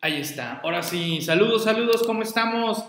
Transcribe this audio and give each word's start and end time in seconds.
Ahí 0.00 0.20
está. 0.20 0.60
Ahora 0.62 0.82
sí, 0.82 1.22
saludos, 1.22 1.64
saludos, 1.64 2.02
¿cómo 2.06 2.22
estamos? 2.22 2.84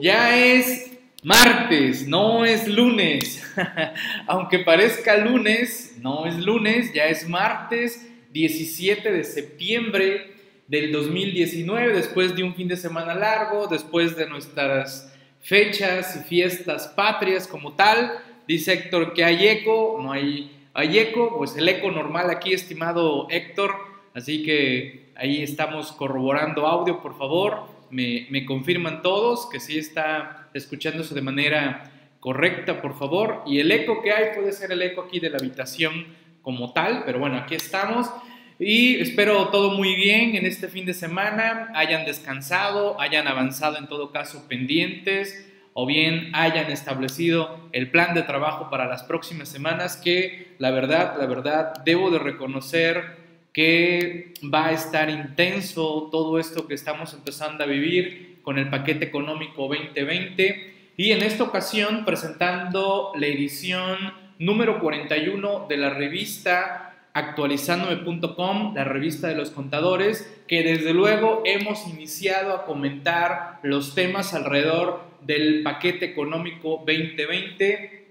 Ya 0.00 0.36
es 0.36 0.98
martes, 1.22 2.08
no 2.08 2.44
es 2.44 2.66
lunes. 2.66 3.42
Aunque 4.26 4.58
parezca 4.58 5.16
lunes, 5.18 5.96
no 6.00 6.26
es 6.26 6.36
lunes, 6.38 6.92
ya 6.92 7.06
es 7.06 7.28
martes 7.28 8.10
17 8.32 9.12
de 9.12 9.22
septiembre 9.22 10.34
del 10.66 10.90
2019, 10.90 11.94
después 11.94 12.34
de 12.34 12.42
un 12.42 12.56
fin 12.56 12.66
de 12.66 12.76
semana 12.76 13.14
largo, 13.14 13.68
después 13.68 14.16
de 14.16 14.28
nuestras 14.28 15.14
fechas 15.40 16.16
y 16.16 16.28
fiestas 16.28 16.88
patrias 16.88 17.46
como 17.46 17.74
tal. 17.74 18.12
Dice 18.48 18.72
Héctor 18.72 19.14
que 19.14 19.24
hay 19.24 19.46
eco, 19.46 20.00
no 20.02 20.10
hay, 20.10 20.50
eco, 20.74 21.38
pues 21.38 21.56
el 21.56 21.68
eco 21.68 21.92
normal 21.92 22.30
aquí, 22.30 22.52
estimado 22.52 23.28
Héctor. 23.30 23.76
Así 24.12 24.42
que 24.42 25.05
ahí 25.18 25.42
estamos 25.42 25.92
corroborando 25.92 26.66
audio, 26.66 27.00
por 27.00 27.16
favor. 27.16 27.68
Me, 27.90 28.26
me 28.30 28.44
confirman 28.44 29.02
todos 29.02 29.48
que 29.50 29.60
sí 29.60 29.78
está 29.78 30.48
escuchándose 30.54 31.14
de 31.14 31.22
manera 31.22 31.92
correcta, 32.20 32.80
por 32.82 32.98
favor. 32.98 33.42
Y 33.46 33.60
el 33.60 33.70
eco 33.70 34.02
que 34.02 34.12
hay 34.12 34.34
puede 34.34 34.52
ser 34.52 34.72
el 34.72 34.82
eco 34.82 35.02
aquí 35.02 35.20
de 35.20 35.30
la 35.30 35.38
habitación 35.38 36.06
como 36.42 36.72
tal, 36.72 37.02
pero 37.04 37.18
bueno, 37.18 37.36
aquí 37.36 37.54
estamos. 37.54 38.10
Y 38.58 39.00
espero 39.00 39.48
todo 39.48 39.72
muy 39.72 39.94
bien 39.96 40.34
en 40.34 40.46
este 40.46 40.68
fin 40.68 40.86
de 40.86 40.94
semana, 40.94 41.70
hayan 41.74 42.06
descansado, 42.06 42.98
hayan 43.00 43.28
avanzado 43.28 43.76
en 43.76 43.86
todo 43.86 44.12
caso 44.12 44.48
pendientes 44.48 45.46
o 45.74 45.84
bien 45.84 46.30
hayan 46.32 46.70
establecido 46.70 47.68
el 47.72 47.90
plan 47.90 48.14
de 48.14 48.22
trabajo 48.22 48.70
para 48.70 48.86
las 48.86 49.02
próximas 49.02 49.50
semanas 49.50 49.98
que 49.98 50.54
la 50.58 50.70
verdad, 50.70 51.16
la 51.18 51.26
verdad, 51.26 51.74
debo 51.84 52.10
de 52.10 52.18
reconocer 52.18 53.25
que 53.56 54.34
va 54.54 54.66
a 54.66 54.72
estar 54.72 55.08
intenso 55.08 56.10
todo 56.12 56.38
esto 56.38 56.68
que 56.68 56.74
estamos 56.74 57.14
empezando 57.14 57.64
a 57.64 57.66
vivir 57.66 58.40
con 58.42 58.58
el 58.58 58.68
paquete 58.68 59.06
económico 59.06 59.62
2020 59.62 60.92
y 60.98 61.12
en 61.12 61.22
esta 61.22 61.44
ocasión 61.44 62.04
presentando 62.04 63.12
la 63.16 63.26
edición 63.26 63.96
número 64.38 64.78
41 64.78 65.68
de 65.70 65.76
la 65.78 65.88
revista 65.88 67.08
actualizandome.com, 67.14 68.74
la 68.74 68.84
revista 68.84 69.28
de 69.28 69.36
los 69.36 69.50
contadores, 69.52 70.30
que 70.46 70.62
desde 70.62 70.92
luego 70.92 71.42
hemos 71.46 71.88
iniciado 71.88 72.52
a 72.52 72.66
comentar 72.66 73.58
los 73.62 73.94
temas 73.94 74.34
alrededor 74.34 75.00
del 75.22 75.62
paquete 75.62 76.04
económico 76.04 76.84
2020 76.86 78.04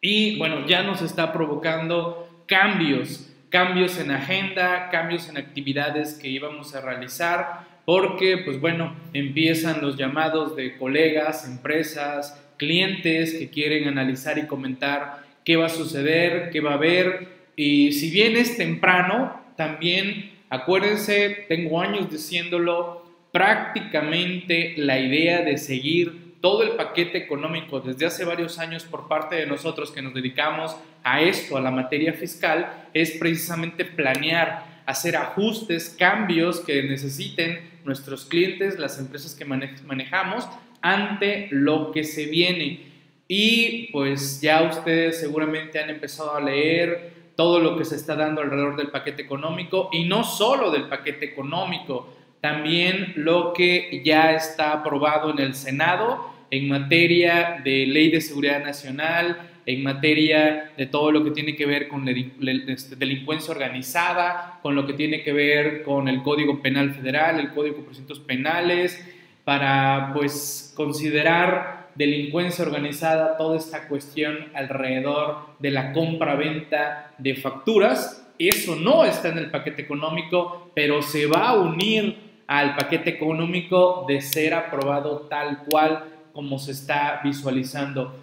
y 0.00 0.38
bueno, 0.38 0.66
ya 0.66 0.82
nos 0.82 1.02
está 1.02 1.30
provocando 1.30 2.44
cambios, 2.46 3.27
cambios 3.50 3.98
en 3.98 4.10
agenda, 4.10 4.88
cambios 4.90 5.28
en 5.28 5.36
actividades 5.36 6.14
que 6.14 6.28
íbamos 6.28 6.74
a 6.74 6.80
realizar, 6.80 7.66
porque 7.84 8.38
pues 8.44 8.60
bueno, 8.60 8.94
empiezan 9.12 9.80
los 9.80 9.96
llamados 9.96 10.54
de 10.56 10.76
colegas, 10.76 11.48
empresas, 11.48 12.38
clientes 12.58 13.34
que 13.34 13.48
quieren 13.48 13.88
analizar 13.88 14.38
y 14.38 14.46
comentar 14.46 15.24
qué 15.44 15.56
va 15.56 15.66
a 15.66 15.70
suceder, 15.70 16.50
qué 16.50 16.60
va 16.60 16.72
a 16.72 16.74
haber, 16.74 17.28
y 17.56 17.92
si 17.92 18.10
bien 18.10 18.36
es 18.36 18.56
temprano, 18.56 19.40
también 19.56 20.32
acuérdense, 20.50 21.46
tengo 21.48 21.80
años 21.80 22.10
diciéndolo, 22.10 23.04
prácticamente 23.32 24.74
la 24.76 24.98
idea 24.98 25.42
de 25.42 25.58
seguir 25.58 26.27
todo 26.40 26.62
el 26.62 26.70
paquete 26.70 27.18
económico 27.18 27.80
desde 27.80 28.06
hace 28.06 28.24
varios 28.24 28.58
años 28.58 28.84
por 28.84 29.08
parte 29.08 29.36
de 29.36 29.46
nosotros 29.46 29.90
que 29.90 30.02
nos 30.02 30.14
dedicamos 30.14 30.76
a 31.02 31.20
esto, 31.20 31.56
a 31.56 31.60
la 31.60 31.70
materia 31.70 32.12
fiscal, 32.12 32.88
es 32.94 33.12
precisamente 33.12 33.84
planear, 33.84 34.82
hacer 34.86 35.16
ajustes, 35.16 35.94
cambios 35.98 36.60
que 36.60 36.82
necesiten 36.84 37.80
nuestros 37.84 38.26
clientes, 38.26 38.78
las 38.78 38.98
empresas 38.98 39.34
que 39.34 39.44
manejamos, 39.44 40.48
ante 40.80 41.48
lo 41.50 41.90
que 41.90 42.04
se 42.04 42.26
viene. 42.26 42.86
Y 43.26 43.88
pues 43.92 44.40
ya 44.40 44.62
ustedes 44.62 45.20
seguramente 45.20 45.78
han 45.78 45.90
empezado 45.90 46.34
a 46.34 46.40
leer 46.40 47.12
todo 47.36 47.60
lo 47.60 47.76
que 47.76 47.84
se 47.84 47.96
está 47.96 48.16
dando 48.16 48.40
alrededor 48.40 48.76
del 48.76 48.90
paquete 48.90 49.22
económico 49.22 49.90
y 49.92 50.04
no 50.04 50.24
solo 50.24 50.70
del 50.70 50.88
paquete 50.88 51.26
económico, 51.26 52.17
también 52.40 53.12
lo 53.16 53.52
que 53.52 54.02
ya 54.04 54.32
está 54.32 54.72
aprobado 54.72 55.30
en 55.30 55.38
el 55.38 55.54
Senado 55.54 56.38
en 56.50 56.68
materia 56.68 57.60
de 57.62 57.86
ley 57.86 58.10
de 58.10 58.20
seguridad 58.20 58.62
nacional, 58.64 59.50
en 59.66 59.82
materia 59.82 60.72
de 60.76 60.86
todo 60.86 61.12
lo 61.12 61.22
que 61.24 61.30
tiene 61.30 61.54
que 61.54 61.66
ver 61.66 61.88
con 61.88 62.08
este, 62.08 62.96
delincuencia 62.96 63.52
organizada, 63.52 64.58
con 64.62 64.74
lo 64.74 64.86
que 64.86 64.94
tiene 64.94 65.22
que 65.22 65.32
ver 65.32 65.82
con 65.82 66.08
el 66.08 66.22
Código 66.22 66.62
Penal 66.62 66.92
Federal, 66.92 67.38
el 67.38 67.50
Código 67.50 67.76
de 67.76 67.82
Procedimientos 67.82 68.20
Penales, 68.20 69.06
para 69.44 70.12
pues 70.14 70.72
considerar 70.74 71.88
delincuencia 71.94 72.64
organizada, 72.64 73.36
toda 73.36 73.58
esta 73.58 73.88
cuestión 73.88 74.48
alrededor 74.54 75.48
de 75.58 75.70
la 75.70 75.92
compra-venta 75.92 77.12
de 77.18 77.34
facturas. 77.34 78.26
Eso 78.38 78.76
no 78.76 79.04
está 79.04 79.28
en 79.28 79.38
el 79.38 79.50
paquete 79.50 79.82
económico, 79.82 80.70
pero 80.74 81.02
se 81.02 81.26
va 81.26 81.48
a 81.48 81.58
unir 81.58 82.27
al 82.48 82.74
paquete 82.74 83.10
económico 83.10 84.06
de 84.08 84.20
ser 84.22 84.54
aprobado 84.54 85.28
tal 85.30 85.64
cual 85.68 86.04
como 86.32 86.58
se 86.58 86.72
está 86.72 87.20
visualizando. 87.22 88.18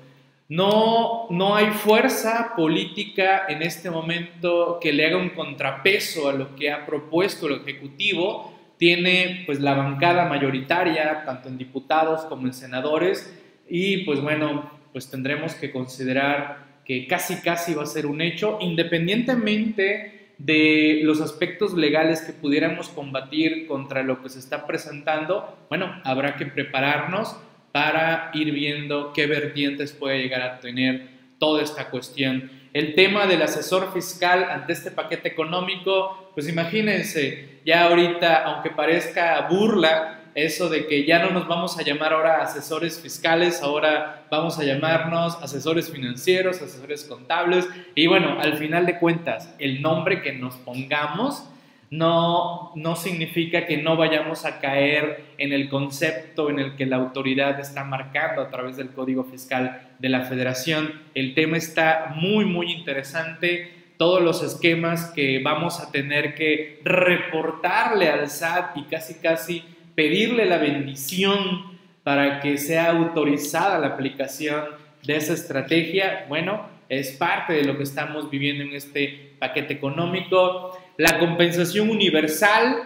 No, 0.50 1.28
no 1.30 1.56
hay 1.56 1.68
fuerza 1.68 2.53
política 2.56 3.46
en 3.47 3.62
este 3.62 3.90
momento 3.90 4.80
que 4.81 4.94
le 4.94 5.06
haga 5.06 5.18
un 5.18 5.30
contrapeso 5.30 6.28
a 6.28 6.34
lo 6.34 6.56
que 6.56 6.72
ha 6.72 6.85
propuesto 6.85 7.47
el 7.47 7.62
Ejecutivo. 7.62 8.53
Tiene 8.78 9.44
pues 9.46 9.59
la 9.59 9.75
bancada 9.75 10.25
mayoritaria, 10.25 11.24
tanto 11.25 11.47
en 11.47 11.58
diputados 11.58 12.22
como 12.22 12.47
en 12.47 12.53
senadores, 12.53 13.34
y 13.69 13.97
pues 14.06 14.22
bueno, 14.22 14.69
pues 14.91 15.09
tendremos 15.09 15.56
que 15.56 15.72
considerar 15.72 16.66
que 16.84 17.08
casi 17.08 17.41
casi 17.41 17.74
va 17.74 17.84
a 17.84 17.88
ser 17.88 18.06
un 18.06 18.22
hecho, 18.22 18.58
independientemente 18.62 20.15
de 20.38 21.01
los 21.03 21.22
aspectos 21.22 21.73
legales 21.73 22.22
que 22.22 22.34
pudiéramos 22.34 22.90
combatir 22.90 23.68
contra 23.68 24.03
lo 24.03 24.22
que 24.22 24.29
se 24.29 24.40
está 24.40 24.66
presentando, 24.68 25.57
bueno, 25.69 26.01
habrá 26.03 26.35
que 26.35 26.46
prepararnos 26.46 27.35
para 27.72 28.31
ir 28.34 28.51
viendo 28.51 29.12
qué 29.13 29.28
vertientes 29.28 29.91
puede 29.91 30.22
llegar 30.22 30.41
a 30.41 30.59
tener 30.59 31.09
toda 31.40 31.62
esta 31.62 31.90
cuestión. 31.90 32.50
El 32.73 32.94
tema 32.96 33.25
del 33.25 33.41
asesor 33.41 33.94
fiscal 33.94 34.44
ante 34.50 34.73
este 34.73 34.91
paquete 34.91 35.29
económico, 35.29 36.31
pues 36.34 36.50
imagínense, 36.50 37.62
ya 37.66 37.85
ahorita, 37.85 38.44
aunque 38.44 38.69
parezca 38.69 39.47
burla, 39.50 40.19
eso 40.35 40.69
de 40.69 40.85
que 40.85 41.06
ya 41.06 41.19
no 41.19 41.31
nos 41.31 41.47
vamos 41.47 41.79
a 41.79 41.81
llamar 41.81 42.12
ahora 42.12 42.41
asesores 42.41 43.00
fiscales, 43.00 43.62
ahora 43.63 44.25
vamos 44.29 44.59
a 44.59 44.66
llamarnos 44.66 45.35
asesores 45.41 45.90
financieros, 45.90 46.62
asesores 46.62 47.06
contables. 47.06 47.68
Y 47.96 48.07
bueno, 48.07 48.38
al 48.41 48.57
final 48.57 48.85
de 48.85 49.00
cuentas, 49.00 49.56
el 49.59 49.81
nombre 49.81 50.22
que 50.22 50.34
nos 50.34 50.57
pongamos 50.57 51.50
no, 51.90 52.73
no 52.75 52.97
significa 52.97 53.66
que 53.66 53.78
no 53.78 53.96
vayamos 53.96 54.44
a 54.44 54.59
caer 54.59 55.23
en 55.38 55.53
el 55.53 55.69
concepto 55.69 56.50
en 56.50 56.59
el 56.59 56.75
que 56.75 56.85
la 56.85 56.97
autoridad 56.97 57.57
está 57.59 57.85
marcando 57.85 58.41
a 58.41 58.50
través 58.50 58.75
del 58.75 58.90
Código 58.90 59.23
Fiscal 59.23 59.94
de 60.00 60.09
la 60.09 60.22
Federación. 60.23 61.02
El 61.13 61.34
tema 61.34 61.56
está 61.56 62.13
muy, 62.13 62.44
muy 62.44 62.73
interesante 62.73 63.72
todos 63.97 64.22
los 64.22 64.44
esquemas 64.44 65.12
que 65.16 65.41
vamos 65.41 65.79
a 65.79 65.91
tener 65.91 66.35
que 66.35 66.81
reportarle 66.84 68.09
al 68.09 68.29
SAT 68.29 68.75
y 68.75 68.84
casi 68.84 69.13
casi 69.16 69.63
pedirle 69.95 70.45
la 70.45 70.57
bendición 70.57 71.75
para 72.03 72.39
que 72.39 72.57
sea 72.57 72.91
autorizada 72.91 73.79
la 73.79 73.88
aplicación 73.88 74.63
de 75.03 75.16
esa 75.16 75.33
estrategia, 75.33 76.25
bueno, 76.29 76.67
es 76.89 77.11
parte 77.13 77.53
de 77.53 77.63
lo 77.63 77.78
que 77.78 77.83
estamos 77.83 78.29
viviendo 78.29 78.63
en 78.63 78.73
este 78.73 79.34
paquete 79.39 79.73
económico. 79.73 80.78
La 80.97 81.17
compensación 81.17 81.89
universal, 81.89 82.84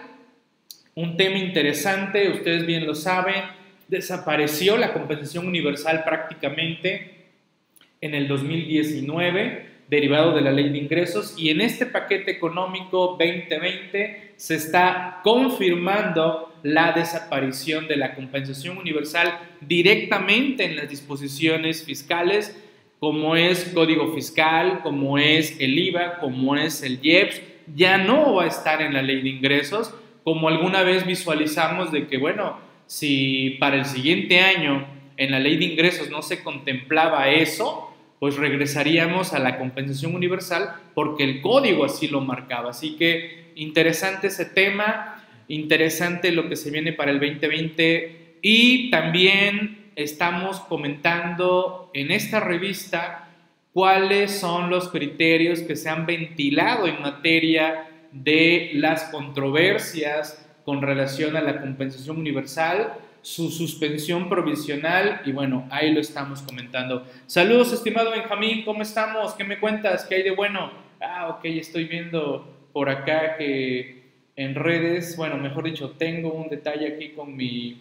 un 0.94 1.16
tema 1.16 1.38
interesante, 1.38 2.30
ustedes 2.30 2.64
bien 2.66 2.86
lo 2.86 2.94
saben, 2.94 3.44
desapareció 3.88 4.76
la 4.76 4.92
compensación 4.92 5.46
universal 5.46 6.04
prácticamente 6.04 7.26
en 8.00 8.14
el 8.14 8.28
2019 8.28 9.68
derivado 9.88 10.32
de 10.32 10.40
la 10.40 10.52
ley 10.52 10.68
de 10.68 10.78
ingresos 10.78 11.34
y 11.36 11.50
en 11.50 11.60
este 11.60 11.84
paquete 11.84 12.30
económico 12.30 13.16
2020 13.18 14.34
se 14.36 14.54
está 14.54 15.20
confirmando 15.24 16.49
la 16.62 16.92
desaparición 16.92 17.88
de 17.88 17.96
la 17.96 18.14
compensación 18.14 18.78
universal 18.78 19.38
directamente 19.60 20.64
en 20.64 20.76
las 20.76 20.88
disposiciones 20.88 21.84
fiscales 21.84 22.56
como 23.00 23.34
es 23.34 23.64
código 23.74 24.12
fiscal, 24.12 24.80
como 24.82 25.16
es 25.16 25.58
el 25.58 25.78
IVA, 25.78 26.18
como 26.18 26.54
es 26.54 26.82
el 26.82 26.98
IEPS, 27.02 27.40
ya 27.74 27.96
no 27.96 28.34
va 28.34 28.44
a 28.44 28.48
estar 28.48 28.82
en 28.82 28.92
la 28.92 29.00
ley 29.00 29.22
de 29.22 29.30
ingresos, 29.30 29.94
como 30.22 30.48
alguna 30.48 30.82
vez 30.82 31.06
visualizamos 31.06 31.90
de 31.92 32.06
que, 32.06 32.18
bueno, 32.18 32.58
si 32.86 33.56
para 33.58 33.76
el 33.76 33.86
siguiente 33.86 34.40
año 34.40 34.86
en 35.16 35.30
la 35.30 35.40
ley 35.40 35.56
de 35.56 35.64
ingresos 35.64 36.10
no 36.10 36.20
se 36.20 36.42
contemplaba 36.42 37.30
eso, 37.30 37.90
pues 38.18 38.36
regresaríamos 38.36 39.32
a 39.32 39.38
la 39.38 39.58
compensación 39.58 40.14
universal 40.14 40.74
porque 40.94 41.24
el 41.24 41.40
código 41.40 41.86
así 41.86 42.06
lo 42.06 42.20
marcaba. 42.20 42.70
Así 42.70 42.96
que 42.96 43.52
interesante 43.54 44.26
ese 44.26 44.44
tema. 44.44 45.19
Interesante 45.50 46.30
lo 46.30 46.48
que 46.48 46.56
se 46.56 46.70
viene 46.70 46.92
para 46.92 47.10
el 47.10 47.18
2020 47.18 48.38
y 48.40 48.90
también 48.90 49.90
estamos 49.96 50.60
comentando 50.60 51.90
en 51.92 52.12
esta 52.12 52.38
revista 52.38 53.28
cuáles 53.72 54.38
son 54.38 54.70
los 54.70 54.88
criterios 54.88 55.60
que 55.60 55.74
se 55.74 55.88
han 55.88 56.06
ventilado 56.06 56.86
en 56.86 57.02
materia 57.02 57.88
de 58.12 58.70
las 58.74 59.04
controversias 59.04 60.48
con 60.64 60.82
relación 60.82 61.36
a 61.36 61.40
la 61.40 61.60
compensación 61.60 62.18
universal, 62.18 62.94
su 63.20 63.50
suspensión 63.50 64.28
provisional 64.28 65.20
y 65.24 65.32
bueno, 65.32 65.66
ahí 65.70 65.92
lo 65.92 66.00
estamos 66.00 66.42
comentando. 66.42 67.04
Saludos, 67.26 67.72
estimado 67.72 68.12
Benjamín, 68.12 68.64
¿cómo 68.64 68.82
estamos? 68.82 69.34
¿Qué 69.34 69.42
me 69.42 69.58
cuentas? 69.58 70.04
¿Qué 70.04 70.14
hay 70.14 70.22
de 70.22 70.30
bueno? 70.30 70.70
Ah, 71.00 71.28
ok, 71.28 71.44
estoy 71.44 71.86
viendo 71.86 72.68
por 72.72 72.88
acá 72.88 73.36
que 73.36 73.99
en 74.40 74.54
redes, 74.54 75.18
bueno, 75.18 75.36
mejor 75.36 75.64
dicho, 75.64 75.90
tengo 75.98 76.32
un 76.32 76.48
detalle 76.48 76.86
aquí 76.86 77.10
con 77.10 77.36
mi, 77.36 77.78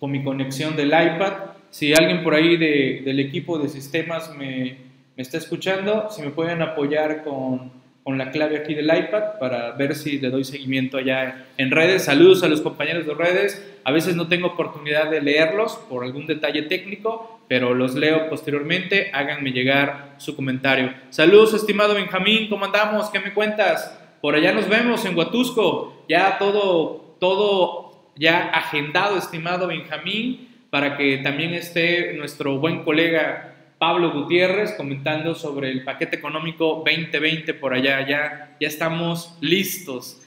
con 0.00 0.10
mi 0.10 0.24
conexión 0.24 0.74
del 0.74 0.88
iPad. 0.88 1.34
Si 1.68 1.92
alguien 1.92 2.24
por 2.24 2.32
ahí 2.34 2.56
del 2.56 3.20
equipo 3.20 3.58
de 3.58 3.68
sistemas 3.68 4.34
me, 4.34 4.78
me 5.14 5.22
está 5.22 5.36
escuchando, 5.36 6.08
si 6.10 6.22
me 6.22 6.30
pueden 6.30 6.62
apoyar 6.62 7.24
con 7.24 7.78
con 8.08 8.16
la 8.16 8.30
clave 8.30 8.56
aquí 8.56 8.72
del 8.72 8.86
iPad 8.86 9.38
para 9.38 9.72
ver 9.72 9.94
si 9.94 10.18
le 10.18 10.30
doy 10.30 10.42
seguimiento 10.42 10.96
allá 10.96 11.44
en 11.58 11.70
redes. 11.70 12.06
Saludos 12.06 12.42
a 12.42 12.48
los 12.48 12.62
compañeros 12.62 13.04
de 13.04 13.12
redes. 13.12 13.70
A 13.84 13.92
veces 13.92 14.16
no 14.16 14.28
tengo 14.28 14.46
oportunidad 14.46 15.10
de 15.10 15.20
leerlos 15.20 15.76
por 15.90 16.04
algún 16.04 16.26
detalle 16.26 16.62
técnico, 16.62 17.38
pero 17.48 17.74
los 17.74 17.96
leo 17.96 18.30
posteriormente. 18.30 19.10
Háganme 19.12 19.52
llegar 19.52 20.14
su 20.16 20.34
comentario. 20.34 20.94
Saludos, 21.10 21.52
estimado 21.52 21.92
Benjamín. 21.92 22.48
¿Cómo 22.48 22.64
andamos? 22.64 23.10
¿Qué 23.10 23.20
me 23.20 23.34
cuentas? 23.34 23.97
Por 24.20 24.34
allá 24.34 24.52
nos 24.52 24.68
vemos 24.68 25.04
en 25.04 25.16
Huatusco. 25.16 26.04
Ya 26.08 26.38
todo, 26.38 27.16
todo 27.20 28.12
ya 28.16 28.48
agendado, 28.48 29.16
estimado 29.16 29.66
Benjamín, 29.66 30.48
para 30.70 30.96
que 30.96 31.18
también 31.18 31.54
esté 31.54 32.14
nuestro 32.14 32.58
buen 32.58 32.82
colega 32.82 33.54
Pablo 33.78 34.10
Gutiérrez 34.10 34.72
comentando 34.72 35.34
sobre 35.34 35.70
el 35.70 35.84
paquete 35.84 36.16
económico 36.16 36.82
2020 36.84 37.54
por 37.54 37.74
allá, 37.74 38.06
ya, 38.06 38.56
ya 38.60 38.68
estamos 38.68 39.36
listos. 39.40 40.20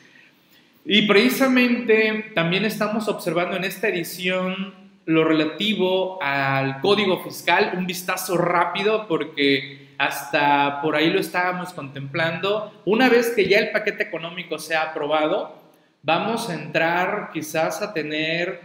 Y 0.85 1.03
precisamente 1.03 2.31
también 2.33 2.65
estamos 2.65 3.07
observando 3.07 3.57
en 3.57 3.65
esta 3.65 3.89
edición 3.89 4.73
lo 5.05 5.25
relativo 5.25 6.17
al 6.21 6.79
código 6.79 7.21
fiscal, 7.23 7.73
un 7.77 7.85
vistazo 7.85 8.37
rápido 8.37 9.07
porque 9.07 9.80
hasta 10.01 10.81
por 10.81 10.95
ahí 10.95 11.11
lo 11.11 11.19
estábamos 11.19 11.73
contemplando. 11.73 12.73
Una 12.85 13.07
vez 13.07 13.33
que 13.35 13.47
ya 13.47 13.59
el 13.59 13.69
paquete 13.69 14.01
económico 14.01 14.57
sea 14.57 14.81
aprobado, 14.81 15.61
vamos 16.01 16.49
a 16.49 16.55
entrar 16.55 17.29
quizás 17.31 17.83
a 17.83 17.93
tener 17.93 18.61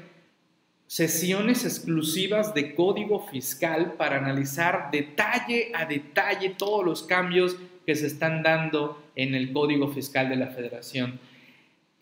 sesiones 0.87 1.67
exclusivas 1.67 2.55
de 2.55 2.75
código 2.75 3.21
fiscal 3.29 3.97
para 3.99 4.17
analizar 4.17 4.89
detalle 4.91 5.73
a 5.75 5.85
detalle 5.85 6.55
todos 6.57 6.83
los 6.83 7.03
cambios 7.03 7.59
que 7.85 7.97
se 7.97 8.07
están 8.07 8.43
dando 8.43 9.03
en 9.15 9.35
el 9.35 9.53
código 9.53 9.89
fiscal 9.89 10.31
de 10.31 10.37
la 10.37 10.47
federación. 10.47 11.21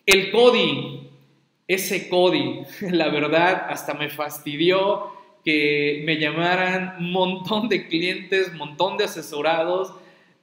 El 0.05 0.31
CODI, 0.31 1.09
ese 1.67 2.07
CODI, 2.07 2.61
la 2.91 3.09
verdad 3.09 3.65
hasta 3.69 3.95
me 3.95 4.07
fastidió 4.07 5.11
que 5.45 6.01
me 6.05 6.17
llamaran 6.17 6.95
un 6.97 7.11
montón 7.11 7.69
de 7.69 7.87
clientes, 7.87 8.49
un 8.51 8.57
montón 8.57 8.97
de 8.97 9.03
asesorados 9.05 9.93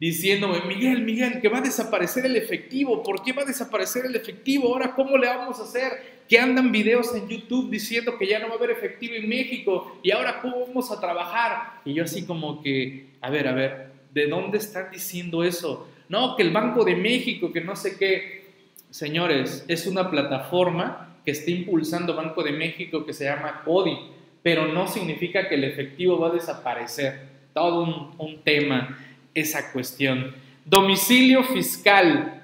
diciéndome, 0.03 0.63
Miguel, 0.67 1.03
Miguel, 1.03 1.41
que 1.41 1.49
va 1.49 1.59
a 1.59 1.61
desaparecer 1.61 2.27
el 2.27 2.35
efectivo, 2.35 3.05
¿por 3.05 3.23
qué 3.23 3.33
va 3.33 3.43
a 3.43 3.45
desaparecer 3.45 4.05
el 4.05 4.17
efectivo? 4.17 4.67
Ahora, 4.67 4.97
¿cómo 4.97 5.17
le 5.17 5.29
vamos 5.29 5.61
a 5.61 5.63
hacer? 5.63 6.23
Que 6.29 6.41
andan 6.41 6.73
videos 6.73 7.15
en 7.15 7.29
YouTube 7.29 7.71
diciendo 7.71 8.19
que 8.19 8.27
ya 8.27 8.41
no 8.41 8.49
va 8.49 8.55
a 8.55 8.57
haber 8.57 8.71
efectivo 8.71 9.15
en 9.15 9.29
México 9.29 10.01
y 10.03 10.11
ahora 10.11 10.41
cómo 10.41 10.67
vamos 10.67 10.91
a 10.91 10.99
trabajar. 10.99 11.81
Y 11.85 11.95
yo 11.95 12.03
así 12.03 12.25
como 12.25 12.61
que, 12.63 13.11
a 13.21 13.31
ver, 13.31 13.47
a 13.47 13.53
ver, 13.53 13.93
¿de 14.13 14.27
dónde 14.27 14.59
están 14.59 14.91
diciendo 14.91 15.45
eso? 15.45 15.89
No, 16.09 16.35
que 16.35 16.43
el 16.43 16.51
Banco 16.51 16.85
de 16.85 16.97
México, 16.97 17.53
que 17.53 17.61
no 17.61 17.77
sé 17.77 17.97
qué. 17.97 18.43
Señores, 18.91 19.65
es 19.69 19.87
una 19.87 20.11
plataforma 20.11 21.17
que 21.25 21.31
está 21.31 21.53
impulsando 21.53 22.17
Banco 22.17 22.43
de 22.43 22.51
México 22.51 23.07
que 23.07 23.13
se 23.13 23.27
llama 23.27 23.63
CODI, 23.65 23.99
pero 24.43 24.69
no 24.69 24.87
significa 24.87 25.49
que 25.49 25.55
el 25.55 25.65
efectivo 25.65 26.19
va 26.19 26.29
a 26.29 26.33
desaparecer. 26.33 27.29
Todo 27.53 27.83
un, 27.83 28.15
un 28.19 28.43
tema 28.43 28.99
esa 29.35 29.73
cuestión. 29.73 30.35
Domicilio 30.65 31.45
fiscal, 31.45 32.43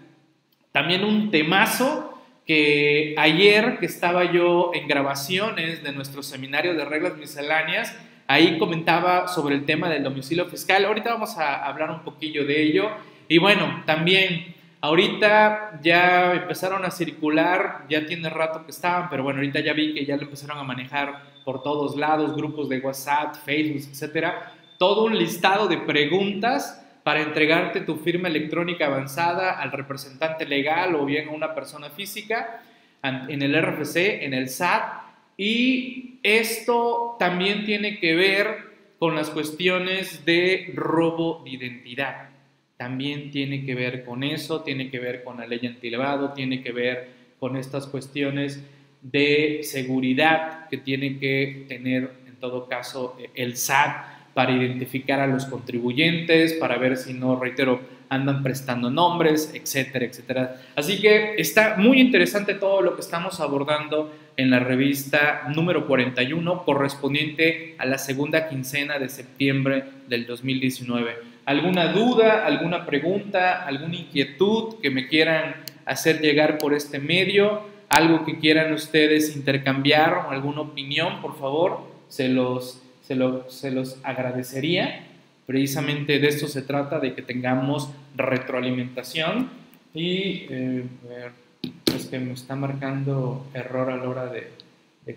también 0.72 1.04
un 1.04 1.30
temazo 1.30 2.08
que 2.46 3.14
ayer 3.18 3.78
que 3.78 3.86
estaba 3.86 4.32
yo 4.32 4.70
en 4.74 4.88
grabaciones 4.88 5.82
de 5.82 5.92
nuestro 5.92 6.22
seminario 6.22 6.74
de 6.74 6.84
reglas 6.84 7.16
misceláneas, 7.16 7.94
ahí 8.26 8.58
comentaba 8.58 9.28
sobre 9.28 9.54
el 9.54 9.64
tema 9.64 9.90
del 9.90 10.02
domicilio 10.02 10.46
fiscal. 10.46 10.84
Ahorita 10.84 11.12
vamos 11.12 11.36
a 11.36 11.66
hablar 11.66 11.90
un 11.90 12.00
poquillo 12.00 12.46
de 12.46 12.62
ello. 12.62 12.90
Y 13.28 13.38
bueno, 13.38 13.82
también 13.86 14.54
ahorita 14.80 15.80
ya 15.82 16.34
empezaron 16.34 16.84
a 16.84 16.90
circular, 16.90 17.84
ya 17.88 18.06
tiene 18.06 18.30
rato 18.30 18.64
que 18.64 18.70
estaban, 18.70 19.08
pero 19.10 19.22
bueno, 19.22 19.38
ahorita 19.38 19.60
ya 19.60 19.72
vi 19.72 19.94
que 19.94 20.04
ya 20.04 20.16
lo 20.16 20.22
empezaron 20.22 20.58
a 20.58 20.62
manejar 20.62 21.22
por 21.44 21.62
todos 21.62 21.96
lados, 21.96 22.36
grupos 22.36 22.69
de 22.69 22.78
WhatsApp, 22.80 23.34
Facebook, 23.44 23.88
etcétera 23.90 24.54
todo 24.78 25.04
un 25.04 25.19
listado 25.19 25.66
de 25.66 25.76
preguntas 25.76 26.84
para 27.02 27.20
entregarte 27.20 27.80
tu 27.80 27.96
firma 27.96 28.28
electrónica 28.28 28.86
avanzada 28.86 29.60
al 29.60 29.72
representante 29.72 30.46
legal 30.46 30.94
o 30.94 31.04
bien 31.04 31.28
a 31.28 31.32
una 31.32 31.54
persona 31.54 31.90
física 31.90 32.62
en 33.02 33.42
el 33.42 33.60
RFC, 33.60 34.24
en 34.24 34.34
el 34.34 34.48
SAT. 34.48 34.82
Y 35.36 36.20
esto 36.22 37.16
también 37.19 37.64
tiene 37.64 37.98
que 37.98 38.14
ver 38.14 38.69
con 38.98 39.14
las 39.14 39.31
cuestiones 39.31 40.24
de 40.24 40.72
robo 40.74 41.42
de 41.44 41.50
identidad. 41.50 42.27
También 42.78 43.30
tiene 43.32 43.66
que 43.66 43.75
ver 43.75 44.04
con 44.04 44.22
eso, 44.22 44.62
tiene 44.62 44.88
que 44.88 45.00
ver 45.00 45.25
con 45.25 45.36
la 45.36 45.46
ley 45.46 45.66
antilevado, 45.66 46.32
tiene 46.32 46.62
que 46.62 46.72
ver 46.72 47.08
con 47.40 47.56
estas 47.56 47.86
cuestiones 47.88 48.62
de 49.02 49.60
seguridad 49.64 50.69
que 50.69 50.78
tiene 50.78 51.19
que 51.19 51.66
tener 51.69 52.10
en 52.26 52.36
todo 52.36 52.69
caso 52.69 53.16
el 53.34 53.56
SAT 53.56 54.32
para 54.32 54.52
identificar 54.52 55.19
a 55.19 55.26
los 55.26 55.46
contribuyentes, 55.46 56.54
para 56.54 56.78
ver 56.78 56.96
si 56.96 57.12
no, 57.12 57.38
reitero, 57.38 57.80
andan 58.08 58.44
prestando 58.44 58.88
nombres, 58.90 59.52
etcétera, 59.52 60.04
etcétera. 60.04 60.60
Así 60.76 61.00
que 61.00 61.34
está 61.36 61.74
muy 61.76 62.00
interesante 62.00 62.54
todo 62.54 62.81
lo 62.81 62.94
que 62.94 63.00
estamos 63.00 63.40
abordando 63.40 64.14
en 64.36 64.50
la 64.50 64.60
revista 64.60 65.48
número 65.53 65.88
41 65.88 66.64
correspondiente 66.64 67.74
a 67.79 67.86
la 67.86 67.98
segunda 67.98 68.48
quincena 68.48 69.00
de 69.00 69.08
septiembre 69.08 69.82
del 70.06 70.26
2019. 70.26 71.37
¿Alguna 71.48 71.93
duda, 71.94 72.44
alguna 72.44 72.84
pregunta, 72.84 73.64
alguna 73.64 73.96
inquietud 73.96 74.74
que 74.82 74.90
me 74.90 75.08
quieran 75.08 75.55
hacer 75.86 76.20
llegar 76.20 76.58
por 76.58 76.74
este 76.74 76.98
medio? 76.98 77.62
¿Algo 77.88 78.26
que 78.26 78.38
quieran 78.38 78.74
ustedes 78.74 79.34
intercambiar 79.34 80.12
o 80.12 80.31
alguna 80.31 80.60
opinión, 80.60 81.22
por 81.22 81.38
favor? 81.38 81.81
Se 82.10 82.28
los 82.28 82.82
se, 83.48 83.70
los 83.70 83.96
agradecería. 84.02 85.06
Precisamente 85.46 86.19
de 86.19 86.28
esto 86.28 86.48
se 86.48 86.60
trata, 86.60 87.00
de 87.00 87.14
que 87.14 87.22
tengamos 87.22 87.88
retroalimentación 88.14 89.48
y 89.94 90.44
eh, 90.50 90.84
es 91.96 92.05
que 92.06 92.19
me 92.19 92.34
está 92.34 92.56
marcando 92.56 93.46
error 93.55 93.90
a 93.90 93.96
la 93.96 94.06
hora 94.06 94.26
de, 94.26 94.50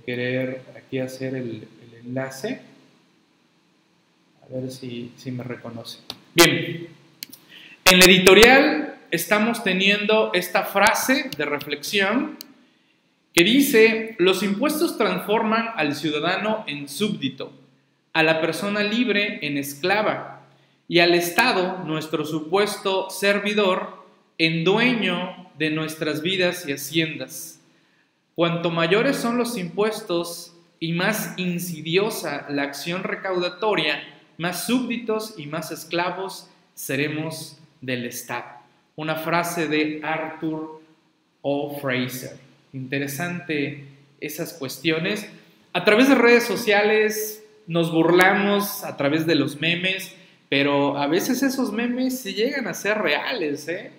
querer 0.06 0.62
aquí 0.78 1.00
hacer 1.00 1.36
el, 1.36 1.68
enlace. 2.06 2.62
A 4.42 4.56
ver 4.56 4.72
si, 4.72 5.12
si 5.18 5.30
me 5.30 5.44
reconoce. 5.44 6.00
Bien, 6.34 6.88
en 7.84 8.00
la 8.00 8.06
editorial 8.06 8.96
estamos 9.12 9.66
teniendo 9.66 10.32
esta 10.34 10.64
frase 10.64 11.30
de 11.38 11.44
reflexión 11.44 12.38
que 13.34 13.44
dice, 13.44 14.16
los 14.18 14.42
impuestos 14.42 14.98
transforman 14.98 15.72
al 15.76 15.94
ciudadano 15.94 16.64
en 16.68 16.88
súbdito 16.88 17.52
a 18.14 18.24
la 18.24 18.40
persona 18.40 18.82
libre 18.82 19.40
en 19.42 19.58
esclava 19.58 20.48
y 20.88 21.00
al 21.00 21.16
Estado, 21.16 21.84
nuestro 21.86 22.26
supuesto 22.26 23.10
servidor, 23.10 24.06
en 24.38 24.64
dueño 24.64 25.52
de 25.58 25.70
nuestras 25.70 26.22
vidas 26.22 26.66
y 26.66 26.72
haciendas. 26.72 27.60
Cuanto 28.36 28.72
mayores 28.72 29.18
son 29.18 29.38
los 29.38 29.58
impuestos 29.58 30.56
y 30.80 30.94
más 30.94 31.34
insidiosa 31.36 32.46
la 32.50 32.64
acción 32.64 33.04
recaudatoria, 33.04 34.02
más 34.42 34.66
súbditos 34.66 35.36
y 35.38 35.46
más 35.46 35.72
esclavos 35.72 36.50
seremos 36.74 37.60
del 37.80 38.08
Estado. 38.08 38.46
Una 38.96 39.16
frase 39.16 39.68
de 39.68 40.02
Arthur 40.04 40.82
O. 41.44 41.80
Fraser. 41.80 42.40
Interesante 42.74 43.84
esas 44.20 44.54
cuestiones. 44.54 45.30
A 45.74 45.84
través 45.84 46.10
de 46.10 46.16
redes 46.16 46.44
sociales 46.44 47.46
nos 47.68 47.92
burlamos 47.92 48.84
a 48.84 48.98
través 48.98 49.28
de 49.28 49.36
los 49.36 49.62
memes, 49.62 50.16
pero 50.50 50.98
a 50.98 51.06
veces 51.06 51.44
esos 51.44 51.72
memes 51.72 52.20
se 52.20 52.34
llegan 52.34 52.68
a 52.68 52.74
ser 52.74 52.98
reales, 52.98 53.68
¿eh? 53.68 53.92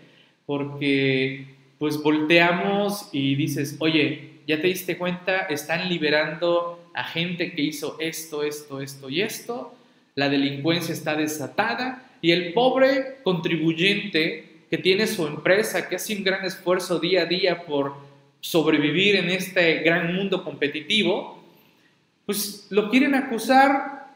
Porque 0.44 1.54
pues 1.78 2.02
volteamos 2.02 3.10
y 3.12 3.36
dices, 3.36 3.76
oye, 3.78 4.40
¿ya 4.48 4.60
te 4.60 4.66
diste 4.66 4.98
cuenta? 4.98 5.42
Están 5.42 5.88
liberando 5.88 6.90
a 6.94 7.04
gente 7.04 7.52
que 7.52 7.62
hizo 7.62 7.96
esto, 8.00 8.42
esto, 8.42 8.80
esto 8.80 9.08
y 9.08 9.22
esto. 9.22 9.76
La 10.14 10.28
delincuencia 10.28 10.92
está 10.92 11.14
desatada 11.14 12.10
y 12.20 12.32
el 12.32 12.52
pobre 12.52 13.18
contribuyente 13.22 14.52
que 14.70 14.78
tiene 14.78 15.06
su 15.06 15.26
empresa, 15.26 15.88
que 15.88 15.96
hace 15.96 16.16
un 16.16 16.24
gran 16.24 16.44
esfuerzo 16.44 16.98
día 16.98 17.22
a 17.22 17.26
día 17.26 17.64
por 17.64 17.96
sobrevivir 18.40 19.16
en 19.16 19.30
este 19.30 19.80
gran 19.80 20.14
mundo 20.14 20.44
competitivo, 20.44 21.42
pues 22.26 22.66
lo 22.70 22.90
quieren 22.90 23.14
acusar 23.14 24.08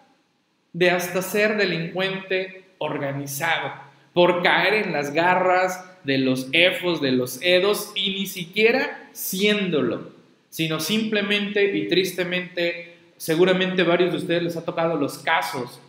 de 0.73 0.91
hasta 0.91 1.23
ser 1.23 1.57
delincuente 1.57 2.65
organizado, 2.79 3.73
por 4.13 4.43
caer 4.43 4.87
en 4.87 4.93
las 4.93 5.13
garras 5.13 5.85
de 6.05 6.19
los 6.19 6.49
EFOS, 6.53 7.01
de 7.01 7.13
los 7.13 7.41
EDOS, 7.43 7.93
y 7.95 8.11
ni 8.11 8.27
siquiera 8.27 9.09
siéndolo, 9.13 10.11
sino 10.51 10.81
simplemente 10.81 11.77
y 11.77 11.89
tristemente, 11.89 12.97
seguramente 13.17 13.83
varios 13.83 14.13
de 14.13 14.19
ustedes 14.19 14.43
les 14.43 14.57
ha 14.57 14.65
tocado 14.65 14.97
los 14.97 15.19
casos 15.19 15.81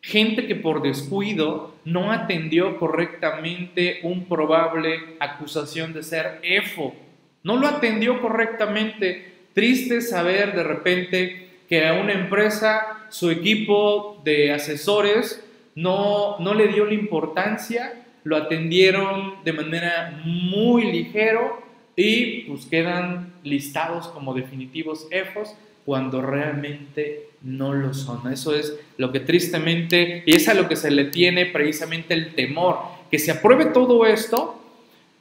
Gente 0.00 0.46
que 0.46 0.54
por 0.54 0.82
descuido 0.82 1.74
no 1.84 2.12
atendió 2.12 2.78
correctamente 2.78 4.00
un 4.02 4.26
probable 4.26 5.16
acusación 5.20 5.92
de 5.92 6.02
ser 6.02 6.38
EFO. 6.42 6.94
No 7.42 7.56
lo 7.56 7.66
atendió 7.66 8.20
correctamente. 8.20 9.34
Triste 9.54 10.00
saber 10.00 10.54
de 10.54 10.62
repente 10.62 11.48
que 11.68 11.86
a 11.86 11.94
una 11.94 12.12
empresa 12.12 13.06
su 13.10 13.30
equipo 13.30 14.20
de 14.24 14.52
asesores 14.52 15.44
no, 15.74 16.38
no 16.38 16.54
le 16.54 16.68
dio 16.68 16.84
la 16.84 16.94
importancia, 16.94 18.04
lo 18.24 18.36
atendieron 18.36 19.42
de 19.44 19.52
manera 19.52 20.20
muy 20.24 20.90
ligero 20.90 21.62
y 21.96 22.42
pues 22.42 22.66
quedan 22.66 23.34
listados 23.42 24.08
como 24.08 24.34
definitivos 24.34 25.08
EFOS 25.10 25.54
cuando 25.88 26.20
realmente 26.20 27.30
no 27.40 27.72
lo 27.72 27.94
son. 27.94 28.30
Eso 28.30 28.54
es 28.54 28.78
lo 28.98 29.10
que 29.10 29.20
tristemente, 29.20 30.22
y 30.26 30.34
es 30.34 30.46
a 30.46 30.52
lo 30.52 30.68
que 30.68 30.76
se 30.76 30.90
le 30.90 31.04
tiene 31.04 31.46
precisamente 31.46 32.12
el 32.12 32.34
temor, 32.34 32.76
que 33.10 33.18
se 33.18 33.30
apruebe 33.30 33.64
todo 33.64 34.04
esto 34.04 34.62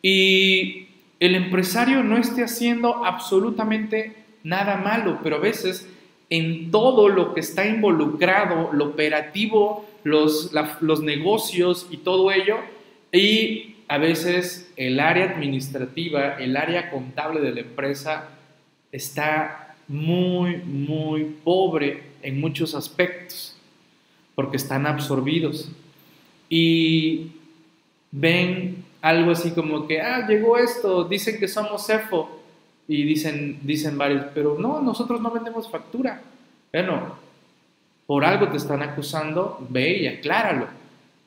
y 0.02 0.88
el 1.22 1.36
empresario 1.36 2.04
no 2.04 2.18
esté 2.18 2.44
haciendo 2.44 3.06
absolutamente 3.06 4.12
nada 4.44 4.76
malo, 4.76 5.22
pero 5.24 5.38
a 5.38 5.40
veces 5.40 5.88
en 6.30 6.70
todo 6.70 7.08
lo 7.08 7.34
que 7.34 7.40
está 7.40 7.66
involucrado, 7.66 8.70
lo 8.74 8.88
operativo, 8.88 9.88
los, 10.04 10.52
los 10.82 11.02
negocios 11.02 11.88
y 11.92 11.96
todo 11.96 12.30
ello, 12.30 12.58
y 13.14 13.78
a 13.88 14.00
veces 14.00 14.70
el 14.76 15.00
área 15.00 15.32
administrativa, 15.32 16.34
el 16.34 16.58
área 16.58 16.92
contable 16.92 17.40
de 17.40 17.54
la 17.54 17.62
empresa 17.62 18.32
está 18.92 19.67
muy, 19.88 20.58
muy 20.58 21.24
pobre 21.44 22.04
en 22.22 22.40
muchos 22.40 22.76
aspectos, 22.76 23.56
porque 24.36 24.58
están 24.58 24.86
absorbidos. 24.86 25.72
Y 26.50 27.32
ven 28.12 28.84
algo 29.02 29.32
así 29.32 29.52
como 29.52 29.88
que, 29.88 30.02
ah, 30.02 30.28
llegó 30.28 30.58
esto, 30.58 31.04
dicen 31.04 31.40
que 31.40 31.48
somos 31.48 31.86
CEFO, 31.86 32.38
y 32.88 33.04
dicen, 33.04 33.60
dicen 33.64 33.98
varios, 33.98 34.28
pero 34.34 34.58
no, 34.58 34.82
nosotros 34.82 35.20
no 35.20 35.30
vendemos 35.32 35.70
factura. 35.70 36.22
Bueno, 36.72 37.16
por 38.06 38.24
algo 38.24 38.48
te 38.48 38.58
están 38.58 38.82
acusando, 38.82 39.66
ve 39.70 39.98
y 39.98 40.08
acláralo. 40.08 40.68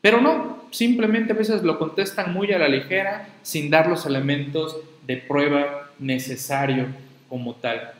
Pero 0.00 0.20
no, 0.22 0.64
simplemente 0.70 1.32
a 1.32 1.36
veces 1.36 1.62
lo 1.62 1.78
contestan 1.78 2.32
muy 2.32 2.50
a 2.52 2.58
la 2.58 2.68
ligera, 2.68 3.28
sin 3.42 3.68
dar 3.68 3.88
los 3.88 4.06
elementos 4.06 4.78
de 5.06 5.18
prueba 5.18 5.90
necesario 5.98 6.86
como 7.28 7.54
tal. 7.54 7.92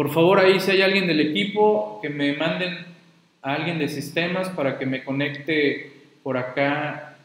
Por 0.00 0.08
favor, 0.08 0.38
ahí 0.38 0.58
si 0.60 0.70
hay 0.70 0.80
alguien 0.80 1.06
del 1.06 1.20
equipo, 1.20 1.98
que 2.00 2.08
me 2.08 2.32
manden 2.32 2.86
a 3.42 3.52
alguien 3.52 3.78
de 3.78 3.86
sistemas 3.86 4.48
para 4.48 4.78
que 4.78 4.86
me 4.86 5.04
conecte 5.04 5.92
por 6.22 6.38
acá 6.38 7.18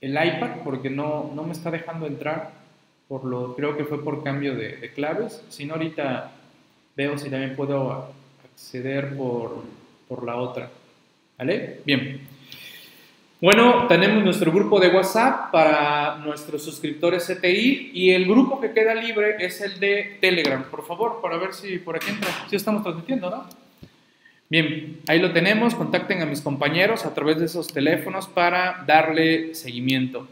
el 0.00 0.12
iPad, 0.12 0.58
porque 0.62 0.90
no, 0.90 1.32
no 1.34 1.42
me 1.42 1.50
está 1.50 1.72
dejando 1.72 2.06
entrar. 2.06 2.52
Por 3.08 3.24
lo, 3.24 3.56
creo 3.56 3.76
que 3.76 3.84
fue 3.84 4.04
por 4.04 4.22
cambio 4.22 4.54
de, 4.54 4.76
de 4.76 4.92
claves. 4.92 5.44
Si 5.48 5.64
no, 5.64 5.74
ahorita 5.74 6.30
veo 6.94 7.18
si 7.18 7.28
también 7.28 7.56
puedo 7.56 8.12
acceder 8.44 9.16
por, 9.16 9.64
por 10.06 10.24
la 10.24 10.36
otra. 10.36 10.70
¿Vale? 11.36 11.80
Bien. 11.84 12.29
Bueno, 13.42 13.86
tenemos 13.88 14.22
nuestro 14.22 14.52
grupo 14.52 14.78
de 14.78 14.88
WhatsApp 14.88 15.50
para 15.50 16.16
nuestros 16.18 16.62
suscriptores 16.62 17.26
CTI 17.26 17.90
y 17.94 18.10
el 18.10 18.26
grupo 18.26 18.60
que 18.60 18.72
queda 18.72 18.94
libre 18.94 19.36
es 19.38 19.62
el 19.62 19.80
de 19.80 20.18
Telegram. 20.20 20.62
Por 20.64 20.86
favor, 20.86 21.20
para 21.22 21.38
ver 21.38 21.54
si 21.54 21.78
por 21.78 21.96
aquí 21.96 22.10
entra. 22.10 22.28
Sí 22.50 22.56
estamos 22.56 22.82
transmitiendo, 22.82 23.30
¿no? 23.30 23.46
Bien, 24.50 24.98
ahí 25.06 25.20
lo 25.20 25.32
tenemos. 25.32 25.74
Contacten 25.74 26.20
a 26.20 26.26
mis 26.26 26.42
compañeros 26.42 27.06
a 27.06 27.14
través 27.14 27.38
de 27.38 27.46
esos 27.46 27.68
teléfonos 27.68 28.28
para 28.28 28.84
darle 28.86 29.54
seguimiento. 29.54 30.28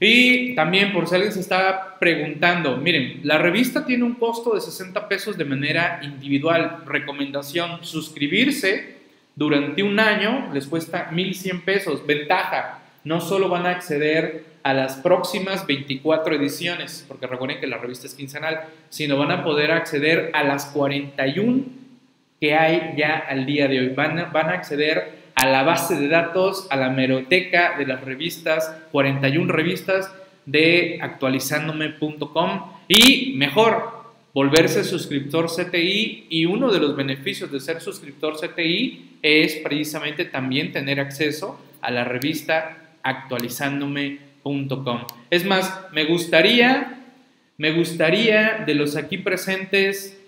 Y 0.00 0.54
también, 0.54 0.94
por 0.94 1.06
si 1.08 1.14
alguien 1.14 1.34
se 1.34 1.40
está 1.40 1.98
preguntando, 1.98 2.78
miren, 2.78 3.20
la 3.22 3.36
revista 3.36 3.84
tiene 3.84 4.04
un 4.04 4.14
costo 4.14 4.54
de 4.54 4.62
60 4.62 5.08
pesos 5.08 5.36
de 5.36 5.44
manera 5.44 6.00
individual. 6.02 6.84
Recomendación, 6.86 7.84
suscribirse 7.84 8.95
durante 9.36 9.82
un 9.82 10.00
año 10.00 10.50
les 10.52 10.66
cuesta 10.66 11.10
1.100 11.10 11.64
pesos. 11.64 12.04
Ventaja, 12.06 12.80
no 13.04 13.20
solo 13.20 13.48
van 13.48 13.66
a 13.66 13.70
acceder 13.70 14.46
a 14.62 14.74
las 14.74 14.96
próximas 14.96 15.66
24 15.66 16.34
ediciones, 16.34 17.04
porque 17.06 17.28
recuerden 17.28 17.60
que 17.60 17.68
la 17.68 17.78
revista 17.78 18.08
es 18.08 18.14
quincenal, 18.14 18.64
sino 18.88 19.16
van 19.16 19.30
a 19.30 19.44
poder 19.44 19.70
acceder 19.70 20.30
a 20.34 20.42
las 20.42 20.66
41 20.66 21.64
que 22.40 22.54
hay 22.54 22.94
ya 22.96 23.16
al 23.16 23.46
día 23.46 23.68
de 23.68 23.78
hoy. 23.78 23.88
Van 23.90 24.18
a, 24.18 24.24
van 24.24 24.48
a 24.48 24.54
acceder 24.54 25.26
a 25.36 25.46
la 25.46 25.62
base 25.62 25.96
de 25.96 26.08
datos, 26.08 26.66
a 26.70 26.76
la 26.76 26.88
meroteca 26.88 27.76
de 27.78 27.86
las 27.86 28.00
revistas, 28.00 28.74
41 28.90 29.52
revistas 29.52 30.12
de 30.46 30.98
actualizándome.com 31.02 32.72
y 32.88 33.34
mejor, 33.36 33.95
volverse 34.36 34.84
suscriptor 34.84 35.46
CTI 35.46 36.26
y 36.28 36.44
uno 36.44 36.70
de 36.70 36.78
los 36.78 36.94
beneficios 36.94 37.50
de 37.50 37.58
ser 37.58 37.80
suscriptor 37.80 38.36
CTI 38.36 39.16
es 39.22 39.54
precisamente 39.64 40.26
también 40.26 40.72
tener 40.72 41.00
acceso 41.00 41.58
a 41.80 41.90
la 41.90 42.04
revista 42.04 42.76
actualizándome.com. 43.02 45.06
Es 45.30 45.46
más, 45.46 45.80
me 45.90 46.04
gustaría, 46.04 46.98
me 47.56 47.72
gustaría 47.72 48.62
de 48.66 48.74
los 48.74 48.96
aquí 48.96 49.16
presentes, 49.16 50.20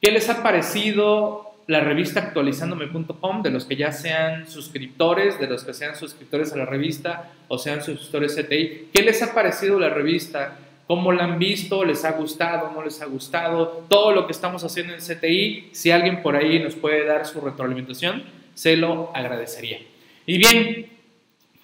¿qué 0.00 0.12
les 0.12 0.28
ha 0.28 0.44
parecido 0.44 1.56
la 1.66 1.80
revista 1.80 2.20
actualizándome.com? 2.20 3.42
De 3.42 3.50
los 3.50 3.64
que 3.64 3.74
ya 3.74 3.90
sean 3.90 4.48
suscriptores, 4.48 5.40
de 5.40 5.48
los 5.48 5.64
que 5.64 5.74
sean 5.74 5.96
suscriptores 5.96 6.52
a 6.52 6.56
la 6.56 6.66
revista 6.66 7.32
o 7.48 7.58
sean 7.58 7.82
suscriptores 7.82 8.36
CTI, 8.36 8.90
¿qué 8.92 9.02
les 9.02 9.20
ha 9.24 9.34
parecido 9.34 9.80
la 9.80 9.88
revista? 9.88 10.56
Cómo 10.86 11.12
la 11.12 11.24
han 11.24 11.38
visto, 11.38 11.84
les 11.84 12.04
ha 12.04 12.12
gustado, 12.12 12.70
no 12.72 12.82
les 12.82 13.00
ha 13.00 13.06
gustado, 13.06 13.84
todo 13.88 14.12
lo 14.12 14.26
que 14.26 14.32
estamos 14.32 14.64
haciendo 14.64 14.94
en 14.94 15.00
CTI, 15.00 15.70
si 15.72 15.90
alguien 15.90 16.22
por 16.22 16.36
ahí 16.36 16.58
nos 16.60 16.74
puede 16.74 17.04
dar 17.04 17.26
su 17.26 17.40
retroalimentación, 17.40 18.24
se 18.54 18.76
lo 18.76 19.10
agradecería. 19.14 19.78
Y 20.26 20.38
bien, 20.38 20.86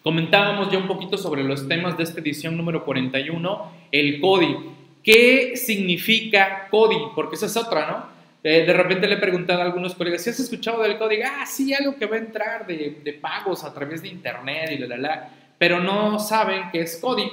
comentábamos 0.03 0.71
ya 0.71 0.79
un 0.79 0.87
poquito 0.87 1.19
sobre 1.19 1.45
los 1.45 1.69
temas 1.69 1.97
de 1.97 2.05
esta 2.05 2.21
edición 2.21 2.57
número 2.57 2.85
41, 2.85 3.73
el 3.93 4.21
CODI. 4.21 4.57
¿Qué 5.03 5.57
significa 5.57 6.69
CODI? 6.71 6.97
Porque 7.15 7.37
esa 7.37 7.47
es 7.47 7.57
otra, 7.57 7.91
¿no? 7.91 8.21
Eh, 8.43 8.65
de 8.65 8.73
repente 8.73 9.07
le 9.07 9.17
he 9.17 9.19
preguntado 9.19 9.61
a 9.61 9.65
algunos 9.65 9.95
colegas, 9.95 10.23
¿si 10.23 10.31
has 10.31 10.41
escuchado 10.41 10.83
del 10.83 10.97
código? 10.97 11.25
Ah, 11.27 11.45
sí, 11.45 11.75
algo 11.75 11.97
que 11.97 12.07
va 12.07 12.17
a 12.17 12.21
entrar 12.21 12.67
de, 12.67 13.01
de 13.05 13.13
pagos 13.13 13.65
a 13.65 13.75
través 13.75 14.01
de 14.01 14.09
internet 14.09 14.71
y 14.73 14.79
la, 14.79 14.87
la, 14.87 14.97
la, 14.97 15.31
pero 15.59 15.79
no 15.81 16.19
saben 16.19 16.65
qué 16.73 16.81
es 16.81 16.97
CODI. 16.97 17.31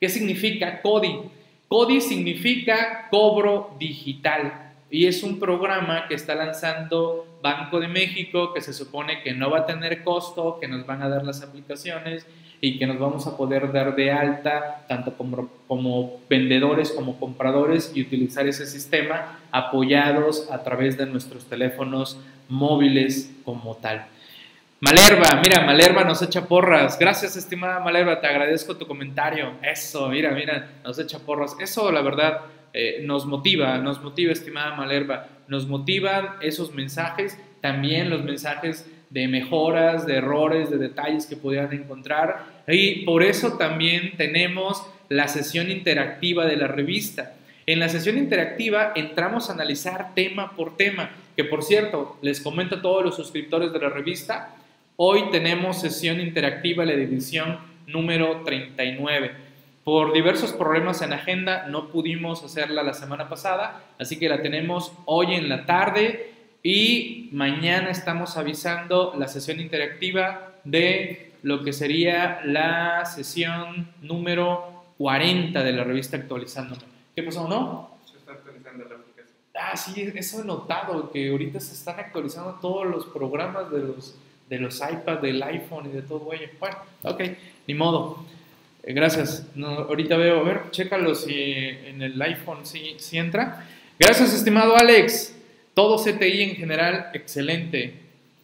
¿Qué 0.00 0.08
significa 0.08 0.80
CODI? 0.80 1.20
CODI 1.68 2.00
significa 2.00 3.08
cobro 3.10 3.76
digital 3.78 4.72
y 4.90 5.04
es 5.06 5.22
un 5.22 5.38
programa 5.38 6.08
que 6.08 6.14
está 6.14 6.34
lanzando 6.34 7.26
Banco 7.42 7.78
de 7.80 7.88
México 7.88 8.54
que 8.54 8.62
se 8.62 8.72
supone 8.72 9.22
que 9.22 9.34
no 9.34 9.50
va 9.50 9.58
a 9.58 9.66
tener 9.66 10.02
costo, 10.02 10.56
que 10.58 10.68
nos 10.68 10.86
van 10.86 11.02
a 11.02 11.08
dar 11.10 11.26
las 11.26 11.42
aplicaciones 11.42 12.26
y 12.62 12.78
que 12.78 12.86
nos 12.86 12.98
vamos 12.98 13.26
a 13.26 13.36
poder 13.36 13.72
dar 13.72 13.94
de 13.94 14.10
alta 14.10 14.86
tanto 14.88 15.18
como, 15.18 15.50
como 15.68 16.18
vendedores 16.30 16.92
como 16.92 17.20
compradores 17.20 17.92
y 17.94 18.00
utilizar 18.00 18.48
ese 18.48 18.64
sistema 18.64 19.38
apoyados 19.52 20.50
a 20.50 20.62
través 20.62 20.96
de 20.96 21.04
nuestros 21.04 21.44
teléfonos 21.44 22.18
móviles 22.48 23.30
como 23.44 23.76
tal. 23.76 24.06
Malerva, 24.82 25.42
mira, 25.42 25.60
Malerva 25.60 26.04
nos 26.04 26.22
echa 26.22 26.48
porras. 26.48 26.98
Gracias, 26.98 27.36
estimada 27.36 27.80
Malerva, 27.80 28.18
te 28.18 28.26
agradezco 28.26 28.78
tu 28.78 28.86
comentario. 28.86 29.52
Eso, 29.62 30.08
mira, 30.08 30.30
mira, 30.30 30.70
nos 30.82 30.98
echa 30.98 31.18
porras. 31.18 31.54
Eso, 31.60 31.92
la 31.92 32.00
verdad, 32.00 32.40
eh, 32.72 33.02
nos 33.04 33.26
motiva, 33.26 33.76
nos 33.76 34.02
motiva, 34.02 34.32
estimada 34.32 34.74
Malerva. 34.74 35.26
Nos 35.48 35.66
motivan 35.66 36.30
esos 36.40 36.72
mensajes, 36.72 37.38
también 37.60 38.08
los 38.08 38.24
mensajes 38.24 38.90
de 39.10 39.28
mejoras, 39.28 40.06
de 40.06 40.14
errores, 40.14 40.70
de 40.70 40.78
detalles 40.78 41.26
que 41.26 41.36
pudieran 41.36 41.74
encontrar. 41.74 42.62
Y 42.66 43.04
por 43.04 43.22
eso 43.22 43.58
también 43.58 44.16
tenemos 44.16 44.82
la 45.10 45.28
sesión 45.28 45.70
interactiva 45.70 46.46
de 46.46 46.56
la 46.56 46.68
revista. 46.68 47.34
En 47.66 47.80
la 47.80 47.90
sesión 47.90 48.16
interactiva 48.16 48.92
entramos 48.96 49.50
a 49.50 49.52
analizar 49.52 50.14
tema 50.14 50.56
por 50.56 50.78
tema, 50.78 51.10
que 51.36 51.44
por 51.44 51.62
cierto, 51.62 52.16
les 52.22 52.40
comento 52.40 52.76
a 52.76 52.82
todos 52.82 53.04
los 53.04 53.16
suscriptores 53.16 53.74
de 53.74 53.78
la 53.78 53.90
revista, 53.90 54.56
hoy 55.02 55.30
tenemos 55.30 55.80
sesión 55.80 56.20
interactiva, 56.20 56.84
la 56.84 56.92
edición 56.92 57.58
número 57.86 58.42
39. 58.44 59.30
Por 59.82 60.12
diversos 60.12 60.52
problemas 60.52 61.00
en 61.00 61.14
agenda 61.14 61.66
no 61.68 61.88
pudimos 61.88 62.44
hacerla 62.44 62.82
la 62.82 62.92
semana 62.92 63.26
pasada, 63.30 63.82
así 63.98 64.18
que 64.18 64.28
la 64.28 64.42
tenemos 64.42 64.92
hoy 65.06 65.36
en 65.36 65.48
la 65.48 65.64
tarde 65.64 66.34
y 66.62 67.30
mañana 67.32 67.88
estamos 67.88 68.36
avisando 68.36 69.14
la 69.18 69.26
sesión 69.26 69.58
interactiva 69.58 70.52
de 70.64 71.32
lo 71.42 71.64
que 71.64 71.72
sería 71.72 72.42
la 72.44 73.06
sesión 73.06 73.94
número 74.02 74.84
40 74.98 75.62
de 75.62 75.72
la 75.72 75.82
revista 75.82 76.18
Actualizándome. 76.18 76.82
¿Qué 77.16 77.22
pasó, 77.22 77.48
no? 77.48 77.96
Se 78.04 78.18
está 78.18 78.32
actualizando 78.32 78.84
la 78.84 78.96
aplicación. 78.96 79.34
Ah, 79.54 79.74
sí, 79.78 80.12
eso 80.14 80.42
he 80.42 80.44
notado, 80.44 81.10
que 81.10 81.30
ahorita 81.30 81.58
se 81.58 81.72
están 81.72 81.98
actualizando 81.98 82.58
todos 82.60 82.86
los 82.86 83.06
programas 83.06 83.70
de 83.70 83.78
los, 83.78 84.18
de 84.50 84.58
los 84.58 84.80
iPads, 84.80 85.22
del 85.22 85.40
iPhone 85.42 85.86
y 85.86 85.94
de 85.94 86.02
todo 86.02 86.32
ello. 86.32 86.48
Bueno, 86.58 86.76
ok, 87.04 87.22
ni 87.68 87.74
modo. 87.74 88.26
Eh, 88.82 88.92
gracias. 88.92 89.46
No, 89.54 89.68
ahorita 89.68 90.16
veo, 90.16 90.40
a 90.40 90.42
ver, 90.42 90.70
chécalo 90.72 91.14
si 91.14 91.32
en 91.32 92.02
el 92.02 92.20
iPhone 92.20 92.66
sí, 92.66 92.96
entra. 93.12 93.66
Gracias, 93.98 94.34
estimado 94.34 94.76
Alex. 94.76 95.36
Todo 95.72 96.02
CTI 96.02 96.42
en 96.42 96.56
general, 96.56 97.10
excelente. 97.14 97.94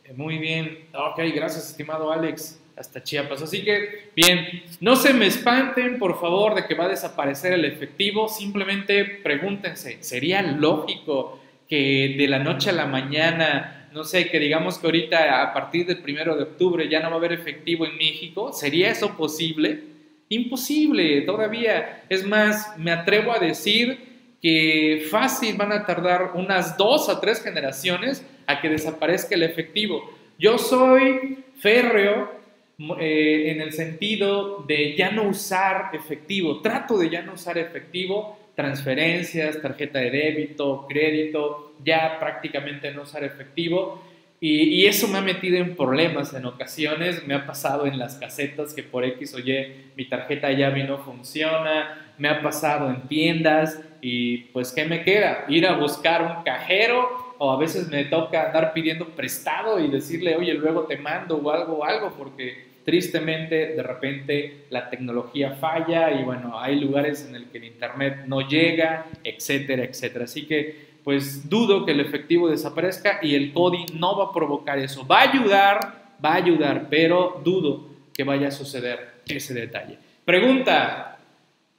Eh, 0.04 0.12
Muy 0.16 0.38
bien. 0.38 0.78
Ok, 0.94 1.18
gracias, 1.34 1.70
estimado 1.70 2.12
Alex. 2.12 2.60
Hasta 2.76 3.02
Chiapas. 3.02 3.42
Así 3.42 3.64
que, 3.64 4.10
bien, 4.14 4.62
no 4.80 4.96
se 4.96 5.14
me 5.14 5.26
espanten, 5.26 5.98
por 5.98 6.20
favor, 6.20 6.54
de 6.54 6.66
que 6.66 6.74
va 6.74 6.84
a 6.84 6.88
desaparecer 6.88 7.54
el 7.54 7.64
efectivo. 7.64 8.28
Simplemente 8.28 9.04
pregúntense, 9.04 9.96
¿sería 10.02 10.42
lógico 10.42 11.40
que 11.68 12.14
de 12.16 12.28
la 12.28 12.38
noche 12.38 12.70
a 12.70 12.74
la 12.74 12.86
mañana, 12.86 13.75
no 13.96 14.04
sé, 14.04 14.28
que 14.28 14.38
digamos 14.38 14.78
que 14.78 14.86
ahorita 14.86 15.42
a 15.42 15.54
partir 15.54 15.86
del 15.86 16.02
primero 16.02 16.36
de 16.36 16.42
octubre 16.42 16.86
ya 16.86 17.00
no 17.00 17.08
va 17.08 17.14
a 17.14 17.18
haber 17.18 17.32
efectivo 17.32 17.86
en 17.86 17.96
México? 17.96 18.52
¿Sería 18.52 18.90
eso 18.90 19.16
posible? 19.16 19.80
Imposible, 20.28 21.22
todavía. 21.22 22.04
Es 22.10 22.26
más, 22.26 22.76
me 22.76 22.90
atrevo 22.90 23.32
a 23.32 23.38
decir 23.38 23.98
que 24.42 25.06
fácil 25.10 25.56
van 25.56 25.72
a 25.72 25.86
tardar 25.86 26.32
unas 26.34 26.76
dos 26.76 27.08
a 27.08 27.22
tres 27.22 27.42
generaciones 27.42 28.22
a 28.46 28.60
que 28.60 28.68
desaparezca 28.68 29.34
el 29.34 29.44
efectivo. 29.44 30.02
Yo 30.38 30.58
soy 30.58 31.38
férreo 31.58 32.30
eh, 33.00 33.50
en 33.50 33.62
el 33.62 33.72
sentido 33.72 34.62
de 34.68 34.94
ya 34.94 35.10
no 35.10 35.22
usar 35.22 35.88
efectivo, 35.94 36.60
trato 36.60 36.98
de 36.98 37.08
ya 37.08 37.22
no 37.22 37.32
usar 37.32 37.56
efectivo, 37.56 38.35
transferencias, 38.56 39.60
tarjeta 39.62 40.00
de 40.00 40.10
débito, 40.10 40.86
crédito, 40.88 41.74
ya 41.84 42.18
prácticamente 42.18 42.90
no 42.90 43.02
usar 43.02 43.22
efectivo. 43.22 44.02
Y, 44.40 44.84
eso 44.86 45.08
me 45.08 45.18
ha 45.18 45.22
metido 45.22 45.56
en 45.56 45.76
problemas 45.76 46.34
en 46.34 46.44
ocasiones. 46.44 47.26
Me 47.26 47.34
ha 47.34 47.46
pasado 47.46 47.86
en 47.86 47.98
las 47.98 48.16
casetas 48.16 48.74
que 48.74 48.82
por 48.82 49.04
X 49.04 49.34
o 49.34 49.38
Y 49.38 49.54
mi 49.96 50.06
tarjeta 50.06 50.50
ya 50.52 50.70
no 50.70 50.98
funciona. 50.98 52.12
Me 52.18 52.28
ha 52.28 52.42
pasado 52.42 52.90
en 52.90 53.02
tiendas 53.08 53.80
y 54.00 54.38
pues 54.52 54.72
¿qué 54.72 54.84
me 54.84 55.02
queda? 55.02 55.44
Ir 55.48 55.66
a 55.66 55.76
buscar 55.76 56.22
un 56.22 56.44
cajero 56.44 57.34
o 57.38 57.50
a 57.50 57.58
veces 57.58 57.88
me 57.88 58.04
toca 58.04 58.46
andar 58.46 58.72
pidiendo 58.72 59.08
prestado 59.10 59.78
y 59.78 59.88
decirle, 59.88 60.36
oye, 60.36 60.54
luego 60.54 60.82
te 60.82 60.96
mando 60.96 61.36
o 61.36 61.50
algo, 61.50 61.84
algo, 61.84 62.14
porque 62.16 62.65
tristemente 62.86 63.74
de 63.74 63.82
repente 63.82 64.66
la 64.70 64.88
tecnología 64.88 65.56
falla 65.56 66.12
y 66.12 66.22
bueno, 66.22 66.58
hay 66.58 66.80
lugares 66.80 67.26
en 67.28 67.34
el 67.34 67.46
que 67.46 67.58
el 67.58 67.64
Internet 67.64 68.22
no 68.26 68.48
llega, 68.48 69.06
etcétera, 69.24 69.82
etcétera. 69.82 70.24
Así 70.24 70.46
que 70.46 70.86
pues 71.02 71.50
dudo 71.50 71.84
que 71.84 71.92
el 71.92 72.00
efectivo 72.00 72.48
desaparezca 72.48 73.18
y 73.22 73.34
el 73.34 73.52
CODI 73.52 73.86
no 73.94 74.16
va 74.16 74.26
a 74.26 74.32
provocar 74.32 74.78
eso. 74.78 75.04
Va 75.04 75.20
a 75.20 75.32
ayudar, 75.32 76.14
va 76.24 76.34
a 76.34 76.36
ayudar, 76.36 76.86
pero 76.88 77.40
dudo 77.44 77.88
que 78.14 78.22
vaya 78.22 78.48
a 78.48 78.52
suceder 78.52 79.14
ese 79.26 79.52
detalle. 79.52 79.98
Pregunta, 80.24 81.18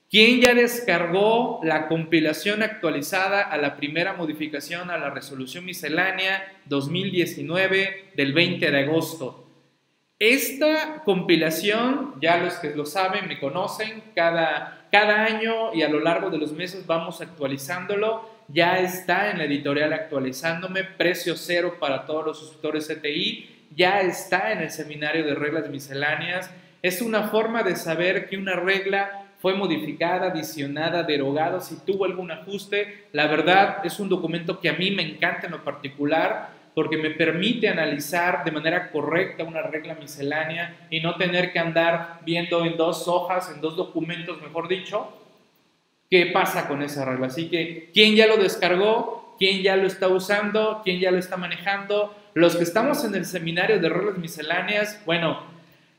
¿quién 0.10 0.42
ya 0.42 0.54
descargó 0.54 1.62
la 1.64 1.88
compilación 1.88 2.64
actualizada 2.64 3.42
a 3.42 3.58
la 3.58 3.78
primera 3.78 4.14
modificación 4.14 4.92
a 4.92 4.98
la 4.98 5.10
resolución 5.10 5.64
miscelánea 5.64 6.54
2019 6.66 8.12
del 8.16 8.34
20 8.34 8.72
de 8.72 8.80
agosto? 8.80 9.47
Esta 10.20 11.04
compilación, 11.04 12.16
ya 12.22 12.38
los 12.38 12.56
que 12.56 12.76
lo 12.76 12.86
saben, 12.86 13.28
me 13.28 13.40
conocen, 13.40 14.04
cada, 14.16 14.88
cada 14.92 15.26
año 15.26 15.74
y 15.74 15.84
a 15.84 15.90
lo 15.90 16.00
largo 16.00 16.30
de 16.30 16.40
los 16.40 16.52
meses 16.54 16.88
vamos 16.88 17.22
actualizándolo 17.22 18.38
ya 18.50 18.80
está 18.80 19.30
en 19.30 19.38
la 19.38 19.44
editorial 19.44 19.92
actualizándome, 19.94 20.84
precio 20.84 21.36
cero 21.36 21.76
para 21.80 22.06
todos 22.06 22.26
los 22.26 22.40
suscriptores 22.40 22.88
CTI, 22.88 23.68
ya 23.76 24.02
está 24.02 24.52
en 24.54 24.60
el 24.60 24.72
seminario 24.72 25.26
de 25.26 25.36
reglas 25.36 25.70
misceláneas. 25.70 26.50
Es 26.82 27.02
una 27.02 27.24
forma 27.24 27.64
de 27.64 27.76
saber 27.76 28.30
que 28.30 28.38
una 28.38 28.56
regla 28.56 29.26
fue 29.40 29.54
modificada, 29.54 30.28
adicionada, 30.28 31.04
derogada, 31.04 31.60
si 31.60 31.76
tuvo 31.86 32.06
algún 32.06 32.32
ajuste. 32.32 33.08
La 33.12 33.28
verdad 33.28 33.86
es 33.86 34.00
un 34.00 34.10
documento 34.10 34.60
que 34.62 34.70
a 34.70 34.74
mí 34.74 34.92
me 34.92 35.04
encanta 35.04 35.48
en 35.48 35.52
lo 35.52 35.64
particular 35.64 36.57
porque 36.78 36.96
me 36.96 37.10
permite 37.10 37.68
analizar 37.68 38.44
de 38.44 38.52
manera 38.52 38.92
correcta 38.92 39.44
una 39.44 39.64
regla 39.64 39.96
miscelánea 39.96 40.78
y 40.92 41.00
no 41.00 41.16
tener 41.16 41.52
que 41.52 41.58
andar 41.58 42.20
viendo 42.24 42.64
en 42.64 42.78
dos 42.78 43.08
hojas, 43.08 43.52
en 43.52 43.62
dos 43.62 43.76
documentos, 43.76 44.40
mejor 44.44 44.68
dicho, 44.68 45.12
qué 46.08 46.28
pasa 46.28 46.68
con 46.68 46.84
esa 46.84 47.04
regla. 47.04 47.26
Así 47.26 47.50
que, 47.50 47.90
¿quién 47.96 48.16
ya 48.16 48.28
lo 48.28 48.38
descargó? 48.38 49.36
¿Quién 49.40 49.64
ya 49.64 49.76
lo 49.76 49.88
está 49.88 50.08
usando? 50.08 50.82
¿Quién 50.84 51.00
ya 51.00 51.10
lo 51.10 51.18
está 51.18 51.36
manejando? 51.36 52.16
Los 52.36 52.56
que 52.56 52.64
estamos 52.64 53.04
en 53.04 53.16
el 53.16 53.26
seminario 53.26 53.80
de 53.80 53.90
reglas 53.90 54.20
misceláneas, 54.20 55.02
bueno, 55.04 55.42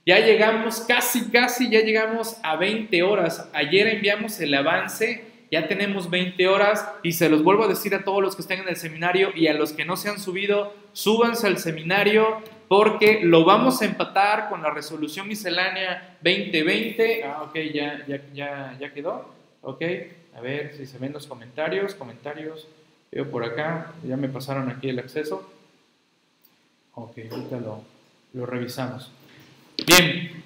ya 0.07 0.21
llegamos, 0.21 0.83
casi, 0.83 1.29
casi, 1.29 1.71
ya 1.71 1.81
llegamos 1.81 2.37
a 2.45 2.55
20 2.55 3.03
horas. 3.03 3.51
Ayer 3.53 3.89
enviamos 3.89 4.39
el 4.39 4.55
avance, 4.55 5.25
ya 5.51 5.67
tenemos 5.69 6.11
20 6.11 6.47
horas 6.49 6.87
y 7.03 7.13
se 7.13 7.29
los 7.29 7.43
vuelvo 7.43 7.65
a 7.65 7.69
decir 7.69 7.95
a 7.95 8.05
todos 8.05 8.23
los 8.23 8.37
que 8.37 8.43
estén 8.43 8.61
en 8.61 8.69
el 8.69 8.77
seminario 8.77 9.31
y 9.35 9.47
a 9.47 9.55
los 9.55 9.73
que 9.73 9.85
no 9.85 9.97
se 9.97 10.09
han 10.09 10.21
subido, 10.21 10.75
súbanse 10.93 11.47
al 11.47 11.59
seminario 11.59 12.43
porque 12.69 13.21
lo 13.23 13.45
vamos 13.45 13.81
a 13.81 13.87
empatar 13.87 14.51
con 14.51 14.63
la 14.63 14.71
resolución 14.71 15.27
miscelánea 15.27 16.19
2020. 16.23 17.25
Ah, 17.25 17.43
ok, 17.45 17.55
ya, 17.73 18.05
ya, 18.07 18.23
ya, 18.35 18.77
ya 18.79 18.93
quedó. 18.93 19.35
Ok, 19.63 19.83
a 20.37 20.41
ver 20.41 20.75
si 20.77 20.87
se 20.87 20.99
ven 20.99 21.15
los 21.15 21.27
comentarios. 21.27 21.95
Comentarios, 21.95 22.69
veo 23.11 23.31
por 23.31 23.45
acá, 23.45 23.95
ya 24.07 24.17
me 24.17 24.29
pasaron 24.29 24.69
aquí 24.69 24.91
el 24.91 24.99
acceso. 24.99 25.51
Ok, 26.95 27.19
ahorita 27.31 27.59
lo, 27.61 27.83
lo 28.35 28.45
revisamos. 28.45 29.11
Bien, 29.87 30.45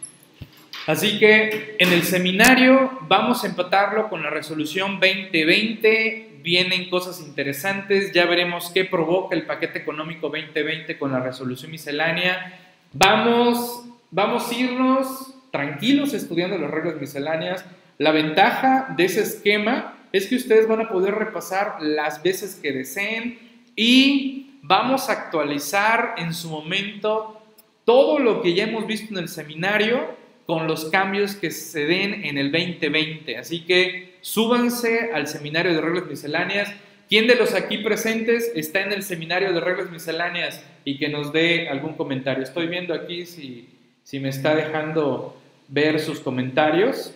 así 0.86 1.18
que 1.18 1.76
en 1.78 1.92
el 1.92 2.02
seminario 2.02 2.98
vamos 3.08 3.44
a 3.44 3.46
empatarlo 3.46 4.08
con 4.08 4.22
la 4.22 4.30
resolución 4.30 5.00
2020. 5.00 6.40
Vienen 6.42 6.90
cosas 6.90 7.20
interesantes, 7.20 8.12
ya 8.12 8.26
veremos 8.26 8.70
qué 8.74 8.84
provoca 8.84 9.36
el 9.36 9.46
paquete 9.46 9.78
económico 9.78 10.28
2020 10.28 10.98
con 10.98 11.12
la 11.12 11.20
resolución 11.20 11.70
miscelánea. 11.70 12.58
Vamos, 12.92 13.84
vamos 14.10 14.50
a 14.50 14.54
irnos 14.54 15.34
tranquilos 15.52 16.14
estudiando 16.14 16.58
las 16.58 16.70
reglas 16.70 16.96
misceláneas 17.00 17.64
la 18.02 18.10
ventaja 18.10 18.94
de 18.96 19.04
ese 19.04 19.22
esquema 19.22 19.94
es 20.12 20.26
que 20.26 20.34
ustedes 20.34 20.66
van 20.66 20.80
a 20.80 20.88
poder 20.88 21.14
repasar 21.14 21.76
las 21.80 22.20
veces 22.20 22.58
que 22.60 22.72
deseen 22.72 23.38
y 23.76 24.58
vamos 24.62 25.08
a 25.08 25.12
actualizar 25.12 26.14
en 26.18 26.34
su 26.34 26.50
momento 26.50 27.40
todo 27.84 28.18
lo 28.18 28.42
que 28.42 28.54
ya 28.54 28.64
hemos 28.64 28.88
visto 28.88 29.12
en 29.12 29.18
el 29.18 29.28
seminario 29.28 30.16
con 30.46 30.66
los 30.66 30.86
cambios 30.86 31.34
que 31.34 31.50
se 31.50 31.86
den 31.86 32.24
en 32.24 32.38
el 32.38 32.50
2020. 32.52 33.36
Así 33.36 33.64
que 33.64 34.18
súbanse 34.20 35.12
al 35.12 35.26
seminario 35.26 35.74
de 35.74 35.80
reglas 35.80 36.06
misceláneas. 36.06 36.72
¿Quién 37.08 37.26
de 37.26 37.34
los 37.34 37.54
aquí 37.54 37.78
presentes 37.78 38.50
está 38.54 38.82
en 38.82 38.92
el 38.92 39.02
seminario 39.02 39.52
de 39.52 39.60
reglas 39.60 39.90
misceláneas 39.90 40.64
y 40.84 40.98
que 40.98 41.08
nos 41.08 41.32
dé 41.32 41.68
algún 41.68 41.94
comentario? 41.94 42.42
Estoy 42.42 42.68
viendo 42.68 42.94
aquí 42.94 43.26
si, 43.26 43.68
si 44.02 44.18
me 44.18 44.30
está 44.30 44.54
dejando 44.54 45.36
ver 45.68 46.00
sus 46.00 46.20
comentarios 46.20 47.12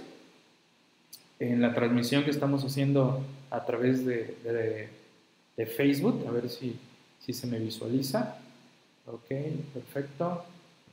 en 1.39 1.61
la 1.61 1.75
transmisión 1.75 2.25
que 2.25 2.31
estamos 2.31 2.65
haciendo 2.65 3.23
a 3.51 3.65
través 3.65 4.05
de, 4.05 4.89
de, 5.57 5.67
Facebook, 5.67 6.27
a 6.29 6.31
ver 6.31 6.49
si, 6.49 6.77
si, 7.25 7.33
se 7.33 7.47
me 7.47 7.59
visualiza. 7.59 8.39
Ok, 9.07 9.29
perfecto, 9.73 10.45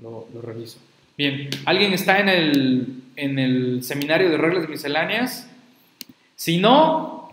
lo, 0.02 0.28
lo, 0.34 0.42
reviso. 0.42 0.78
Bien, 1.16 1.50
¿alguien 1.66 1.94
está 1.94 2.20
en 2.20 2.30
el, 2.30 2.88
en 3.16 3.38
el 3.38 3.84
seminario 3.84 4.30
de 4.30 4.38
reglas 4.38 4.68
misceláneas? 4.68 5.48
Si 6.36 6.58
no, 6.58 7.32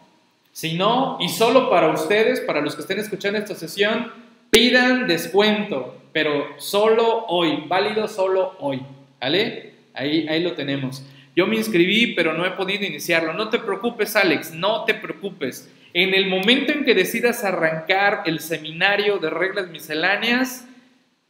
si 0.52 0.74
no, 0.74 1.16
y 1.20 1.28
solo 1.30 1.70
para 1.70 1.88
ustedes, 1.88 2.40
para 2.40 2.60
los 2.60 2.74
que 2.74 2.82
estén 2.82 2.98
escuchando 2.98 3.38
esta 3.38 3.54
sesión, 3.54 4.12
pidan 4.50 5.06
descuento, 5.06 5.96
pero 6.12 6.46
solo 6.58 7.24
hoy, 7.28 7.64
válido 7.68 8.06
solo 8.06 8.54
hoy, 8.58 8.82
¿vale? 9.18 9.72
Ahí, 9.94 10.28
ahí 10.28 10.42
lo 10.42 10.52
tenemos. 10.52 11.02
Yo 11.34 11.46
me 11.46 11.56
inscribí, 11.56 12.08
pero 12.14 12.34
no 12.34 12.44
he 12.44 12.50
podido 12.50 12.84
iniciarlo. 12.84 13.32
No 13.32 13.48
te 13.48 13.58
preocupes, 13.58 14.14
Alex, 14.14 14.52
no 14.52 14.84
te 14.84 14.92
preocupes. 14.92 15.72
En 15.94 16.12
el 16.12 16.28
momento 16.28 16.72
en 16.72 16.84
que 16.84 16.94
decidas 16.94 17.44
arrancar 17.44 18.24
el 18.26 18.40
seminario 18.40 19.18
de 19.18 19.30
reglas 19.30 19.68
misceláneas, 19.70 20.66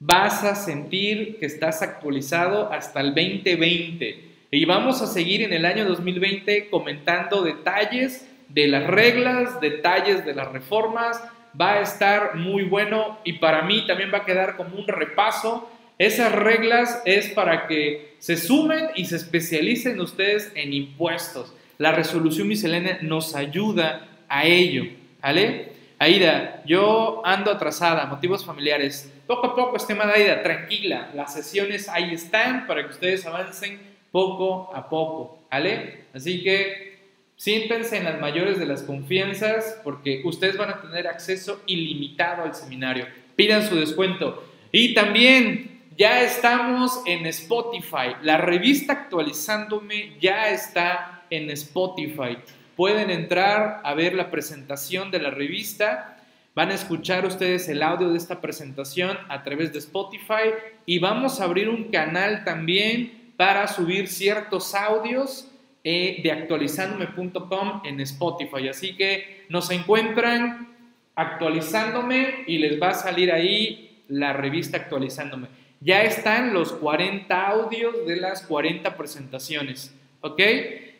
vas 0.00 0.44
a 0.44 0.54
sentir 0.54 1.36
que 1.38 1.46
estás 1.46 1.82
actualizado 1.82 2.72
hasta 2.72 3.00
el 3.00 3.14
2020. 3.14 4.30
Y 4.50 4.64
vamos 4.64 5.00
a 5.02 5.06
seguir 5.06 5.42
en 5.42 5.52
el 5.52 5.64
año 5.64 5.84
2020 5.84 6.70
comentando 6.70 7.42
detalles 7.42 8.26
de 8.48 8.66
las 8.66 8.86
reglas, 8.86 9.60
detalles 9.60 10.24
de 10.24 10.34
las 10.34 10.50
reformas. 10.50 11.22
Va 11.60 11.74
a 11.74 11.80
estar 11.82 12.34
muy 12.36 12.64
bueno 12.64 13.18
y 13.24 13.34
para 13.34 13.62
mí 13.62 13.86
también 13.86 14.10
va 14.12 14.18
a 14.18 14.24
quedar 14.24 14.56
como 14.56 14.76
un 14.76 14.88
repaso. 14.88 15.70
Esas 15.98 16.32
reglas 16.32 17.02
es 17.04 17.28
para 17.30 17.66
que 17.66 18.14
se 18.18 18.38
sumen 18.38 18.88
y 18.96 19.04
se 19.04 19.16
especialicen 19.16 20.00
ustedes 20.00 20.50
en 20.54 20.72
impuestos. 20.72 21.54
La 21.76 21.92
resolución 21.92 22.48
miscelánea 22.48 22.98
nos 23.02 23.36
ayuda 23.36 24.08
a 24.28 24.46
ello. 24.46 24.84
¿Vale? 25.20 25.72
Aida, 25.98 26.62
yo 26.64 27.20
ando 27.26 27.50
atrasada, 27.50 28.06
motivos 28.06 28.46
familiares. 28.46 29.12
Poco 29.30 29.46
a 29.46 29.54
poco, 29.54 29.76
estimada 29.76 30.14
Aida, 30.14 30.42
tranquila. 30.42 31.12
Las 31.14 31.32
sesiones 31.32 31.88
ahí 31.88 32.12
están 32.12 32.66
para 32.66 32.82
que 32.82 32.90
ustedes 32.90 33.24
avancen 33.24 33.80
poco 34.10 34.74
a 34.74 34.88
poco. 34.88 35.44
¿Vale? 35.48 36.06
Así 36.12 36.42
que 36.42 36.90
Siéntense 37.36 37.96
en 37.96 38.04
las 38.04 38.20
mayores 38.20 38.58
de 38.58 38.66
las 38.66 38.82
confianzas 38.82 39.80
porque 39.84 40.20
ustedes 40.24 40.56
van 40.56 40.70
a 40.70 40.80
tener 40.82 41.06
acceso 41.06 41.62
ilimitado 41.66 42.42
al 42.42 42.56
seminario. 42.56 43.06
Pidan 43.36 43.66
su 43.66 43.76
descuento. 43.76 44.44
Y 44.72 44.94
también 44.94 45.80
ya 45.96 46.22
estamos 46.22 47.00
en 47.06 47.24
Spotify. 47.26 48.16
La 48.22 48.36
revista 48.36 48.94
actualizándome 48.94 50.16
ya 50.20 50.50
está 50.50 51.22
en 51.30 51.50
Spotify. 51.50 52.36
Pueden 52.74 53.10
entrar 53.10 53.80
a 53.84 53.94
ver 53.94 54.14
la 54.14 54.28
presentación 54.30 55.12
de 55.12 55.20
la 55.20 55.30
revista. 55.30 56.19
Van 56.54 56.70
a 56.70 56.74
escuchar 56.74 57.24
ustedes 57.26 57.68
el 57.68 57.82
audio 57.82 58.10
de 58.10 58.18
esta 58.18 58.40
presentación 58.40 59.16
a 59.28 59.42
través 59.44 59.72
de 59.72 59.78
Spotify 59.78 60.50
y 60.84 60.98
vamos 60.98 61.40
a 61.40 61.44
abrir 61.44 61.68
un 61.68 61.84
canal 61.84 62.42
también 62.44 63.32
para 63.36 63.68
subir 63.68 64.08
ciertos 64.08 64.74
audios 64.74 65.48
e 65.84 66.20
de 66.22 66.32
actualizándome.com 66.32 67.82
en 67.84 68.00
Spotify. 68.00 68.68
Así 68.68 68.96
que 68.96 69.46
nos 69.48 69.70
encuentran 69.70 70.76
actualizándome 71.14 72.44
y 72.46 72.58
les 72.58 72.82
va 72.82 72.90
a 72.90 72.94
salir 72.94 73.30
ahí 73.30 74.02
la 74.08 74.32
revista 74.32 74.76
actualizándome. 74.76 75.46
Ya 75.80 76.02
están 76.02 76.52
los 76.52 76.72
40 76.72 77.46
audios 77.46 78.06
de 78.06 78.16
las 78.16 78.42
40 78.42 78.96
presentaciones. 78.96 79.94
¿Ok? 80.20 80.40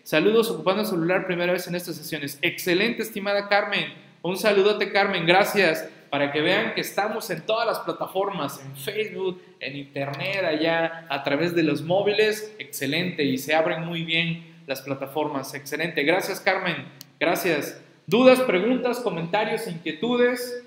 Saludos 0.04 0.50
ocupando 0.50 0.82
el 0.82 0.88
celular 0.88 1.26
primera 1.26 1.52
vez 1.52 1.66
en 1.66 1.74
estas 1.74 1.96
sesiones. 1.96 2.38
Excelente, 2.40 3.02
estimada 3.02 3.48
Carmen. 3.48 4.09
Un 4.22 4.36
saludote, 4.36 4.92
Carmen. 4.92 5.26
Gracias. 5.26 5.88
Para 6.10 6.32
que 6.32 6.40
vean 6.40 6.74
que 6.74 6.80
estamos 6.80 7.30
en 7.30 7.46
todas 7.46 7.66
las 7.66 7.78
plataformas, 7.80 8.60
en 8.64 8.76
Facebook, 8.76 9.40
en 9.60 9.76
Internet, 9.76 10.44
allá, 10.44 11.06
a 11.08 11.22
través 11.22 11.54
de 11.54 11.62
los 11.62 11.82
móviles. 11.82 12.52
Excelente. 12.58 13.22
Y 13.22 13.38
se 13.38 13.54
abren 13.54 13.84
muy 13.84 14.02
bien 14.02 14.62
las 14.66 14.82
plataformas. 14.82 15.54
Excelente. 15.54 16.02
Gracias, 16.02 16.40
Carmen. 16.40 16.88
Gracias. 17.18 17.80
¿Dudas, 18.06 18.40
preguntas, 18.40 18.98
comentarios, 18.98 19.68
inquietudes? 19.68 20.64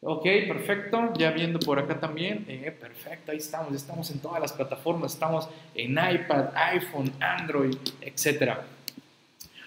Ok, 0.00 0.24
perfecto. 0.46 1.12
Ya 1.16 1.30
viendo 1.30 1.58
por 1.58 1.78
acá 1.78 1.98
también. 1.98 2.44
Eh, 2.46 2.70
perfecto, 2.78 3.32
ahí 3.32 3.38
estamos. 3.38 3.74
Estamos 3.74 4.10
en 4.10 4.20
todas 4.20 4.40
las 4.40 4.52
plataformas. 4.52 5.14
Estamos 5.14 5.48
en 5.74 5.92
iPad, 5.92 6.50
iPhone, 6.54 7.10
Android, 7.20 7.74
etcétera. 8.02 8.64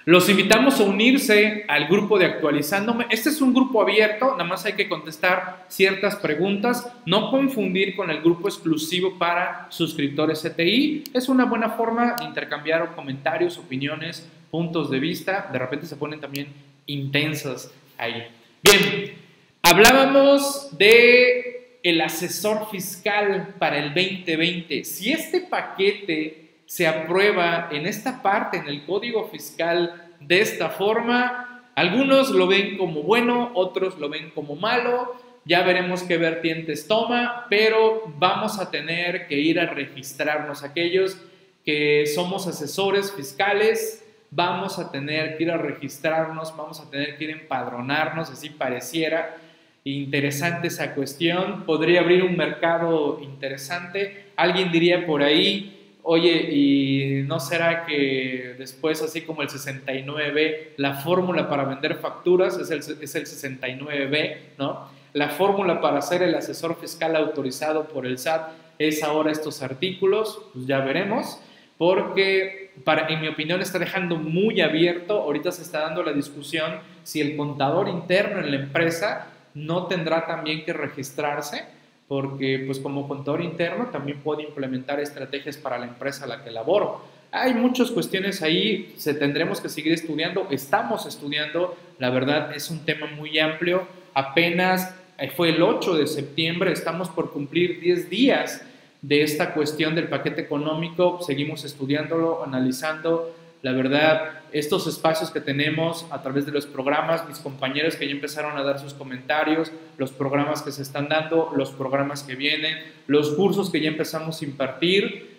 Los 0.05 0.29
invitamos 0.29 0.79
a 0.79 0.83
unirse 0.83 1.63
al 1.67 1.87
grupo 1.87 2.17
de 2.17 2.25
Actualizándome. 2.25 3.05
Este 3.11 3.29
es 3.29 3.39
un 3.39 3.53
grupo 3.53 3.83
abierto, 3.83 4.31
nada 4.31 4.45
más 4.45 4.65
hay 4.65 4.73
que 4.73 4.89
contestar 4.89 5.65
ciertas 5.67 6.15
preguntas. 6.15 6.91
No 7.05 7.29
confundir 7.29 7.95
con 7.95 8.09
el 8.09 8.21
grupo 8.21 8.47
exclusivo 8.47 9.19
para 9.19 9.67
suscriptores 9.69 10.41
CTI. 10.41 11.03
Es 11.13 11.29
una 11.29 11.45
buena 11.45 11.69
forma 11.69 12.15
de 12.15 12.25
intercambiar 12.25 12.95
comentarios, 12.95 13.59
opiniones, 13.59 14.27
puntos 14.49 14.89
de 14.89 14.99
vista. 14.99 15.49
De 15.53 15.59
repente 15.59 15.85
se 15.85 15.95
ponen 15.95 16.19
también 16.19 16.47
intensas 16.87 17.71
ahí. 17.99 18.27
Bien, 18.63 19.13
hablábamos 19.61 20.75
de 20.79 21.77
el 21.83 22.01
asesor 22.01 22.69
fiscal 22.71 23.53
para 23.59 23.77
el 23.77 23.93
2020. 23.93 24.83
Si 24.83 25.11
este 25.11 25.41
paquete 25.41 26.40
se 26.71 26.87
aprueba 26.87 27.67
en 27.69 27.85
esta 27.85 28.21
parte, 28.21 28.55
en 28.55 28.65
el 28.69 28.85
código 28.85 29.27
fiscal, 29.27 30.07
de 30.21 30.39
esta 30.39 30.69
forma. 30.69 31.65
Algunos 31.75 32.29
lo 32.29 32.47
ven 32.47 32.77
como 32.77 33.03
bueno, 33.03 33.51
otros 33.55 33.99
lo 33.99 34.07
ven 34.07 34.29
como 34.29 34.55
malo. 34.55 35.13
Ya 35.43 35.63
veremos 35.63 36.03
qué 36.03 36.15
vertientes 36.15 36.87
toma, 36.87 37.45
pero 37.49 38.13
vamos 38.17 38.57
a 38.57 38.71
tener 38.71 39.27
que 39.27 39.37
ir 39.37 39.59
a 39.59 39.65
registrarnos. 39.65 40.63
Aquellos 40.63 41.17
que 41.65 42.05
somos 42.05 42.47
asesores 42.47 43.11
fiscales, 43.11 44.07
vamos 44.29 44.79
a 44.79 44.93
tener 44.93 45.35
que 45.35 45.43
ir 45.43 45.51
a 45.51 45.57
registrarnos, 45.57 46.55
vamos 46.55 46.79
a 46.79 46.89
tener 46.89 47.17
que 47.17 47.25
ir 47.25 47.29
a 47.31 47.39
empadronarnos, 47.41 48.29
así 48.29 48.49
pareciera 48.49 49.35
interesante 49.83 50.69
esa 50.69 50.95
cuestión. 50.95 51.65
Podría 51.65 51.99
abrir 51.99 52.23
un 52.23 52.37
mercado 52.37 53.19
interesante. 53.21 54.27
Alguien 54.37 54.71
diría 54.71 55.05
por 55.05 55.21
ahí, 55.21 55.79
Oye, 56.03 56.49
¿y 56.51 57.23
no 57.23 57.39
será 57.39 57.85
que 57.85 58.55
después, 58.57 59.01
así 59.01 59.21
como 59.21 59.43
el 59.43 59.49
69B, 59.49 60.69
la 60.77 60.95
fórmula 60.95 61.47
para 61.47 61.63
vender 61.65 61.95
facturas 61.95 62.57
es 62.57 62.71
el, 62.71 62.79
es 62.79 63.15
el 63.15 63.25
69B, 63.25 64.37
¿no? 64.57 64.89
La 65.13 65.29
fórmula 65.29 65.79
para 65.81 66.01
ser 66.01 66.23
el 66.23 66.33
asesor 66.33 66.79
fiscal 66.79 67.15
autorizado 67.15 67.87
por 67.87 68.05
el 68.05 68.17
SAT 68.17 68.49
es 68.79 69.03
ahora 69.03 69.31
estos 69.31 69.61
artículos, 69.61 70.41
pues 70.53 70.65
ya 70.65 70.79
veremos, 70.79 71.39
porque 71.77 72.71
para, 72.83 73.07
en 73.07 73.21
mi 73.21 73.27
opinión 73.27 73.61
está 73.61 73.77
dejando 73.77 74.15
muy 74.15 74.61
abierto, 74.61 75.21
ahorita 75.21 75.51
se 75.51 75.61
está 75.61 75.81
dando 75.81 76.01
la 76.01 76.13
discusión 76.13 76.79
si 77.03 77.21
el 77.21 77.35
contador 77.35 77.89
interno 77.89 78.39
en 78.39 78.51
la 78.51 78.57
empresa 78.57 79.27
no 79.53 79.87
tendrá 79.87 80.25
también 80.25 80.63
que 80.63 80.73
registrarse 80.73 81.65
porque 82.11 82.61
pues 82.65 82.77
como 82.77 83.07
contador 83.07 83.41
interno 83.41 83.85
también 83.85 84.19
puede 84.19 84.43
implementar 84.43 84.99
estrategias 84.99 85.55
para 85.55 85.79
la 85.79 85.85
empresa 85.85 86.25
a 86.25 86.27
la 86.27 86.43
que 86.43 86.51
laboro. 86.51 87.05
Hay 87.31 87.53
muchas 87.53 87.89
cuestiones 87.89 88.41
ahí, 88.41 88.93
se 88.97 89.13
tendremos 89.13 89.61
que 89.61 89.69
seguir 89.69 89.93
estudiando, 89.93 90.45
estamos 90.51 91.05
estudiando, 91.05 91.73
la 91.99 92.09
verdad 92.09 92.53
es 92.53 92.69
un 92.69 92.83
tema 92.83 93.07
muy 93.07 93.39
amplio, 93.39 93.87
apenas 94.13 94.93
eh, 95.17 95.29
fue 95.29 95.51
el 95.51 95.63
8 95.63 95.95
de 95.95 96.05
septiembre, 96.05 96.73
estamos 96.73 97.07
por 97.07 97.31
cumplir 97.31 97.79
10 97.79 98.09
días 98.09 98.61
de 99.01 99.23
esta 99.23 99.53
cuestión 99.53 99.95
del 99.95 100.09
paquete 100.09 100.41
económico, 100.41 101.21
seguimos 101.21 101.63
estudiándolo, 101.63 102.43
analizando, 102.43 103.33
la 103.61 103.73
verdad, 103.73 104.41
estos 104.51 104.87
espacios 104.87 105.29
que 105.29 105.39
tenemos 105.39 106.07
a 106.09 106.21
través 106.23 106.45
de 106.45 106.51
los 106.51 106.65
programas, 106.65 107.27
mis 107.27 107.37
compañeros 107.37 107.95
que 107.95 108.07
ya 108.07 108.11
empezaron 108.11 108.57
a 108.57 108.63
dar 108.63 108.79
sus 108.79 108.93
comentarios, 108.93 109.71
los 109.97 110.11
programas 110.11 110.63
que 110.63 110.71
se 110.71 110.81
están 110.81 111.07
dando, 111.09 111.51
los 111.55 111.71
programas 111.71 112.23
que 112.23 112.35
vienen, 112.35 112.77
los 113.05 113.31
cursos 113.35 113.69
que 113.69 113.79
ya 113.79 113.89
empezamos 113.89 114.41
a 114.41 114.45
impartir, 114.45 115.29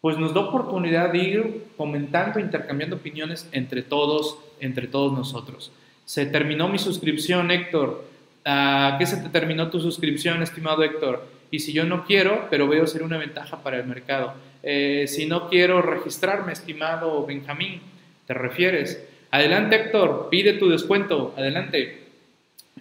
pues 0.00 0.18
nos 0.18 0.32
da 0.32 0.40
oportunidad 0.40 1.12
de 1.12 1.18
ir 1.18 1.64
comentando, 1.76 2.38
intercambiando 2.38 2.96
opiniones 2.96 3.48
entre 3.52 3.82
todos, 3.82 4.38
entre 4.60 4.86
todos 4.86 5.12
nosotros. 5.12 5.70
Se 6.06 6.26
terminó 6.26 6.68
mi 6.68 6.78
suscripción, 6.78 7.50
Héctor. 7.50 8.04
¿A 8.46 8.96
qué 8.98 9.06
se 9.06 9.18
te 9.18 9.28
terminó 9.28 9.70
tu 9.70 9.80
suscripción, 9.80 10.42
estimado 10.42 10.82
Héctor? 10.82 11.26
Y 11.50 11.60
si 11.60 11.72
yo 11.72 11.84
no 11.84 12.04
quiero, 12.04 12.46
pero 12.50 12.68
veo 12.68 12.86
ser 12.86 13.02
una 13.02 13.16
ventaja 13.16 13.62
para 13.62 13.78
el 13.78 13.86
mercado 13.86 14.34
eh, 14.64 15.04
si 15.06 15.26
no 15.26 15.48
quiero 15.48 15.82
registrarme, 15.82 16.52
estimado 16.52 17.26
Benjamín, 17.26 17.80
te 18.26 18.32
refieres. 18.32 19.04
Adelante, 19.30 19.76
Héctor, 19.76 20.28
pide 20.30 20.54
tu 20.54 20.70
descuento, 20.70 21.34
adelante. 21.36 22.04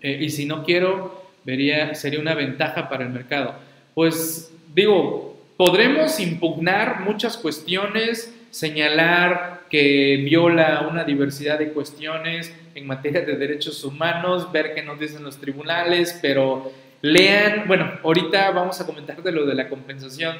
Eh, 0.02 0.20
y 0.22 0.30
si 0.30 0.46
no 0.46 0.64
quiero, 0.64 1.24
vería, 1.44 1.94
sería 1.94 2.20
una 2.20 2.36
ventaja 2.36 2.88
para 2.88 3.04
el 3.04 3.10
mercado. 3.10 3.56
Pues 3.94 4.54
digo, 4.74 5.38
podremos 5.58 6.20
impugnar 6.20 7.02
muchas 7.02 7.38
cuestiones, 7.38 8.34
señalar 8.50 9.64
que 9.70 10.22
viola 10.24 10.88
una 10.90 11.04
diversidad 11.04 11.60
de 11.60 11.74
cuestiones 11.74 12.56
en 12.76 12.88
materia 12.88 13.22
de 13.22 13.36
derechos 13.36 13.84
humanos, 13.84 14.52
ver 14.52 14.74
qué 14.74 14.84
nos 14.84 15.00
dicen 15.00 15.24
los 15.24 15.38
tribunales, 15.38 16.18
pero 16.22 16.72
lean, 17.02 17.64
bueno, 17.68 17.92
ahorita 18.04 18.52
vamos 18.52 18.80
a 18.80 18.86
comentar 18.86 19.22
de 19.22 19.32
lo 19.32 19.46
de 19.46 19.56
la 19.56 19.68
compensación 19.68 20.38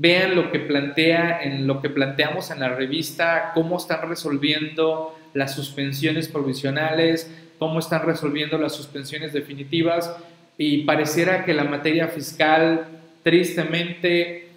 vean 0.00 0.36
lo 0.36 0.52
que 0.52 0.60
plantea 0.60 1.42
en 1.42 1.66
lo 1.66 1.82
que 1.82 1.90
planteamos 1.90 2.52
en 2.52 2.60
la 2.60 2.68
revista, 2.68 3.50
cómo 3.52 3.78
están 3.78 4.08
resolviendo 4.08 5.18
las 5.34 5.56
suspensiones 5.56 6.28
provisionales, 6.28 7.28
cómo 7.58 7.80
están 7.80 8.06
resolviendo 8.06 8.58
las 8.58 8.76
suspensiones 8.76 9.32
definitivas 9.32 10.14
y 10.56 10.84
pareciera 10.84 11.44
que 11.44 11.52
la 11.52 11.64
materia 11.64 12.06
fiscal 12.06 12.86
tristemente 13.24 14.50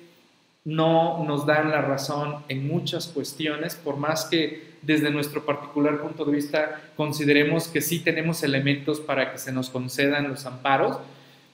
no 0.63 1.23
nos 1.25 1.47
dan 1.47 1.71
la 1.71 1.81
razón 1.81 2.43
en 2.47 2.67
muchas 2.67 3.07
cuestiones, 3.07 3.73
por 3.73 3.97
más 3.97 4.25
que 4.25 4.69
desde 4.83 5.09
nuestro 5.09 5.43
particular 5.43 6.01
punto 6.01 6.23
de 6.23 6.33
vista 6.33 6.81
consideremos 6.95 7.67
que 7.67 7.81
sí 7.81 7.99
tenemos 7.99 8.43
elementos 8.43 8.99
para 8.99 9.31
que 9.31 9.39
se 9.39 9.51
nos 9.51 9.71
concedan 9.71 10.27
los 10.27 10.45
amparos. 10.45 10.99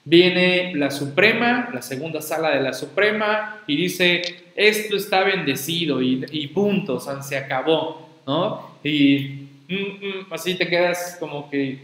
Viene 0.10 0.74
la 0.74 0.90
Suprema, 0.90 1.70
la 1.74 1.82
segunda 1.82 2.22
sala 2.22 2.52
de 2.52 2.62
la 2.62 2.72
Suprema, 2.72 3.62
y 3.68 3.76
dice, 3.76 4.22
esto 4.56 4.96
está 4.96 5.26
bendecido 5.26 6.02
y, 6.02 6.26
y 6.32 6.48
punto, 6.48 6.98
se 6.98 7.38
acabó, 7.38 8.08
¿no? 8.26 8.78
Y 8.86 9.50
mm, 9.68 9.74
mm, 9.74 10.34
así 10.34 10.56
te 10.56 10.70
quedas 10.70 11.18
como 11.20 11.50
que, 11.50 11.80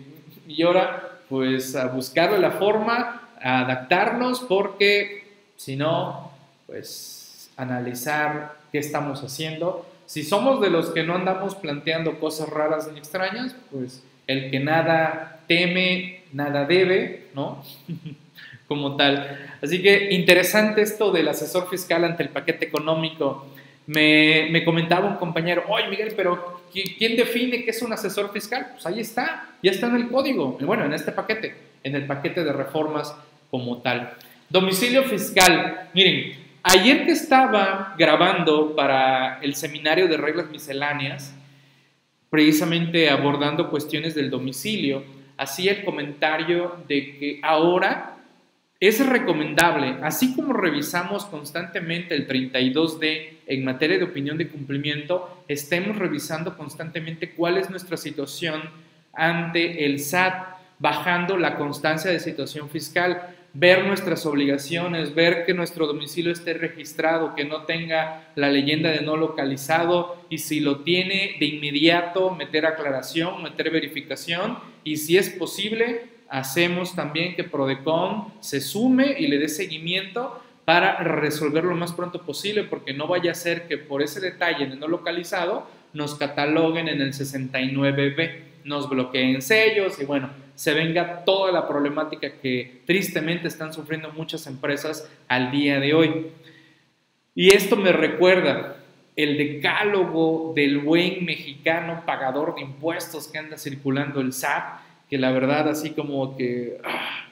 y 0.47 0.63
ahora, 0.63 1.19
pues 1.27 1.75
a 1.75 1.88
buscarle 1.88 2.39
la 2.39 2.51
forma, 2.51 3.29
a 3.41 3.59
adaptarnos, 3.59 4.39
porque 4.39 5.27
si 5.57 5.75
no, 5.75 6.31
pues 6.65 7.51
analizar 7.57 8.55
qué 8.71 8.77
estamos 8.77 9.21
haciendo. 9.21 9.86
Si 10.05 10.23
somos 10.23 10.62
de 10.62 10.69
los 10.69 10.91
que 10.91 11.03
no 11.03 11.15
andamos 11.15 11.55
planteando 11.55 12.21
cosas 12.21 12.47
raras 12.47 12.89
ni 12.89 12.99
extrañas, 12.99 13.53
pues 13.69 14.01
el 14.27 14.49
que 14.49 14.62
nada 14.62 15.32
teme, 15.47 16.23
nada 16.34 16.65
debe, 16.65 17.27
¿no? 17.34 17.63
Como 18.67 18.95
tal. 18.95 19.39
Así 19.62 19.82
que 19.82 20.13
interesante 20.13 20.82
esto 20.82 21.12
del 21.12 21.27
asesor 21.27 21.69
fiscal 21.69 22.03
ante 22.03 22.23
el 22.23 22.29
paquete 22.29 22.65
económico. 22.65 23.47
Me, 23.86 24.47
me 24.49 24.63
comentaba 24.63 25.10
un 25.10 25.17
compañero, 25.17 25.65
oye 25.67 25.89
Miguel, 25.89 26.13
pero 26.15 26.62
¿quién 26.71 27.17
define 27.17 27.63
qué 27.63 27.71
es 27.71 27.82
un 27.82 27.91
asesor 27.91 28.32
fiscal? 28.32 28.69
Pues 28.71 28.86
ahí 28.86 29.01
está, 29.01 29.49
ya 29.62 29.71
está 29.71 29.88
en 29.88 29.97
el 29.97 30.08
código, 30.10 30.58
bueno, 30.62 30.86
en 30.86 30.93
este 30.93 31.12
paquete, 31.12 31.53
en 31.84 31.95
el 31.95 32.06
paquete 32.06 32.45
de 32.45 32.53
reformas 32.53 33.13
como 33.51 33.82
tal. 33.82 34.13
Domicilio 34.49 35.03
fiscal, 35.03 35.89
miren, 35.93 36.43
Ayer 36.65 37.03
que 37.03 37.12
estaba 37.12 37.93
grabando 37.97 38.73
para 38.73 39.39
el 39.41 39.53
seminario 39.56 40.08
de 40.08 40.15
reglas 40.15 40.49
misceláneas, 40.49 41.36
precisamente 42.29 43.10
abordando 43.10 43.69
cuestiones 43.69 44.15
del 44.15 44.29
domicilio, 44.29 45.03
hacía 45.43 45.73
el 45.73 45.86
comentario 45.86 46.77
de 46.88 47.17
que 47.17 47.39
ahora 47.43 48.17
es 48.79 49.06
recomendable, 49.06 49.95
así 50.01 50.36
como 50.36 50.51
revisamos 50.51 51.25
constantemente 51.25 52.15
el 52.15 52.27
32D 52.27 53.38
en 53.47 53.63
materia 53.63 53.97
de 53.97 54.03
opinión 54.03 54.38
de 54.38 54.49
cumplimiento, 54.49 55.45
estemos 55.47 55.95
revisando 55.97 56.58
constantemente 56.58 57.32
cuál 57.32 57.58
es 57.58 57.69
nuestra 57.69 57.95
situación 57.95 58.62
ante 59.13 59.86
el 59.86 59.99
SAT, 59.99 60.58
bajando 60.79 61.38
la 61.38 61.56
constancia 61.56 62.12
de 62.12 62.19
situación 62.19 62.69
fiscal 62.69 63.36
ver 63.53 63.85
nuestras 63.85 64.25
obligaciones, 64.25 65.13
ver 65.13 65.45
que 65.45 65.53
nuestro 65.53 65.85
domicilio 65.85 66.31
esté 66.31 66.55
registrado, 66.55 67.35
que 67.35 67.45
no 67.45 67.63
tenga 67.63 68.31
la 68.35 68.49
leyenda 68.49 68.89
de 68.89 69.01
no 69.01 69.15
localizado 69.15 70.17
y 70.29 70.39
si 70.39 70.59
lo 70.59 70.79
tiene 70.79 71.35
de 71.39 71.45
inmediato 71.45 72.31
meter 72.31 72.65
aclaración, 72.65 73.43
meter 73.43 73.69
verificación 73.69 74.57
y 74.83 74.97
si 74.97 75.17
es 75.17 75.29
posible 75.29 76.13
hacemos 76.29 76.95
también 76.95 77.35
que 77.35 77.43
Prodecon 77.43 78.33
se 78.39 78.59
sume 78.59 79.15
y 79.19 79.27
le 79.27 79.37
dé 79.37 79.47
seguimiento 79.47 80.41
para 80.65 80.97
resolverlo 81.03 81.71
lo 81.71 81.75
más 81.75 81.93
pronto 81.93 82.23
posible 82.23 82.63
porque 82.63 82.93
no 82.93 83.05
vaya 83.05 83.33
a 83.33 83.35
ser 83.35 83.67
que 83.67 83.77
por 83.77 84.01
ese 84.01 84.19
detalle 84.19 84.65
de 84.65 84.75
no 84.75 84.87
localizado 84.87 85.67
nos 85.93 86.15
cataloguen 86.15 86.87
en 86.87 87.01
el 87.01 87.13
69B, 87.13 88.31
nos 88.63 88.89
bloqueen 88.89 89.43
sellos 89.43 89.99
y 90.01 90.05
bueno, 90.05 90.31
se 90.55 90.73
venga 90.73 91.23
toda 91.25 91.51
la 91.51 91.67
problemática 91.67 92.31
que 92.41 92.81
tristemente 92.85 93.47
están 93.47 93.73
sufriendo 93.73 94.11
muchas 94.11 94.45
empresas 94.47 95.09
al 95.27 95.51
día 95.51 95.79
de 95.79 95.93
hoy. 95.93 96.27
Y 97.35 97.53
esto 97.53 97.75
me 97.75 97.91
recuerda 97.91 98.77
el 99.15 99.37
decálogo 99.37 100.53
del 100.55 100.79
buen 100.79 101.25
mexicano 101.25 102.03
pagador 102.05 102.55
de 102.55 102.61
impuestos 102.61 103.27
que 103.27 103.37
anda 103.37 103.57
circulando 103.57 104.21
el 104.21 104.33
SAT, 104.33 104.79
que 105.09 105.17
la 105.17 105.31
verdad 105.31 105.69
así 105.69 105.91
como 105.91 106.35
que 106.35 106.79
ah, 106.83 107.25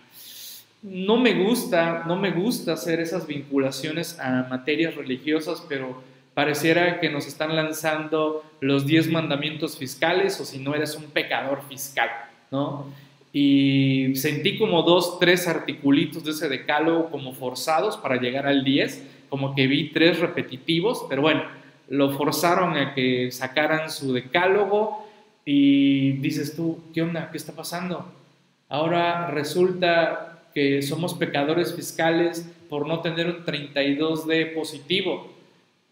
no 0.84 1.18
me 1.18 1.34
gusta, 1.34 2.04
no 2.08 2.16
me 2.16 2.32
gusta 2.32 2.74
hacer 2.74 3.00
esas 3.00 3.28
vinculaciones 3.28 4.20
a 4.20 4.48
materias 4.50 4.96
religiosas, 4.96 5.64
pero 5.68 6.02
pareciera 6.34 7.00
que 7.00 7.10
nos 7.10 7.28
están 7.28 7.56
lanzando 7.56 8.44
los 8.60 8.86
10 8.86 9.12
mandamientos 9.12 9.78
fiscales 9.78 10.40
o 10.40 10.46
si 10.46 10.60
no 10.60 10.74
eres 10.74 10.96
un 10.96 11.06
pecador 11.06 11.64
fiscal, 11.68 12.10
¿no? 12.50 12.86
Y 13.34 14.16
sentí 14.16 14.58
como 14.58 14.84
dos, 14.84 15.20
tres 15.20 15.48
articulitos 15.48 16.24
de 16.24 16.32
ese 16.32 16.50
decálogo 16.50 17.10
como 17.10 17.34
forzados 17.34 17.98
para 17.98 18.20
llegar 18.20 18.46
al 18.46 18.64
10, 18.64 19.04
como 19.30 19.56
que 19.56 19.68
vi 19.68 19.90
tres 19.90 20.20
repetitivos, 20.20 21.06
pero 21.08 21.22
bueno, 21.22 21.44
lo 21.88 22.12
forzaron 22.12 22.78
a 22.78 22.94
que 22.94 23.32
sacaran 23.32 23.90
su 23.90 24.14
decálogo 24.14 25.08
y 25.46 26.14
dices 26.14 26.56
tú, 26.56 26.80
¿qué 26.94 27.02
onda? 27.02 27.30
¿Qué 27.32 27.38
está 27.38 27.54
pasando? 27.54 28.06
Ahora 28.68 29.28
resulta 29.28 30.44
que 30.54 30.82
somos 30.82 31.14
pecadores 31.14 31.74
fiscales 31.74 32.50
por 32.70 32.88
no 32.88 33.02
tener 33.02 33.28
un 33.28 33.46
32D 33.46 34.54
positivo, 34.54 35.32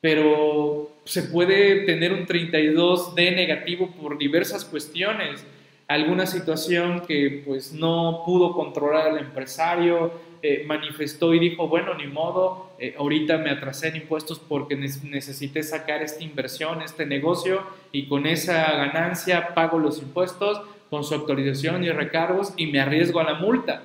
pero 0.02 0.92
se 1.06 1.24
puede 1.24 1.86
tener 1.86 2.14
un 2.14 2.26
32D 2.26 3.36
negativo 3.36 3.92
por 3.92 4.18
diversas 4.18 4.66
cuestiones 4.66 5.46
alguna 5.90 6.28
situación 6.28 7.02
que 7.02 7.42
pues 7.46 7.74
no 7.74 8.22
pudo 8.24 8.54
controlar 8.54 9.12
el 9.12 9.18
empresario, 9.18 10.12
eh, 10.44 10.64
manifestó 10.68 11.34
y 11.34 11.40
dijo, 11.40 11.68
bueno, 11.68 11.96
ni 11.96 12.06
modo, 12.06 12.72
eh, 12.78 12.94
ahorita 12.96 13.40
me 13.40 13.50
atrasé 13.50 13.88
en 13.88 13.96
impuestos 13.98 14.40
porque 14.40 14.76
necesité 14.76 15.64
sacar 15.64 16.04
esta 16.04 16.24
inversión, 16.24 16.84
este 16.84 17.08
negocio 17.08 17.64
y 17.92 18.08
con 18.08 18.28
esa 18.28 18.72
ganancia 18.72 19.56
pago 19.56 19.80
los 19.80 20.00
impuestos 20.00 20.62
con 20.92 21.04
su 21.04 21.16
autorización 21.16 21.84
y 21.84 21.90
recargos 21.90 22.54
y 22.56 22.68
me 22.68 22.80
arriesgo 22.80 23.20
a 23.20 23.24
la 23.24 23.34
multa. 23.34 23.82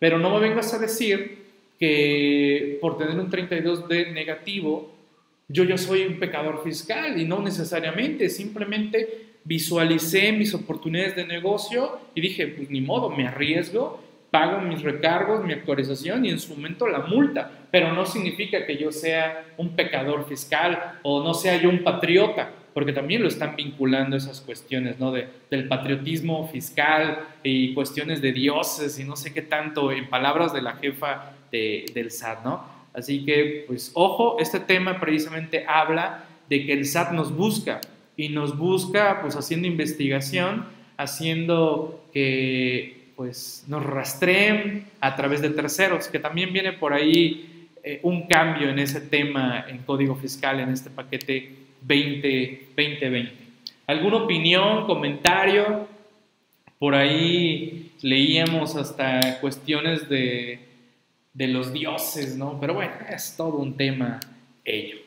Pero 0.00 0.18
no 0.18 0.30
me 0.30 0.40
vengas 0.40 0.74
a 0.74 0.78
decir 0.80 1.44
que 1.78 2.78
por 2.80 2.98
tener 2.98 3.16
un 3.16 3.30
32D 3.30 4.12
negativo, 4.12 4.92
yo 5.46 5.62
ya 5.62 5.78
soy 5.78 6.02
un 6.02 6.18
pecador 6.18 6.64
fiscal 6.64 7.20
y 7.20 7.24
no 7.26 7.40
necesariamente, 7.40 8.28
simplemente 8.28 9.23
visualicé 9.44 10.32
mis 10.32 10.54
oportunidades 10.54 11.16
de 11.16 11.26
negocio 11.26 11.98
y 12.14 12.20
dije, 12.20 12.46
pues 12.48 12.70
ni 12.70 12.80
modo, 12.80 13.10
me 13.10 13.26
arriesgo, 13.28 14.02
pago 14.30 14.60
mis 14.60 14.82
recargos, 14.82 15.44
mi 15.44 15.52
actualización 15.52 16.24
y 16.24 16.30
en 16.30 16.40
su 16.40 16.54
momento 16.54 16.88
la 16.88 17.00
multa, 17.00 17.50
pero 17.70 17.92
no 17.92 18.04
significa 18.04 18.66
que 18.66 18.76
yo 18.76 18.90
sea 18.90 19.44
un 19.58 19.76
pecador 19.76 20.26
fiscal 20.26 20.98
o 21.02 21.22
no 21.22 21.34
sea 21.34 21.60
yo 21.60 21.68
un 21.68 21.84
patriota, 21.84 22.50
porque 22.72 22.92
también 22.92 23.22
lo 23.22 23.28
están 23.28 23.54
vinculando 23.54 24.16
esas 24.16 24.40
cuestiones, 24.40 24.98
¿no? 24.98 25.12
De, 25.12 25.28
del 25.50 25.68
patriotismo 25.68 26.48
fiscal 26.48 27.20
y 27.44 27.74
cuestiones 27.74 28.20
de 28.20 28.32
dioses 28.32 28.98
y 28.98 29.04
no 29.04 29.14
sé 29.14 29.32
qué 29.32 29.42
tanto, 29.42 29.92
en 29.92 30.08
palabras 30.08 30.52
de 30.52 30.62
la 30.62 30.72
jefa 30.72 31.32
de, 31.52 31.86
del 31.94 32.10
SAT, 32.10 32.44
¿no? 32.44 32.64
Así 32.92 33.24
que, 33.24 33.64
pues, 33.66 33.92
ojo, 33.94 34.38
este 34.40 34.58
tema 34.58 34.98
precisamente 34.98 35.64
habla 35.68 36.24
de 36.48 36.66
que 36.66 36.72
el 36.72 36.84
SAT 36.84 37.12
nos 37.12 37.34
busca, 37.34 37.80
y 38.16 38.28
nos 38.28 38.56
busca 38.56 39.20
pues 39.20 39.36
haciendo 39.36 39.66
investigación, 39.66 40.66
haciendo 40.96 42.04
que 42.12 43.12
pues 43.16 43.64
nos 43.68 43.84
rastreen 43.84 44.86
a 45.00 45.16
través 45.16 45.40
de 45.40 45.50
terceros, 45.50 46.08
que 46.08 46.18
también 46.18 46.52
viene 46.52 46.72
por 46.72 46.92
ahí 46.92 47.68
eh, 47.82 48.00
un 48.02 48.26
cambio 48.26 48.70
en 48.70 48.78
ese 48.78 49.00
tema 49.00 49.66
en 49.68 49.78
código 49.78 50.16
fiscal 50.16 50.60
en 50.60 50.70
este 50.70 50.90
paquete 50.90 51.54
20, 51.82 52.68
2020. 52.76 53.32
¿Alguna 53.86 54.16
opinión, 54.16 54.86
comentario? 54.86 55.86
Por 56.78 56.94
ahí 56.94 57.92
leíamos 58.00 58.76
hasta 58.76 59.40
cuestiones 59.40 60.08
de, 60.08 60.60
de 61.34 61.48
los 61.48 61.72
dioses, 61.72 62.36
¿no? 62.36 62.58
Pero 62.60 62.74
bueno, 62.74 62.92
es 63.08 63.36
todo 63.36 63.58
un 63.58 63.76
tema 63.76 64.18
ello. 64.64 65.03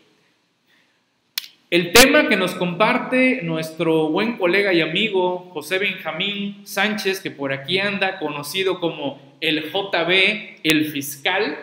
El 1.69 1.91
tema 1.91 2.29
que 2.29 2.37
nos 2.37 2.55
comparte 2.55 3.41
nuestro 3.41 4.07
buen 4.07 4.37
colega 4.37 4.71
y 4.71 4.79
amigo 4.79 5.49
José 5.51 5.79
Benjamín 5.79 6.65
Sánchez, 6.65 7.19
que 7.19 7.29
por 7.29 7.51
aquí 7.51 7.77
anda, 7.77 8.19
conocido 8.19 8.79
como 8.79 9.19
el 9.41 9.69
JB, 9.69 10.61
el 10.63 10.85
fiscal, 10.85 11.57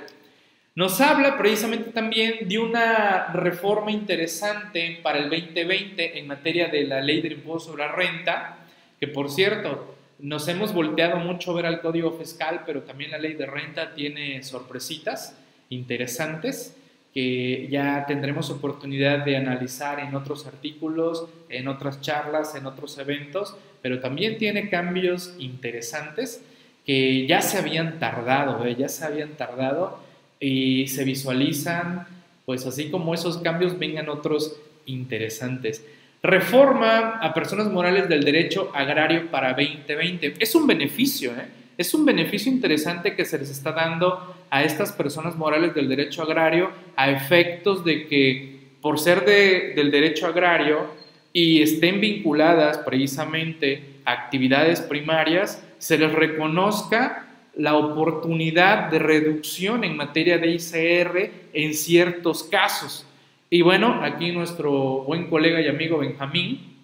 nos 0.75 1.01
habla 1.01 1.39
precisamente 1.39 1.91
también 1.91 2.47
de 2.47 2.59
una 2.59 3.33
reforma 3.33 3.93
interesante 3.93 5.01
para 5.03 5.21
el 5.21 5.31
2020 5.31 6.19
en 6.19 6.27
materia 6.27 6.69
de 6.69 6.85
la 6.85 7.01
ley 7.01 7.23
del 7.23 7.33
impuesto 7.33 7.71
sobre 7.71 7.87
la 7.87 7.93
renta, 7.93 8.59
que 9.01 9.09
por 9.09 9.31
cierto, 9.31 9.97
nos 10.19 10.47
hemos 10.49 10.75
volteado 10.75 11.17
mucho 11.17 11.53
a 11.53 11.55
ver 11.55 11.65
al 11.65 11.81
código 11.81 12.13
fiscal, 12.13 12.65
pero 12.67 12.83
también 12.83 13.11
la 13.11 13.19
ley 13.19 13.33
de 13.33 13.47
renta 13.47 13.95
tiene 13.95 14.43
sorpresitas 14.43 15.41
interesantes 15.71 16.77
que 17.15 17.69
ya 17.71 18.05
tendremos 18.07 18.51
oportunidad 18.51 19.25
de 19.25 19.37
analizar 19.37 20.01
en 20.01 20.17
otros 20.17 20.47
artículos, 20.47 21.27
en 21.49 21.69
otras 21.69 22.01
charlas, 22.01 22.57
en 22.57 22.67
otros 22.67 22.99
eventos, 22.99 23.57
pero 23.81 24.01
también 24.01 24.37
tiene 24.37 24.69
cambios 24.69 25.37
interesantes 25.39 26.43
que 26.85 27.27
ya 27.27 27.41
se 27.41 27.59
habían 27.59 28.01
tardado, 28.01 28.67
¿eh? 28.67 28.75
ya 28.77 28.89
se 28.89 29.05
habían 29.05 29.31
tardado 29.37 30.01
y 30.41 30.89
se 30.89 31.05
visualizan 31.05 32.07
pues 32.45 32.67
así 32.67 32.91
como 32.91 33.15
esos 33.15 33.39
cambios 33.39 33.79
vengan 33.79 34.09
otros 34.09 34.57
interesantes. 34.85 35.85
Reforma 36.23 37.19
a 37.21 37.33
personas 37.33 37.69
morales 37.71 38.09
del 38.09 38.25
derecho 38.25 38.71
agrario 38.75 39.31
para 39.31 39.51
2020. 39.51 40.35
Es 40.39 40.55
un 40.55 40.67
beneficio, 40.67 41.31
¿eh? 41.33 41.64
Es 41.77 41.95
un 41.95 42.05
beneficio 42.05 42.51
interesante 42.51 43.15
que 43.15 43.25
se 43.25 43.39
les 43.39 43.51
está 43.51 43.73
dando 43.73 44.35
a 44.51 44.63
estas 44.63 44.93
personas 44.93 45.37
morales 45.37 45.75
del 45.75 45.89
derecho 45.89 46.23
agrario 46.23 46.71
a 46.97 47.11
efectos 47.11 47.85
de 47.85 48.07
que 48.07 48.55
por 48.81 48.99
ser 48.99 49.25
del 49.25 49.91
derecho 49.91 50.27
agrario 50.27 50.87
y 51.33 51.63
estén 51.63 52.01
vinculadas 52.01 52.79
precisamente 52.79 54.01
a 54.05 54.13
actividades 54.13 54.81
primarias, 54.81 55.65
se 55.79 55.99
les 55.99 56.13
reconozca 56.13 57.27
la 57.57 57.77
oportunidad 57.77 58.91
de 58.91 58.99
reducción 58.99 59.85
en 59.85 59.97
materia 59.97 60.39
de 60.39 60.51
ICR 60.51 61.31
en 61.53 61.75
ciertos 61.75 62.45
casos. 62.45 63.07
Y 63.49 63.63
bueno, 63.63 64.01
aquí 64.03 64.33
nuestro 64.33 65.05
buen 65.05 65.29
colega 65.29 65.61
y 65.61 65.69
amigo 65.69 65.99
Benjamín 65.99 66.75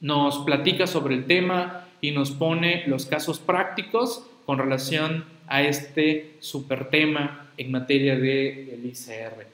nos 0.00 0.38
platica 0.38 0.86
sobre 0.86 1.14
el 1.14 1.26
tema 1.26 1.86
y 2.00 2.10
nos 2.12 2.30
pone 2.30 2.84
los 2.86 3.06
casos 3.06 3.38
prácticos 3.38 4.26
con 4.46 4.58
relación 4.58 5.24
a 5.46 5.62
este 5.62 6.36
super 6.40 6.90
tema 6.90 7.50
en 7.56 7.70
materia 7.70 8.16
del 8.16 8.84
ICR. 8.84 9.46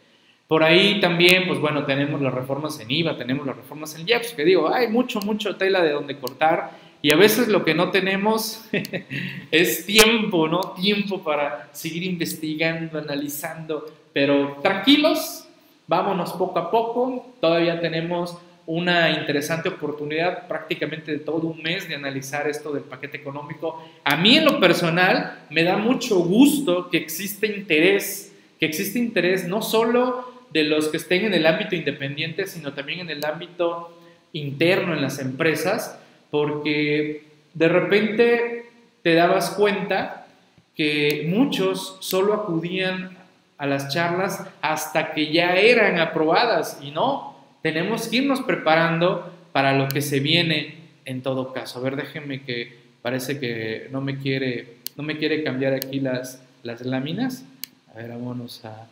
Por 0.46 0.62
ahí 0.62 1.00
también, 1.00 1.48
pues 1.48 1.58
bueno, 1.58 1.84
tenemos 1.84 2.20
las 2.20 2.32
reformas 2.32 2.78
en 2.80 2.90
IVA, 2.90 3.16
tenemos 3.16 3.46
las 3.46 3.56
reformas 3.56 3.98
en 3.98 4.08
IEPS, 4.08 4.32
que 4.34 4.44
digo, 4.44 4.72
hay 4.72 4.88
mucho, 4.88 5.20
mucho 5.20 5.56
tela 5.56 5.82
de 5.82 5.90
donde 5.90 6.18
cortar 6.18 6.70
y 7.02 7.10
a 7.10 7.16
veces 7.16 7.48
lo 7.48 7.64
que 7.64 7.74
no 7.74 7.90
tenemos 7.90 8.64
es 9.50 9.86
tiempo, 9.86 10.46
¿no? 10.46 10.60
Tiempo 10.80 11.22
para 11.22 11.68
seguir 11.72 12.04
investigando, 12.04 12.98
analizando, 12.98 13.86
pero 14.12 14.58
tranquilos, 14.62 15.46
Vámonos 15.88 16.32
poco 16.32 16.58
a 16.58 16.70
poco, 16.70 17.26
todavía 17.40 17.80
tenemos 17.80 18.36
una 18.66 19.10
interesante 19.10 19.68
oportunidad 19.68 20.48
prácticamente 20.48 21.12
de 21.12 21.18
todo 21.18 21.46
un 21.46 21.62
mes 21.62 21.88
de 21.88 21.94
analizar 21.94 22.48
esto 22.48 22.72
del 22.72 22.82
paquete 22.82 23.16
económico. 23.16 23.82
A 24.04 24.16
mí 24.16 24.36
en 24.36 24.44
lo 24.44 24.58
personal 24.58 25.44
me 25.50 25.62
da 25.62 25.76
mucho 25.76 26.18
gusto 26.18 26.90
que 26.90 26.96
existe 26.96 27.46
interés, 27.46 28.34
que 28.58 28.66
existe 28.66 28.98
interés 28.98 29.46
no 29.46 29.62
solo 29.62 30.34
de 30.52 30.64
los 30.64 30.88
que 30.88 30.96
estén 30.96 31.24
en 31.26 31.34
el 31.34 31.46
ámbito 31.46 31.76
independiente, 31.76 32.46
sino 32.46 32.72
también 32.72 33.00
en 33.00 33.10
el 33.10 33.24
ámbito 33.24 33.96
interno 34.32 34.94
en 34.94 35.02
las 35.02 35.20
empresas, 35.20 35.98
porque 36.30 37.24
de 37.54 37.68
repente 37.68 38.66
te 39.02 39.14
dabas 39.14 39.50
cuenta 39.50 40.26
que 40.74 41.26
muchos 41.28 41.98
solo 42.00 42.34
acudían 42.34 43.16
a 43.58 43.66
las 43.66 43.92
charlas 43.94 44.44
hasta 44.60 45.12
que 45.12 45.32
ya 45.32 45.54
eran 45.54 45.98
aprobadas 45.98 46.78
y 46.82 46.90
no, 46.90 47.35
tenemos 47.66 48.06
que 48.06 48.18
irnos 48.18 48.42
preparando 48.42 49.28
para 49.50 49.76
lo 49.76 49.88
que 49.88 50.00
se 50.00 50.20
viene 50.20 50.76
en 51.04 51.20
todo 51.20 51.52
caso. 51.52 51.80
A 51.80 51.82
ver, 51.82 51.96
déjenme 51.96 52.42
que 52.42 52.76
parece 53.02 53.40
que 53.40 53.88
no 53.90 54.00
me 54.00 54.18
quiere, 54.18 54.76
no 54.96 55.02
me 55.02 55.18
quiere 55.18 55.42
cambiar 55.42 55.74
aquí 55.74 55.98
las, 55.98 56.40
las 56.62 56.86
láminas. 56.86 57.44
A 57.92 57.98
ver, 57.98 58.10
vámonos 58.10 58.64
a 58.64 58.86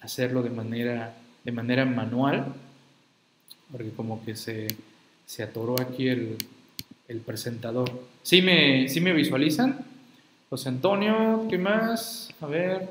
hacerlo 0.00 0.42
de 0.42 0.50
manera, 0.50 1.14
de 1.44 1.52
manera 1.52 1.84
manual, 1.84 2.54
porque 3.70 3.90
como 3.90 4.24
que 4.24 4.34
se, 4.34 4.66
se 5.24 5.44
atoró 5.44 5.80
aquí 5.80 6.08
el, 6.08 6.38
el 7.06 7.20
presentador. 7.20 7.88
¿Sí 8.24 8.42
me, 8.42 8.88
¿Sí 8.88 9.00
me 9.00 9.12
visualizan? 9.12 9.78
José 10.50 10.70
Antonio, 10.70 11.46
¿qué 11.48 11.56
más? 11.56 12.34
A 12.40 12.46
ver, 12.46 12.88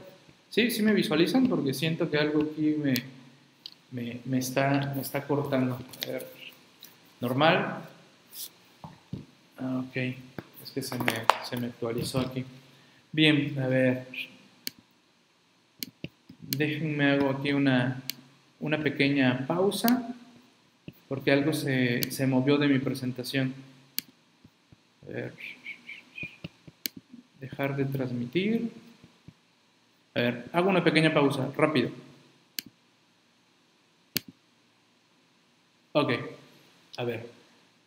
Sí, 0.49 0.71
sí 0.71 0.81
me 0.81 0.93
visualizan 0.93 1.47
porque 1.47 1.73
siento 1.73 2.09
que 2.09 2.17
algo 2.17 2.41
aquí 2.41 2.75
me, 2.81 2.93
me, 3.91 4.37
está, 4.37 4.93
me 4.95 5.01
está 5.01 5.25
cortando. 5.25 5.79
A 6.07 6.11
ver, 6.11 6.27
normal. 7.19 7.83
Ah, 9.57 9.83
ok, 9.87 9.95
es 9.95 10.71
que 10.73 10.81
se 10.81 10.97
me, 10.97 11.13
se 11.43 11.57
me 11.57 11.67
actualizó 11.67 12.19
aquí. 12.19 12.45
Bien, 13.11 13.57
a 13.59 13.67
ver. 13.67 14.07
Déjenme 16.41 17.11
hago 17.11 17.29
aquí 17.29 17.51
una, 17.51 18.01
una 18.59 18.81
pequeña 18.81 19.45
pausa 19.45 20.15
porque 21.07 21.31
algo 21.31 21.53
se, 21.53 22.11
se 22.11 22.27
movió 22.27 22.57
de 22.57 22.67
mi 22.67 22.79
presentación. 22.79 23.53
A 25.07 25.11
ver. 25.11 25.33
Dejar 27.39 27.75
de 27.75 27.85
transmitir. 27.85 28.71
A 30.15 30.19
ver, 30.19 30.45
hago 30.51 30.69
una 30.69 30.83
pequeña 30.83 31.13
pausa, 31.13 31.49
rápido. 31.55 31.91
Ok, 35.97 36.11
a 36.97 37.03
ver, 37.03 37.27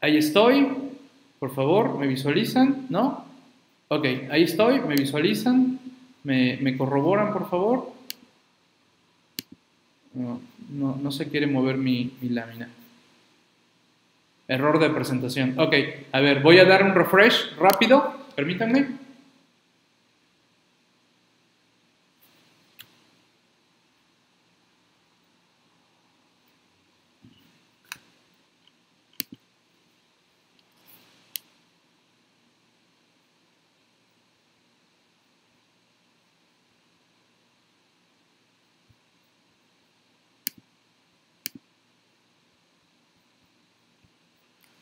ahí 0.01 0.17
estoy, 0.17 0.67
por 1.39 1.55
favor, 1.55 1.97
¿me 1.97 2.09
visualizan? 2.09 2.87
¿No? 2.89 3.25
Ok, 3.87 4.05
ahí 4.33 4.43
estoy, 4.43 4.81
¿me 4.81 4.97
visualizan? 4.97 5.79
¿Me, 6.25 6.77
corroboran, 6.77 7.33
por 7.33 7.49
favor? 7.49 7.93
No, 10.15 10.41
no, 11.01 11.13
se 11.13 11.29
quiere 11.29 11.47
mover 11.47 11.77
mi, 11.77 12.11
mi 12.21 12.31
lámina. 12.31 12.69
Error 14.49 14.81
de 14.81 14.91
presentación. 14.91 15.55
Ok, 15.57 15.73
a 16.11 16.19
ver, 16.19 16.43
voy 16.43 16.59
a 16.59 16.65
dar 16.65 16.83
un 16.83 16.97
refresh 16.97 17.55
rápido, 17.61 18.13
permítanme. 18.35 18.89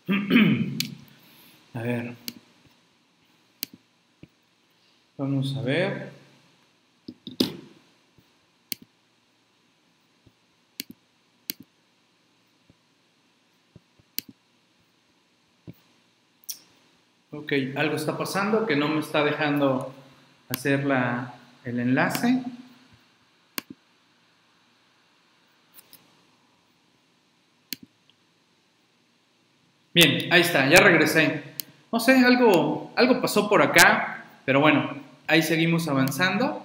a 1.75 1.83
ver. 1.83 2.14
Vamos 5.18 5.55
a 5.55 5.61
ver. 5.61 6.12
Ok, 17.31 17.53
algo 17.77 17.97
está 17.97 18.16
pasando 18.16 18.66
que 18.66 18.77
no 18.77 18.88
me 18.88 19.01
está 19.01 19.23
dejando 19.23 19.92
hacer 20.49 20.87
la, 20.87 21.35
el 21.64 21.81
enlace. 21.81 22.42
Bien, 30.01 30.33
ahí 30.33 30.43
está, 30.43 30.69
ya 30.69 30.79
regresé. 30.79 31.43
No 31.91 31.99
sé, 31.99 32.13
algo, 32.25 32.93
algo 32.95 33.21
pasó 33.21 33.49
por 33.49 33.63
acá, 33.63 34.25
pero 34.45 34.61
bueno, 34.61 34.95
ahí 35.27 35.43
seguimos 35.43 35.89
avanzando. 35.89 36.65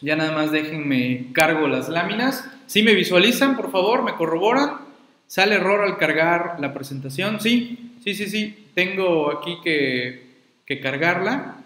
Ya 0.00 0.16
nada 0.16 0.32
más 0.32 0.50
déjenme 0.50 1.26
cargo 1.34 1.68
las 1.68 1.90
láminas. 1.90 2.50
Si 2.64 2.82
me 2.82 2.94
visualizan, 2.94 3.54
por 3.54 3.70
favor, 3.70 4.02
me 4.02 4.14
corroboran. 4.14 4.78
¿Sale 5.26 5.56
error 5.56 5.82
al 5.84 5.98
cargar 5.98 6.56
la 6.58 6.72
presentación? 6.72 7.38
Sí, 7.38 7.92
sí, 8.02 8.14
sí, 8.14 8.26
sí. 8.26 8.68
Tengo 8.74 9.30
aquí 9.30 9.58
que, 9.62 10.30
que 10.64 10.80
cargarla. 10.80 11.56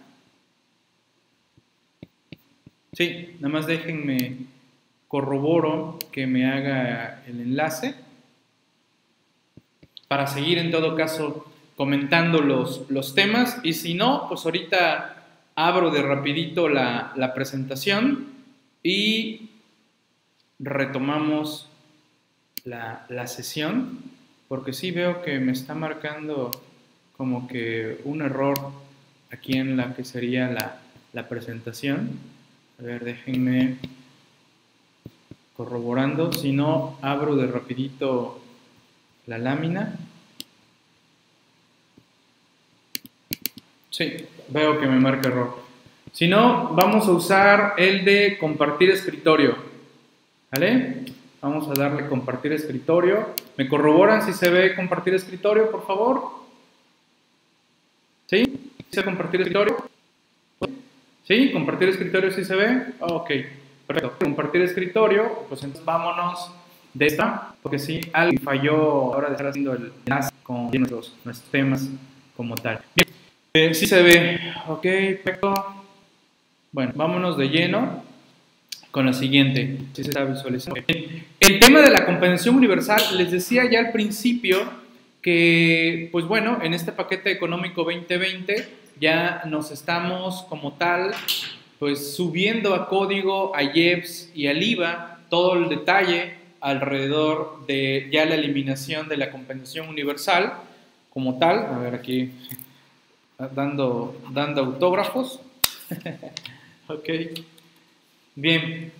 Sí, 2.93 3.37
nada 3.39 3.55
más 3.55 3.69
déjenme 3.69 4.35
corroboro 5.07 6.01
que 6.11 6.27
me 6.27 6.51
haga 6.51 7.23
el 7.29 7.41
enlace 7.41 8.02
para 10.13 10.27
seguir 10.27 10.59
en 10.59 10.71
todo 10.71 10.95
caso 10.95 11.47
comentando 11.75 12.43
los, 12.43 12.85
los 12.91 13.15
temas 13.15 13.59
y 13.63 13.73
si 13.73 13.95
no, 13.95 14.27
pues 14.29 14.45
ahorita 14.45 15.25
abro 15.55 15.91
de 15.91 16.03
rapidito 16.03 16.69
la, 16.69 17.15
la 17.17 17.33
presentación 17.33 18.27
y 18.83 19.49
retomamos 20.59 21.71
la, 22.67 23.07
la, 23.09 23.27
sesión 23.27 24.01
porque 24.49 24.75
sí 24.75 24.91
veo 24.91 25.23
que 25.23 25.41
me 25.41 25.53
está 25.53 25.75
marcando 25.75 26.51
como 27.17 27.49
que 27.49 27.99
un 28.05 28.21
error 28.21 28.59
aquí 29.31 29.55
en 29.55 29.79
la 29.79 29.95
que 29.95 30.05
sería 30.05 30.51
la, 30.51 30.79
la 31.15 31.27
presentación. 31.27 32.19
A 32.79 32.83
ver, 32.83 33.03
déjenme 33.03 33.79
corroborando, 35.57 36.35
si 36.35 36.53
no 36.53 36.99
abro 37.01 37.35
de 37.35 37.47
rapidito 37.47 38.42
la 39.27 39.39
lámina. 39.39 39.97
Sí, 43.91 44.17
veo 44.49 44.81
que 44.81 44.87
me 44.87 44.99
marca 44.99 45.29
error. 45.29 45.63
Si 46.13 46.29
no, 46.29 46.71
vamos 46.75 47.07
a 47.09 47.13
usar 47.13 47.75
el 47.77 48.05
de 48.05 48.39
compartir 48.39 48.91
escritorio. 48.91 49.57
¿Vale? 50.51 51.05
Vamos 51.41 51.69
a 51.69 51.75
darle 51.75 52.07
compartir 52.09 52.53
escritorio. 52.53 53.35
¿Me 53.57 53.69
corroboran 53.69 54.23
si 54.23 54.33
se 54.33 54.51
ve 54.51 54.75
compartir 54.75 55.15
escritorio, 55.15 55.71
por 55.71 55.87
favor? 55.87 56.23
¿Sí? 58.27 58.71
¿Se 58.91 59.03
compartir 59.03 59.41
escritorio? 59.41 59.77
¿Sí? 61.25 61.51
¿Compartir 61.53 61.89
escritorio 61.89 62.31
sí 62.31 62.45
se 62.45 62.55
ve? 62.55 62.95
ok, 63.01 63.31
perfecto. 63.87 64.19
Compartir 64.19 64.63
escritorio, 64.63 65.47
pues 65.49 65.63
entonces 65.63 65.85
vámonos 65.85 66.53
de 66.95 67.07
esta, 67.07 67.55
porque 67.63 67.79
sí, 67.79 68.01
alguien 68.13 68.43
falló 68.43 69.15
ahora 69.15 69.29
de 69.29 69.33
estar 69.35 69.47
haciendo 69.49 69.73
el 69.73 69.93
enlace 70.05 70.33
con 70.43 70.71
nuestros, 70.71 71.15
nuestros 71.25 71.51
temas 71.51 71.89
como 72.37 72.55
tal. 72.55 72.81
Bien, 72.95 73.09
eh, 73.55 73.75
sí 73.75 73.87
se 73.87 74.03
ve, 74.03 74.41
ok, 74.69 74.83
perfecto. 74.83 75.55
Bueno, 76.71 76.93
vámonos 76.95 77.37
de 77.37 77.49
lleno 77.49 78.03
con 78.91 79.07
la 79.07 79.13
siguiente. 79.13 79.79
Sí 79.93 80.05
se 80.05 80.11
está 80.11 80.25
visualizando. 80.25 80.81
El 81.41 81.61
tema 81.61 81.81
de 81.81 81.91
la 81.91 82.05
compensación 82.05 82.57
universal, 82.57 83.01
les 83.17 83.31
decía 83.31 83.69
ya 83.71 83.81
al 83.81 83.93
principio 83.93 84.61
que, 85.21 86.09
pues 86.13 86.27
bueno, 86.27 86.59
en 86.63 86.75
este 86.75 86.93
paquete 86.93 87.31
económico 87.31 87.85
2020 87.85 88.69
ya 89.01 89.43
nos 89.47 89.71
estamos 89.71 90.43
como 90.49 90.75
tal, 90.75 91.13
pues 91.79 92.15
subiendo 92.15 92.75
a 92.75 92.89
código, 92.89 93.55
a 93.57 93.63
IEPS 93.63 94.31
y 94.35 94.47
al 94.47 94.63
IVA 94.63 95.21
todo 95.29 95.55
el 95.55 95.69
detalle 95.69 96.42
alrededor 96.63 97.67
de 97.67 98.09
ya 98.11 98.25
la 98.25 98.37
eliminación 98.37 99.09
de 99.09 99.17
la 99.17 99.31
compensación 99.31 99.89
universal 99.89 100.55
como 101.11 101.39
tal. 101.39 101.67
A 101.67 101.79
ver 101.79 101.95
aquí 101.95 102.31
dando, 103.55 104.17
dando 104.31 104.63
autógrafos. 104.63 105.41
ok. 106.89 107.09
Bien. 108.37 108.93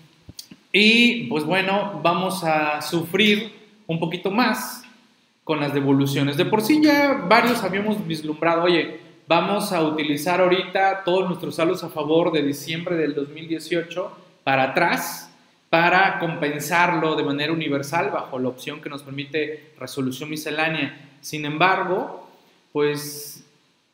Y 0.73 1.25
pues 1.29 1.45
bueno, 1.45 2.01
vamos 2.03 2.43
a 2.45 2.83
sufrir 2.83 3.53
un 3.87 4.01
poquito 4.01 4.31
más 4.31 4.85
con 5.45 5.61
las 5.61 5.73
devoluciones. 5.73 6.37
De 6.37 6.45
por 6.45 6.63
sí 6.63 6.81
ya 6.83 7.25
varios 7.29 7.63
habíamos 7.63 8.05
vislumbrado, 8.07 8.65
oye, 8.65 9.01
vamos 9.29 9.73
a 9.73 9.83
utilizar 9.83 10.41
ahorita 10.41 11.03
todos 11.05 11.29
nuestros 11.29 11.57
saldos 11.57 11.85
a 11.85 11.89
favor 11.89 12.33
de 12.33 12.43
diciembre 12.43 12.97
del 12.97 13.15
2018 13.15 14.17
para 14.45 14.65
atrás 14.65 15.32
para 15.73 16.19
compensarlo 16.19 17.17
de 17.17 17.23
manera 17.23 17.51
universal 17.51 18.11
bajo 18.11 18.39
la 18.39 18.51
opción 18.51 18.83
que 18.83 18.91
nos 18.91 19.03
permite 19.03 19.73
resolución 19.79 20.29
miscelánea. 20.29 21.17
Sin 21.23 21.47
embargo, 21.47 22.29
pues 22.75 23.43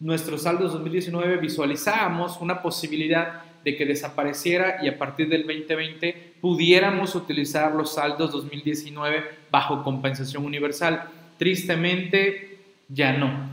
nuestros 0.01 0.43
saldos 0.43 0.73
2019 0.73 1.37
visualizábamos 1.37 2.39
una 2.41 2.63
posibilidad 2.63 3.43
de 3.63 3.77
que 3.77 3.87
desapareciera 3.87 4.79
y 4.83 4.89
a 4.89 4.99
partir 4.99 5.29
del 5.29 5.43
2020 5.47 6.35
pudiéramos 6.41 7.15
utilizar 7.15 7.73
los 7.73 7.95
saldos 7.95 8.33
2019 8.33 9.23
bajo 9.49 9.85
compensación 9.85 10.45
universal. 10.45 11.05
Tristemente, 11.39 12.59
ya 12.89 13.13
no. 13.13 13.51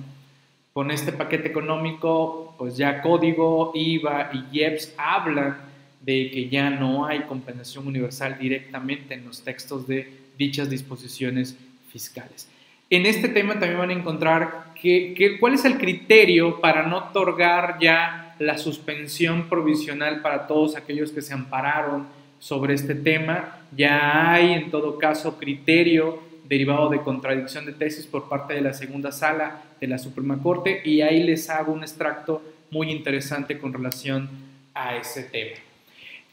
Con 0.73 0.89
este 0.89 1.11
paquete 1.11 1.49
económico, 1.49 2.55
pues 2.57 2.75
ya 2.75 3.03
código, 3.03 3.71
IVA 3.75 4.31
y 4.33 4.61
IEPS 4.61 4.95
hablan 4.97 5.64
de 6.05 6.29
que 6.29 6.49
ya 6.49 6.69
no 6.69 7.05
hay 7.05 7.21
compensación 7.21 7.87
universal 7.87 8.37
directamente 8.39 9.15
en 9.15 9.25
los 9.25 9.41
textos 9.43 9.87
de 9.87 10.07
dichas 10.37 10.69
disposiciones 10.69 11.57
fiscales. 11.91 12.47
En 12.89 13.07
este 13.07 13.29
tema 13.29 13.53
también 13.53 13.79
van 13.79 13.89
a 13.89 13.93
encontrar 13.93 14.65
que, 14.79 15.37
cuál 15.39 15.55
es 15.55 15.65
el 15.65 15.79
criterio 15.79 16.61
para 16.61 16.83
no 16.85 16.97
otorgar 16.97 17.77
ya 17.81 18.35
la 18.37 18.59
suspensión 18.59 19.49
provisional 19.49 20.21
para 20.21 20.45
todos 20.45 20.75
aquellos 20.75 21.11
que 21.11 21.23
se 21.23 21.33
ampararon 21.33 22.05
sobre 22.37 22.75
este 22.75 22.93
tema. 22.93 23.57
Ya 23.75 24.31
hay 24.31 24.53
en 24.53 24.69
todo 24.69 24.99
caso 24.99 25.39
criterio 25.39 26.19
derivado 26.47 26.89
de 26.89 27.01
contradicción 27.01 27.65
de 27.65 27.73
tesis 27.73 28.05
por 28.05 28.29
parte 28.29 28.53
de 28.53 28.61
la 28.61 28.73
segunda 28.73 29.11
sala 29.11 29.63
de 29.81 29.87
la 29.87 29.97
Suprema 29.97 30.37
Corte 30.43 30.81
y 30.85 31.01
ahí 31.01 31.23
les 31.23 31.49
hago 31.49 31.73
un 31.73 31.81
extracto 31.81 32.43
muy 32.69 32.91
interesante 32.91 33.57
con 33.57 33.73
relación 33.73 34.29
a 34.75 34.95
ese 34.97 35.23
tema. 35.23 35.57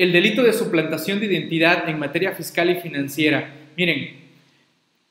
El 0.03 0.11
delito 0.11 0.43
de 0.43 0.53
suplantación 0.53 1.21
de 1.21 1.27
identidad 1.27 1.89
en 1.89 1.97
materia 1.97 2.33
fiscal 2.33 2.69
y 2.69 2.75
financiera. 2.75 3.55
Miren, 3.77 4.17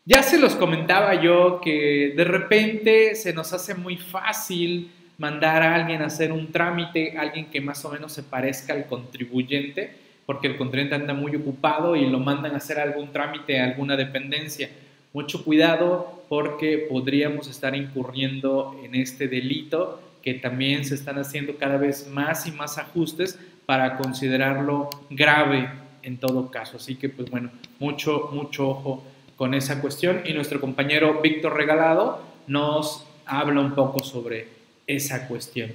ya 0.04 0.22
se 0.22 0.38
los 0.38 0.54
comentaba 0.56 1.22
yo 1.22 1.62
que 1.64 2.12
de 2.14 2.26
repente 2.26 3.16
se 3.16 3.32
nos 3.32 3.54
hace 3.54 3.74
muy 3.74 3.96
fácil 3.96 4.92
mandar 5.18 5.64
a 5.64 5.76
alguien 5.76 6.02
a 6.02 6.08
hacer 6.08 6.34
un 6.34 6.52
trámite, 6.52 7.18
alguien 7.18 7.46
que 7.46 7.62
más 7.62 7.86
o 7.86 7.90
menos 7.90 8.12
se 8.12 8.24
parezca 8.24 8.74
al 8.74 8.86
contribuyente, 8.88 9.92
porque 10.26 10.48
el 10.48 10.58
contribuyente 10.58 10.96
anda 10.96 11.14
muy 11.14 11.38
ocupado 11.38 11.96
y 11.96 12.10
lo 12.10 12.20
mandan 12.20 12.54
a 12.54 12.58
hacer 12.58 12.78
algún 12.78 13.14
trámite 13.14 13.62
a 13.62 13.68
alguna 13.68 13.96
dependencia. 13.96 14.70
Mucho 15.14 15.46
cuidado 15.46 16.26
porque 16.28 16.86
podríamos 16.90 17.48
estar 17.48 17.78
incurriendo 17.78 18.78
en 18.84 18.96
este 18.96 19.30
delito 19.30 20.02
que 20.22 20.34
también 20.34 20.84
se 20.84 20.96
están 20.96 21.18
haciendo 21.18 21.56
cada 21.56 21.78
vez 21.78 22.08
más 22.08 22.46
y 22.46 22.52
más 22.52 22.78
ajustes 22.78 23.40
para 23.72 23.96
considerarlo 23.96 24.90
grave 25.10 25.70
en 26.04 26.18
todo 26.18 26.52
caso. 26.52 26.76
Así 26.76 26.96
que, 26.96 27.08
pues 27.08 27.32
bueno, 27.32 27.52
mucho, 27.80 28.30
mucho 28.34 28.68
ojo 28.68 29.02
con 29.38 29.54
esa 29.54 29.80
cuestión. 29.80 30.24
Y 30.26 30.34
nuestro 30.34 30.60
compañero 30.60 31.22
Víctor 31.22 31.56
Regalado 31.56 32.22
nos 32.48 33.08
habla 33.26 33.62
un 33.62 33.74
poco 33.74 34.04
sobre 34.04 34.50
esa 34.88 35.26
cuestión. 35.26 35.72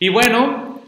Y 0.00 0.08
bueno, 0.08 0.80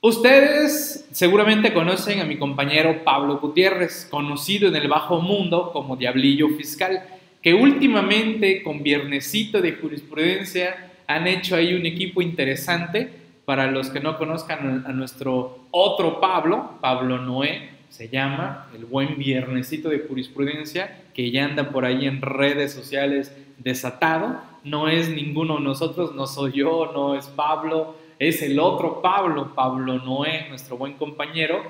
ustedes 0.00 1.08
seguramente 1.10 1.74
conocen 1.74 2.20
a 2.20 2.24
mi 2.24 2.38
compañero 2.38 3.02
Pablo 3.02 3.38
Gutiérrez, 3.38 4.06
conocido 4.08 4.68
en 4.68 4.76
el 4.76 4.86
bajo 4.86 5.20
mundo 5.20 5.72
como 5.72 5.96
Diablillo 5.96 6.50
Fiscal, 6.50 7.02
que 7.42 7.54
últimamente 7.54 8.62
con 8.62 8.84
Viernesito 8.84 9.60
de 9.60 9.72
Jurisprudencia 9.72 10.92
han 11.08 11.26
hecho 11.26 11.56
ahí 11.56 11.74
un 11.74 11.86
equipo 11.86 12.22
interesante 12.22 13.17
para 13.48 13.70
los 13.70 13.88
que 13.88 14.00
no 14.00 14.18
conozcan 14.18 14.84
a 14.86 14.92
nuestro 14.92 15.60
otro 15.70 16.20
Pablo, 16.20 16.72
Pablo 16.82 17.16
Noé, 17.16 17.70
se 17.88 18.10
llama, 18.10 18.68
el 18.76 18.84
buen 18.84 19.16
viernesito 19.16 19.88
de 19.88 20.00
jurisprudencia, 20.00 21.04
que 21.14 21.30
ya 21.30 21.46
anda 21.46 21.70
por 21.70 21.86
ahí 21.86 22.04
en 22.04 22.20
redes 22.20 22.74
sociales 22.74 23.34
desatado. 23.56 24.38
No 24.64 24.90
es 24.90 25.08
ninguno 25.08 25.56
de 25.56 25.62
nosotros, 25.62 26.14
no 26.14 26.26
soy 26.26 26.58
yo, 26.58 26.90
no 26.92 27.14
es 27.14 27.26
Pablo, 27.28 27.94
es 28.18 28.42
el 28.42 28.60
otro 28.60 29.00
Pablo, 29.00 29.54
Pablo 29.54 29.94
Noé, 29.96 30.44
nuestro 30.50 30.76
buen 30.76 30.92
compañero, 30.92 31.62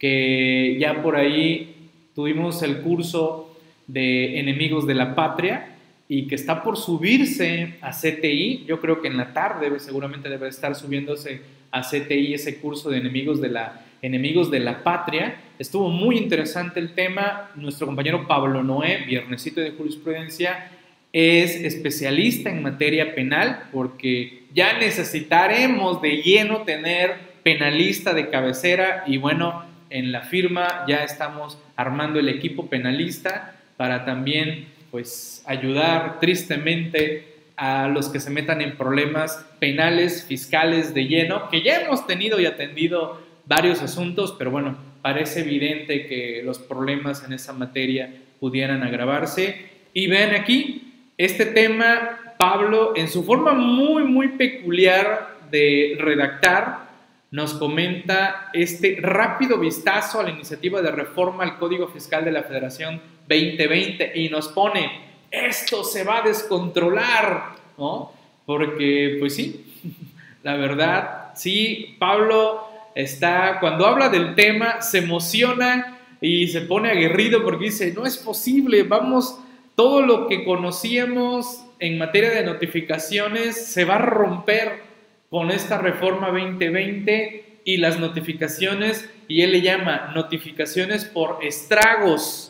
que 0.00 0.78
ya 0.80 1.00
por 1.00 1.14
ahí 1.14 1.92
tuvimos 2.12 2.60
el 2.64 2.80
curso 2.80 3.56
de 3.86 4.40
enemigos 4.40 4.84
de 4.84 4.94
la 4.94 5.14
patria 5.14 5.76
y 6.12 6.26
que 6.26 6.34
está 6.34 6.64
por 6.64 6.76
subirse 6.76 7.74
a 7.80 7.92
CTI. 7.92 8.64
Yo 8.66 8.80
creo 8.80 9.00
que 9.00 9.06
en 9.06 9.16
la 9.16 9.32
tarde 9.32 9.78
seguramente 9.78 10.28
debe 10.28 10.48
estar 10.48 10.74
subiéndose 10.74 11.40
a 11.70 11.82
CTI 11.82 12.34
ese 12.34 12.58
curso 12.58 12.90
de 12.90 12.98
enemigos 12.98 13.40
de 13.40 13.48
la, 13.48 13.86
enemigos 14.02 14.50
de 14.50 14.58
la 14.58 14.82
patria. 14.82 15.40
Estuvo 15.56 15.88
muy 15.88 16.18
interesante 16.18 16.80
el 16.80 16.94
tema. 16.94 17.52
Nuestro 17.54 17.86
compañero 17.86 18.26
Pablo 18.26 18.64
Noé, 18.64 19.04
viernesito 19.06 19.60
de 19.60 19.70
jurisprudencia, 19.70 20.72
es 21.12 21.54
especialista 21.54 22.50
en 22.50 22.64
materia 22.64 23.14
penal 23.14 23.68
porque 23.70 24.46
ya 24.52 24.76
necesitaremos 24.80 26.02
de 26.02 26.22
lleno 26.22 26.62
tener 26.62 27.14
penalista 27.44 28.14
de 28.14 28.30
cabecera 28.30 29.04
y 29.06 29.18
bueno, 29.18 29.64
en 29.90 30.10
la 30.10 30.22
firma 30.22 30.84
ya 30.88 31.04
estamos 31.04 31.56
armando 31.76 32.18
el 32.18 32.28
equipo 32.28 32.66
penalista 32.66 33.54
para 33.76 34.04
también 34.04 34.66
pues 34.90 35.42
ayudar 35.46 36.18
tristemente 36.20 37.30
a 37.56 37.88
los 37.88 38.08
que 38.08 38.20
se 38.20 38.30
metan 38.30 38.60
en 38.62 38.76
problemas 38.76 39.46
penales, 39.58 40.24
fiscales 40.24 40.94
de 40.94 41.06
lleno, 41.06 41.48
que 41.50 41.62
ya 41.62 41.82
hemos 41.82 42.06
tenido 42.06 42.40
y 42.40 42.46
atendido 42.46 43.20
varios 43.46 43.82
asuntos, 43.82 44.34
pero 44.38 44.50
bueno, 44.50 44.78
parece 45.02 45.40
evidente 45.40 46.06
que 46.06 46.42
los 46.44 46.58
problemas 46.58 47.24
en 47.24 47.32
esa 47.32 47.52
materia 47.52 48.14
pudieran 48.38 48.82
agravarse. 48.82 49.66
Y 49.92 50.06
ven 50.06 50.34
aquí, 50.34 51.10
este 51.18 51.46
tema, 51.46 52.34
Pablo, 52.38 52.94
en 52.96 53.08
su 53.08 53.24
forma 53.24 53.52
muy, 53.52 54.04
muy 54.04 54.28
peculiar 54.28 55.36
de 55.50 55.96
redactar, 55.98 56.88
nos 57.30 57.54
comenta 57.54 58.50
este 58.52 58.98
rápido 59.00 59.58
vistazo 59.58 60.20
a 60.20 60.24
la 60.24 60.30
iniciativa 60.30 60.82
de 60.82 60.90
reforma 60.90 61.44
al 61.44 61.58
Código 61.58 61.88
Fiscal 61.88 62.24
de 62.24 62.32
la 62.32 62.42
Federación 62.42 63.00
2020 63.30 64.12
y 64.14 64.28
nos 64.28 64.48
pone, 64.48 64.90
esto 65.30 65.84
se 65.84 66.02
va 66.02 66.18
a 66.18 66.22
descontrolar, 66.22 67.52
¿no? 67.78 68.12
Porque, 68.44 69.16
pues 69.20 69.36
sí, 69.36 69.64
la 70.42 70.56
verdad, 70.56 71.30
sí, 71.36 71.94
Pablo 71.98 72.64
está, 72.94 73.58
cuando 73.60 73.86
habla 73.86 74.08
del 74.08 74.34
tema, 74.34 74.82
se 74.82 74.98
emociona 74.98 75.98
y 76.20 76.48
se 76.48 76.62
pone 76.62 76.90
aguerrido 76.90 77.44
porque 77.44 77.66
dice, 77.66 77.92
no 77.92 78.04
es 78.04 78.16
posible, 78.16 78.82
vamos, 78.82 79.38
todo 79.76 80.02
lo 80.02 80.26
que 80.26 80.44
conocíamos 80.44 81.64
en 81.78 81.96
materia 81.96 82.30
de 82.30 82.44
notificaciones 82.44 83.66
se 83.66 83.84
va 83.84 83.94
a 83.94 83.98
romper 83.98 84.82
con 85.30 85.50
esta 85.50 85.78
reforma 85.78 86.28
2020 86.28 87.60
y 87.64 87.76
las 87.76 88.00
notificaciones, 88.00 89.08
y 89.28 89.42
él 89.42 89.52
le 89.52 89.60
llama 89.60 90.12
notificaciones 90.14 91.04
por 91.04 91.38
estragos 91.42 92.49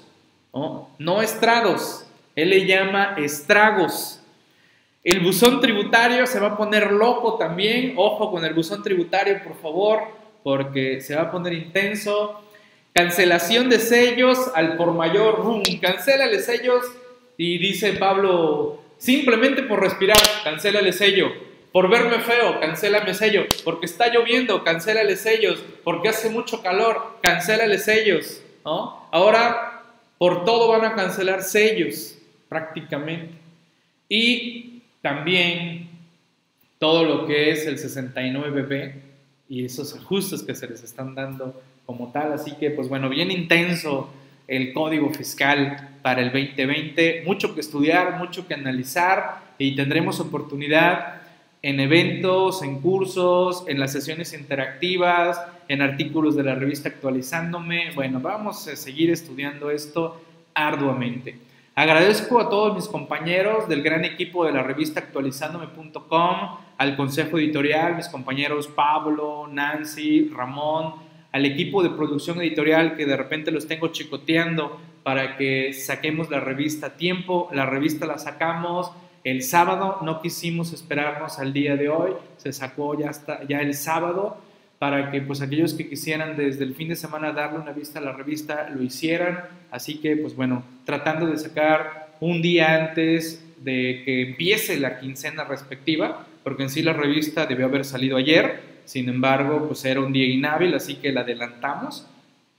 ¿no? 0.53 0.91
no 0.99 1.23
estrados, 1.23 2.07
él 2.37 2.51
le 2.51 2.67
llama 2.67 3.15
estragos. 3.19 4.21
El 5.03 5.21
buzón 5.21 5.61
tributario 5.61 6.27
se 6.27 6.41
va 6.41 6.49
a 6.49 6.57
poner 6.57 6.93
loco 6.93 7.37
también, 7.37 7.95
ojo 7.97 8.31
con 8.31 8.45
el 8.45 8.53
buzón 8.53 8.83
tributario 8.83 9.43
por 9.43 9.57
favor, 9.57 10.01
porque 10.43 11.01
se 11.01 11.15
va 11.15 11.23
a 11.23 11.31
poner 11.31 11.55
intenso. 11.55 12.43
Cancelación 12.93 13.69
de 13.69 13.79
sellos 13.79 14.51
al 14.55 14.77
por 14.77 14.93
mayor, 14.93 15.39
¡rum! 15.39 15.63
Cancélale 15.81 16.41
sellos 16.41 16.85
y 17.37 17.59
dice 17.59 17.95
Pablo, 17.95 18.83
simplemente 18.99 19.63
por 19.63 19.81
respirar, 19.81 20.19
cancélale 20.45 20.93
sello. 20.93 21.31
Por 21.73 21.89
verme 21.89 22.19
feo, 22.19 22.59
cancélame 22.61 23.15
sello. 23.15 23.47
Porque 23.65 23.87
está 23.87 24.09
lloviendo, 24.09 24.65
cancélale 24.65 25.17
sellos. 25.17 25.63
Porque 25.85 26.09
hace 26.09 26.29
mucho 26.29 26.63
calor, 26.63 27.19
cancélale 27.23 27.79
sellos. 27.79 28.43
Ahora, 28.65 29.80
por 30.21 30.45
todo 30.45 30.69
van 30.69 30.85
a 30.85 30.95
cancelar 30.95 31.43
sellos, 31.43 32.15
prácticamente. 32.47 33.31
Y 34.07 34.83
también 35.01 35.89
todo 36.79 37.05
lo 37.05 37.27
que 37.27 37.51
es 37.51 37.67
el 37.67 37.79
69B 37.79 38.93
y 39.49 39.65
esos 39.65 39.97
ajustes 39.97 40.43
que 40.43 40.55
se 40.55 40.69
les 40.69 40.85
están 40.85 41.15
dando 41.15 41.63
como 41.87 42.13
tal. 42.13 42.35
Así 42.35 42.53
que, 42.57 42.69
pues 42.71 42.91
bueno, 42.91 43.09
bien 43.09 43.31
intenso 43.31 44.13
el 44.47 44.75
código 44.75 45.09
fiscal 45.09 45.89
para 46.03 46.21
el 46.21 46.31
2020. 46.33 47.23
Mucho 47.25 47.55
que 47.55 47.63
estudiar, 47.63 48.19
mucho 48.19 48.47
que 48.47 48.53
analizar 48.53 49.55
y 49.57 49.75
tendremos 49.75 50.21
oportunidad 50.21 51.20
en 51.63 51.81
eventos, 51.81 52.63
en 52.63 52.81
cursos, 52.81 53.65
en 53.67 53.79
las 53.79 53.93
sesiones 53.93 54.33
interactivas, 54.33 55.41
en 55.69 55.83
artículos 55.83 56.35
de 56.37 56.45
la 56.45 56.55
revista 56.55 56.89
actualizándome. 56.89 57.91
Bueno, 57.95 58.21
vamos 58.21 58.67
a 58.67 58.77
seguir 58.77 59.11
estudiando 59.11 59.71
esto 59.71 60.21
arduamente. 60.55 61.39
Agradezco 61.75 62.41
a 62.41 62.49
todos 62.49 62.75
mis 62.75 62.89
compañeros 62.89 63.69
del 63.69 63.83
gran 63.83 64.05
equipo 64.05 64.45
de 64.45 64.53
la 64.53 64.63
revista 64.63 65.01
actualizándome.com, 65.01 66.37
al 66.77 66.97
consejo 66.97 67.39
editorial, 67.39 67.97
mis 67.97 68.09
compañeros 68.09 68.67
Pablo, 68.67 69.47
Nancy, 69.51 70.29
Ramón, 70.29 70.95
al 71.33 71.45
equipo 71.45 71.83
de 71.83 71.91
producción 71.91 72.41
editorial 72.41 72.97
que 72.97 73.07
de 73.07 73.17
repente 73.17 73.51
los 73.51 73.69
tengo 73.69 73.89
chicoteando 73.89 74.81
para 75.03 75.37
que 75.37 75.73
saquemos 75.73 76.31
la 76.31 76.41
revista 76.41 76.89
a 76.89 76.97
tiempo. 76.97 77.49
La 77.53 77.67
revista 77.67 78.07
la 78.07 78.19
sacamos 78.19 78.91
el 79.25 79.43
sábado, 79.43 79.99
no 80.03 80.23
quisimos 80.23 80.73
esperarnos 80.73 81.39
al 81.39 81.53
día 81.53 81.77
de 81.77 81.89
hoy, 81.89 82.13
se 82.37 82.53
sacó 82.53 82.99
ya, 82.99 83.11
hasta, 83.11 83.47
ya 83.47 83.61
el 83.61 83.75
sábado 83.75 84.39
para 84.81 85.11
que 85.11 85.21
pues 85.21 85.43
aquellos 85.43 85.75
que 85.75 85.91
quisieran 85.91 86.39
desde 86.39 86.65
el 86.65 86.75
fin 86.75 86.89
de 86.89 86.97
semana 86.97 87.33
darle 87.33 87.59
una 87.59 87.73
vista 87.73 87.99
a 87.99 88.03
la 88.03 88.13
revista 88.13 88.71
lo 88.71 88.83
hicieran. 88.83 89.45
Así 89.71 89.99
que 89.99 90.17
pues 90.17 90.35
bueno, 90.35 90.65
tratando 90.87 91.27
de 91.27 91.37
sacar 91.37 92.17
un 92.19 92.41
día 92.41 92.75
antes 92.75 93.45
de 93.63 94.03
que 94.07 94.23
empiece 94.23 94.81
la 94.81 94.99
quincena 94.99 95.45
respectiva, 95.45 96.27
porque 96.43 96.63
en 96.63 96.71
sí 96.71 96.83
la 96.83 96.95
revista 96.95 97.45
debió 97.45 97.67
haber 97.67 97.85
salido 97.85 98.17
ayer, 98.17 98.61
sin 98.87 99.11
embargo 99.11 99.67
pues 99.69 99.85
era 99.85 100.01
un 100.01 100.15
día 100.15 100.27
inhábil, 100.27 100.75
así 100.75 100.95
que 100.95 101.13
la 101.13 101.21
adelantamos 101.21 102.07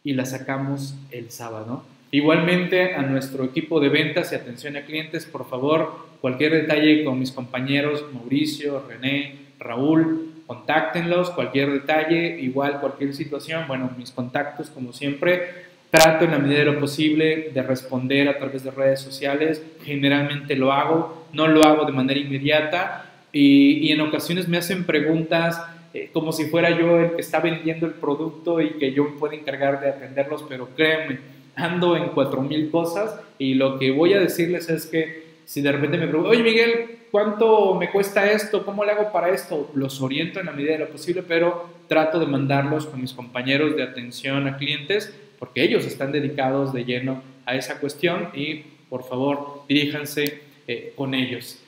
y 0.04 0.14
la 0.14 0.28
sacamos 0.28 0.94
el 1.10 1.32
sábado. 1.32 1.84
Igualmente 2.14 2.94
a 2.94 3.04
nuestro 3.04 3.46
equipo 3.46 3.80
de 3.80 3.88
ventas 3.88 4.32
y 4.32 4.36
atención 4.36 4.76
a 4.76 4.82
clientes, 4.82 5.26
por 5.26 5.48
favor, 5.48 6.08
cualquier 6.20 6.52
detalle 6.52 7.06
con 7.06 7.18
mis 7.18 7.32
compañeros 7.32 8.06
Mauricio, 8.14 8.84
René, 8.86 9.36
Raúl, 9.60 10.34
contáctenlos, 10.46 11.30
cualquier 11.30 11.72
detalle, 11.72 12.38
igual 12.42 12.82
cualquier 12.82 13.14
situación, 13.14 13.64
bueno, 13.68 13.92
mis 13.98 14.12
contactos 14.12 14.70
como 14.70 14.92
siempre, 14.92 15.72
trato 15.90 16.26
en 16.26 16.32
la 16.32 16.40
medida 16.40 16.60
de 16.60 16.66
lo 16.66 16.80
posible 16.82 17.52
de 17.54 17.64
responder 17.64 18.28
a 18.28 18.38
través 18.38 18.64
de 18.66 18.72
redes 18.72 19.00
sociales, 19.00 19.64
generalmente 19.84 20.58
lo 20.58 20.74
hago, 20.74 21.28
no 21.32 21.48
lo 21.48 21.64
hago 21.64 21.86
de 21.86 21.94
manera 21.94 22.20
inmediata 22.20 23.10
y, 23.32 23.88
y 23.88 23.92
en 23.94 24.02
ocasiones 24.02 24.50
me 24.50 24.58
hacen 24.58 24.84
preguntas 24.84 25.62
eh, 25.94 26.10
como 26.14 26.32
si 26.32 26.46
fuera 26.46 26.70
yo 26.78 27.00
el 27.00 27.12
que 27.12 27.22
está 27.22 27.40
vendiendo 27.40 27.86
el 27.86 27.94
producto 27.94 28.62
y 28.62 28.72
que 28.72 28.94
yo 28.94 29.06
me 29.06 29.12
puedo 29.12 29.34
encargar 29.34 29.82
de 29.82 29.90
atenderlos, 29.90 30.44
pero 30.48 30.70
créanme, 30.76 31.20
ando 31.62 31.96
en 31.96 32.10
cuatro 32.10 32.42
mil 32.42 32.70
cosas 32.70 33.20
y 33.38 33.54
lo 33.54 33.78
que 33.80 33.92
voy 33.92 34.14
a 34.14 34.20
decirles 34.20 34.70
es 34.70 34.86
que 34.86 35.32
si 35.46 35.62
de 35.62 35.72
repente 35.72 35.98
me 35.98 36.08
preguntan, 36.08 36.32
oye 36.32 36.44
Miguel, 36.44 37.00
¿cuánto 37.12 37.76
me 37.76 37.92
cuesta 37.92 38.32
esto? 38.32 38.66
¿Cómo 38.66 38.86
le 38.86 38.92
hago 38.92 39.12
para 39.12 39.30
esto? 39.30 39.70
Los 39.74 40.02
oriento 40.02 40.40
en 40.40 40.46
la 40.48 40.52
medida 40.52 40.74
de 40.74 40.80
lo 40.80 40.90
posible, 40.90 41.24
pero 41.28 41.66
trato 41.88 42.20
de 42.20 42.26
mandarlos 42.26 42.86
con 42.86 43.02
mis 43.02 43.14
compañeros 43.14 43.76
de 43.76 43.84
atención 43.84 44.48
a 44.48 44.58
clientes 44.58 45.14
porque 45.40 45.64
ellos 45.64 45.86
están 45.86 46.12
dedicados 46.12 46.72
de 46.72 46.86
lleno 46.86 47.24
a 47.46 47.56
esa 47.56 47.80
cuestión 47.80 48.30
y 48.34 48.64
por 48.90 49.04
favor 49.04 49.64
diríjanse 49.68 50.42
eh, 50.68 50.94
con 50.96 51.14
ellos. 51.14 51.61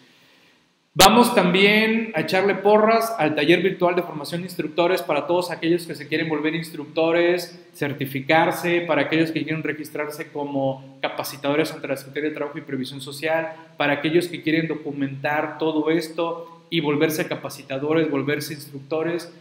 Vamos 0.95 1.33
también 1.33 2.11
a 2.13 2.21
echarle 2.21 2.53
porras 2.53 3.15
al 3.17 3.33
taller 3.33 3.63
virtual 3.63 3.95
de 3.95 4.03
formación 4.03 4.41
de 4.41 4.45
instructores 4.45 5.01
para 5.01 5.25
todos 5.25 5.49
aquellos 5.49 5.87
que 5.87 5.95
se 5.95 6.07
quieren 6.07 6.29
volver 6.29 6.53
instructores, 6.53 7.59
certificarse, 7.73 8.81
para 8.81 9.01
aquellos 9.01 9.31
que 9.31 9.43
quieren 9.43 9.63
registrarse 9.63 10.27
como 10.27 10.99
capacitadores 11.01 11.71
ante 11.71 11.87
la 11.87 11.97
Secretaría 11.97 12.29
de 12.29 12.35
Trabajo 12.35 12.59
y 12.59 12.61
Previsión 12.61 13.01
Social, 13.01 13.55
para 13.75 13.93
aquellos 13.93 14.27
que 14.27 14.43
quieren 14.43 14.67
documentar 14.67 15.57
todo 15.57 15.89
esto 15.89 16.61
y 16.69 16.79
volverse 16.79 17.27
capacitadores, 17.27 18.11
volverse 18.11 18.53
instructores. 18.53 19.33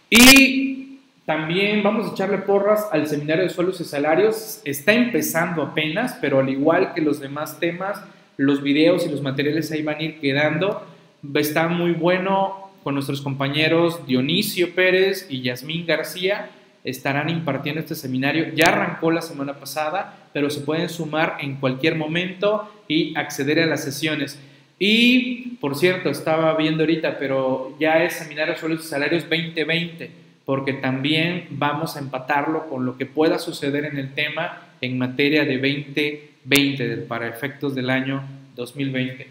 Y 0.10 0.89
también 1.30 1.84
vamos 1.84 2.10
a 2.10 2.14
echarle 2.14 2.40
porras 2.40 2.88
al 2.92 3.06
seminario 3.06 3.44
de 3.44 3.52
suelos 3.52 3.80
y 3.80 3.84
salarios. 3.84 4.62
Está 4.66 4.94
empezando 4.94 5.62
apenas, 5.62 6.18
pero 6.20 6.40
al 6.40 6.50
igual 6.50 6.96
que 6.96 7.02
los 7.02 7.20
demás 7.20 7.60
temas, 7.60 8.02
los 8.36 8.64
videos 8.64 9.06
y 9.06 9.12
los 9.12 9.22
materiales 9.22 9.72
ahí 9.72 9.84
van 9.84 9.98
a 9.98 10.02
ir 10.02 10.20
quedando. 10.20 10.88
Está 11.36 11.68
muy 11.68 11.92
bueno 11.92 12.72
con 12.84 12.96
nuestros 12.96 13.22
compañeros 13.22 14.08
Dionisio 14.08 14.74
Pérez 14.74 15.28
y 15.30 15.44
Yasmín 15.44 15.86
García. 15.86 16.50
Estarán 16.84 17.30
impartiendo 17.30 17.80
este 17.80 17.94
seminario. 17.94 18.52
Ya 18.56 18.70
arrancó 18.70 19.12
la 19.12 19.22
semana 19.22 19.54
pasada, 19.54 20.32
pero 20.34 20.50
se 20.50 20.62
pueden 20.62 20.90
sumar 20.90 21.38
en 21.42 21.58
cualquier 21.58 21.94
momento 21.94 22.68
y 22.88 23.16
acceder 23.16 23.60
a 23.60 23.68
las 23.68 23.84
sesiones. 23.84 24.42
Y, 24.80 25.58
por 25.62 25.76
cierto, 25.76 26.10
estaba 26.10 26.58
viendo 26.58 26.82
ahorita, 26.82 27.20
pero 27.20 27.78
ya 27.80 28.04
es 28.04 28.14
Seminario 28.14 28.56
de 28.56 28.60
Suelos 28.60 28.84
y 28.84 28.88
Salarios 28.88 29.30
2020 29.30 30.29
porque 30.50 30.74
también 30.74 31.46
vamos 31.52 31.96
a 31.96 32.00
empatarlo 32.00 32.68
con 32.70 32.84
lo 32.84 32.98
que 32.98 33.06
pueda 33.06 33.38
suceder 33.38 33.86
en 33.86 34.00
el 34.00 34.16
tema 34.16 34.64
en 34.82 34.98
materia 34.98 35.46
de 35.46 35.58
2020, 35.58 37.06
para 37.08 37.28
efectos 37.28 37.76
del 37.76 37.92
año 37.92 38.24
2020. 38.56 39.28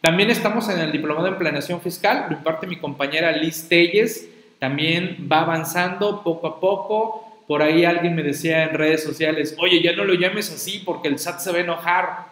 También 0.00 0.30
estamos 0.30 0.70
en 0.70 0.78
el 0.78 0.90
Diplomado 0.90 1.26
en 1.26 1.36
Planeación 1.36 1.82
Fiscal, 1.82 2.24
lo 2.30 2.38
imparte 2.38 2.66
mi 2.66 2.76
compañera 2.76 3.32
Liz 3.32 3.68
Telles, 3.68 4.30
también 4.58 5.28
va 5.30 5.40
avanzando 5.40 6.22
poco 6.22 6.46
a 6.46 6.58
poco. 6.58 7.44
Por 7.46 7.60
ahí 7.60 7.84
alguien 7.84 8.14
me 8.14 8.22
decía 8.22 8.64
en 8.64 8.72
redes 8.72 9.04
sociales, 9.04 9.54
oye, 9.58 9.82
ya 9.82 9.94
no 9.94 10.04
lo 10.04 10.14
llames 10.14 10.50
así 10.50 10.82
porque 10.86 11.08
el 11.08 11.18
SAT 11.18 11.40
se 11.40 11.52
va 11.52 11.58
a 11.58 11.60
enojar. 11.60 12.26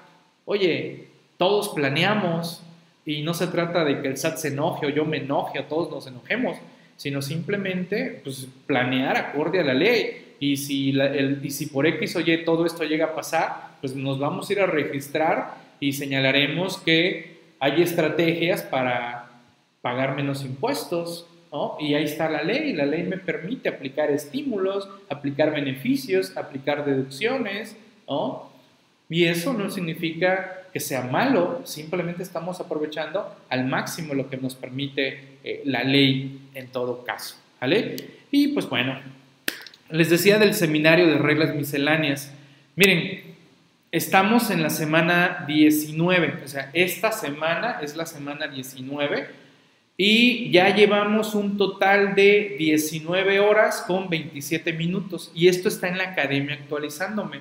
Oye, 0.46 1.08
todos 1.36 1.68
planeamos 1.68 2.62
y 3.04 3.20
no 3.20 3.34
se 3.34 3.48
trata 3.48 3.84
de 3.84 4.00
que 4.00 4.08
el 4.08 4.16
SAT 4.16 4.38
se 4.38 4.48
enoje 4.48 4.86
o 4.86 4.88
yo 4.88 5.04
me 5.04 5.18
enoje 5.18 5.58
o 5.58 5.64
todos 5.64 5.90
nos 5.90 6.06
enojemos 6.06 6.56
sino 7.00 7.22
simplemente 7.22 8.20
pues, 8.22 8.46
planear 8.66 9.16
acorde 9.16 9.58
a 9.58 9.64
la 9.64 9.72
ley. 9.72 10.34
Y 10.38 10.58
si, 10.58 10.90
el, 10.90 11.40
y 11.42 11.50
si 11.50 11.64
por 11.64 11.86
X 11.86 12.16
o 12.16 12.20
Y 12.20 12.44
todo 12.44 12.66
esto 12.66 12.84
llega 12.84 13.06
a 13.06 13.14
pasar, 13.14 13.78
pues 13.80 13.96
nos 13.96 14.18
vamos 14.18 14.50
a 14.50 14.52
ir 14.52 14.60
a 14.60 14.66
registrar 14.66 15.54
y 15.80 15.94
señalaremos 15.94 16.76
que 16.76 17.38
hay 17.58 17.80
estrategias 17.80 18.60
para 18.60 19.30
pagar 19.80 20.14
menos 20.14 20.44
impuestos, 20.44 21.26
¿no? 21.50 21.78
Y 21.80 21.94
ahí 21.94 22.04
está 22.04 22.28
la 22.28 22.42
ley, 22.42 22.74
la 22.74 22.84
ley 22.84 23.04
me 23.04 23.16
permite 23.16 23.70
aplicar 23.70 24.10
estímulos, 24.10 24.86
aplicar 25.08 25.52
beneficios, 25.52 26.36
aplicar 26.36 26.84
deducciones, 26.84 27.78
¿no? 28.06 28.50
Y 29.08 29.24
eso 29.24 29.54
no 29.54 29.70
significa 29.70 30.59
que 30.72 30.80
sea 30.80 31.02
malo, 31.02 31.62
simplemente 31.64 32.22
estamos 32.22 32.60
aprovechando 32.60 33.36
al 33.48 33.66
máximo 33.66 34.14
lo 34.14 34.28
que 34.28 34.36
nos 34.36 34.54
permite 34.54 35.38
eh, 35.44 35.62
la 35.64 35.84
ley 35.84 36.48
en 36.54 36.68
todo 36.68 37.04
caso, 37.04 37.36
¿vale? 37.60 37.96
Y 38.30 38.48
pues 38.48 38.68
bueno, 38.68 38.98
les 39.90 40.10
decía 40.10 40.38
del 40.38 40.54
seminario 40.54 41.06
de 41.06 41.18
reglas 41.18 41.54
misceláneas. 41.54 42.32
Miren, 42.76 43.22
estamos 43.92 44.50
en 44.50 44.62
la 44.62 44.70
semana 44.70 45.44
19, 45.46 46.42
o 46.44 46.48
sea, 46.48 46.70
esta 46.72 47.12
semana 47.12 47.80
es 47.82 47.96
la 47.96 48.06
semana 48.06 48.46
19 48.46 49.28
y 49.96 50.50
ya 50.50 50.74
llevamos 50.74 51.34
un 51.34 51.58
total 51.58 52.14
de 52.14 52.56
19 52.58 53.40
horas 53.40 53.84
con 53.86 54.08
27 54.08 54.72
minutos 54.72 55.30
y 55.34 55.48
esto 55.48 55.68
está 55.68 55.88
en 55.88 55.98
la 55.98 56.04
academia 56.04 56.54
actualizándome. 56.54 57.40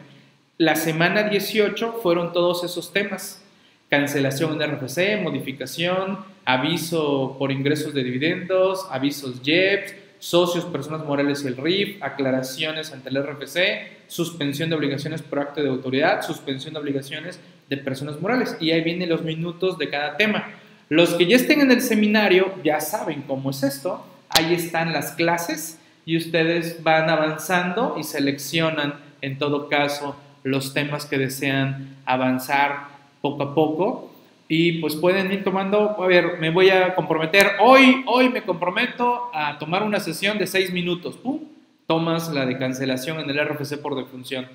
La 0.61 0.75
semana 0.75 1.23
18 1.23 2.01
fueron 2.03 2.33
todos 2.33 2.65
esos 2.65 2.91
temas. 2.91 3.41
Cancelación 3.89 4.57
de 4.57 4.67
RFC, 4.67 5.23
modificación, 5.23 6.19
aviso 6.43 7.37
por 7.39 7.53
ingresos 7.53 7.93
de 7.93 8.03
dividendos, 8.03 8.85
avisos 8.91 9.41
JEPS, 9.41 9.95
socios, 10.19 10.65
personas 10.65 11.05
morales 11.05 11.45
y 11.45 11.47
el 11.47 11.55
RIF, 11.55 12.03
aclaraciones 12.03 12.91
ante 12.91 13.07
el 13.07 13.23
RFC, 13.23 14.09
suspensión 14.09 14.69
de 14.69 14.75
obligaciones 14.75 15.21
por 15.21 15.39
acto 15.39 15.63
de 15.63 15.69
autoridad, 15.69 16.23
suspensión 16.23 16.73
de 16.73 16.81
obligaciones 16.81 17.39
de 17.69 17.77
personas 17.77 18.19
morales. 18.19 18.57
Y 18.59 18.71
ahí 18.71 18.81
vienen 18.81 19.07
los 19.07 19.21
minutos 19.21 19.77
de 19.77 19.89
cada 19.89 20.17
tema. 20.17 20.49
Los 20.89 21.13
que 21.13 21.25
ya 21.25 21.37
estén 21.37 21.61
en 21.61 21.71
el 21.71 21.79
seminario 21.79 22.53
ya 22.65 22.81
saben 22.81 23.21
cómo 23.21 23.51
es 23.51 23.63
esto. 23.63 24.05
Ahí 24.27 24.53
están 24.55 24.91
las 24.91 25.13
clases 25.13 25.79
y 26.05 26.17
ustedes 26.17 26.83
van 26.83 27.09
avanzando 27.09 27.95
y 27.97 28.03
seleccionan 28.03 28.95
en 29.21 29.37
todo 29.37 29.69
caso 29.69 30.17
los 30.43 30.73
temas 30.73 31.05
que 31.05 31.17
desean 31.17 31.97
avanzar 32.05 32.89
poco 33.21 33.43
a 33.43 33.55
poco 33.55 34.09
y 34.51 34.79
pues 34.79 34.95
pueden 34.95 35.31
ir 35.31 35.43
tomando, 35.43 36.01
a 36.01 36.07
ver, 36.07 36.39
me 36.39 36.49
voy 36.49 36.71
a 36.71 36.95
comprometer, 36.95 37.51
hoy, 37.59 38.03
hoy 38.07 38.29
me 38.29 38.41
comprometo 38.41 39.29
a 39.31 39.59
tomar 39.59 39.83
una 39.83 39.99
sesión 39.99 40.39
de 40.39 40.47
seis 40.47 40.73
minutos, 40.73 41.17
¡pum! 41.17 41.41
Tomas 41.85 42.33
la 42.33 42.45
de 42.47 42.57
cancelación 42.57 43.19
en 43.19 43.29
el 43.29 43.47
RFC 43.47 43.77
por 43.77 43.95
defunción, 43.95 44.47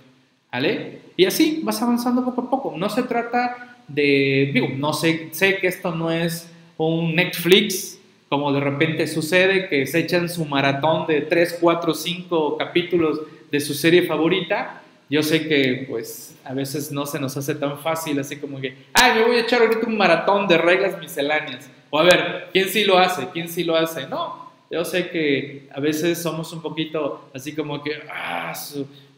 ¿vale? 0.50 1.00
Y 1.16 1.26
así 1.26 1.60
vas 1.62 1.80
avanzando 1.80 2.24
poco 2.24 2.40
a 2.42 2.50
poco, 2.50 2.74
no 2.76 2.88
se 2.88 3.04
trata 3.04 3.76
de, 3.86 4.50
digo, 4.52 4.68
no 4.76 4.92
sé, 4.92 5.28
sé 5.32 5.58
que 5.58 5.68
esto 5.68 5.94
no 5.94 6.10
es 6.10 6.52
un 6.76 7.14
Netflix, 7.14 8.00
como 8.28 8.52
de 8.52 8.60
repente 8.60 9.06
sucede, 9.06 9.68
que 9.68 9.86
se 9.86 10.00
echan 10.00 10.28
su 10.28 10.44
maratón 10.44 11.06
de 11.06 11.20
3, 11.20 11.58
4, 11.60 11.94
5 11.94 12.56
capítulos 12.58 13.20
de 13.52 13.60
su 13.60 13.74
serie 13.74 14.02
favorita, 14.02 14.82
yo 15.08 15.22
sé 15.22 15.46
que 15.46 15.86
pues 15.88 16.36
a 16.44 16.54
veces 16.54 16.90
no 16.90 17.06
se 17.06 17.20
nos 17.20 17.36
hace 17.36 17.54
tan 17.54 17.78
fácil 17.78 18.18
así 18.18 18.36
como 18.36 18.60
que, 18.60 18.76
ay, 18.94 19.18
me 19.18 19.24
voy 19.24 19.36
a 19.36 19.40
echar 19.40 19.62
ahorita 19.62 19.86
un 19.86 19.96
maratón 19.96 20.48
de 20.48 20.58
reglas 20.58 20.98
misceláneas. 20.98 21.68
O 21.90 21.98
a 21.98 22.02
ver, 22.02 22.48
¿quién 22.52 22.68
sí 22.68 22.84
lo 22.84 22.98
hace? 22.98 23.28
¿Quién 23.32 23.48
sí 23.48 23.64
lo 23.64 23.76
hace? 23.76 24.06
No, 24.06 24.50
yo 24.70 24.84
sé 24.84 25.10
que 25.10 25.68
a 25.72 25.80
veces 25.80 26.20
somos 26.20 26.52
un 26.52 26.62
poquito 26.62 27.28
así 27.34 27.54
como 27.54 27.82
que, 27.82 28.02
ah, 28.10 28.52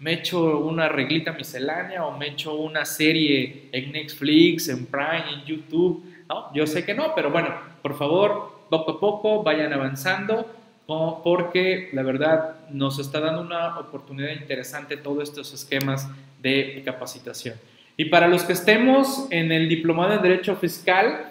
me 0.00 0.14
echo 0.14 0.58
una 0.58 0.88
reglita 0.88 1.32
miscelánea 1.32 2.04
o 2.04 2.16
me 2.16 2.28
echo 2.28 2.54
una 2.54 2.84
serie 2.84 3.68
en 3.72 3.92
Netflix, 3.92 4.68
en 4.68 4.86
Prime, 4.86 5.24
en 5.34 5.44
YouTube. 5.44 6.04
No, 6.28 6.52
yo 6.52 6.66
sé 6.66 6.84
que 6.84 6.94
no, 6.94 7.14
pero 7.14 7.30
bueno, 7.30 7.48
por 7.80 7.96
favor, 7.96 8.66
poco 8.68 8.90
a 8.92 9.00
poco 9.00 9.42
vayan 9.42 9.72
avanzando 9.72 10.55
porque 10.86 11.90
la 11.92 12.02
verdad 12.02 12.56
nos 12.70 12.98
está 12.98 13.20
dando 13.20 13.40
una 13.40 13.78
oportunidad 13.78 14.30
interesante 14.30 14.96
todos 14.96 15.28
estos 15.28 15.52
esquemas 15.52 16.08
de 16.40 16.82
capacitación. 16.84 17.56
Y 17.96 18.06
para 18.06 18.28
los 18.28 18.44
que 18.44 18.52
estemos 18.52 19.26
en 19.30 19.50
el 19.50 19.68
diplomado 19.68 20.10
de 20.10 20.28
Derecho 20.28 20.54
Fiscal, 20.56 21.26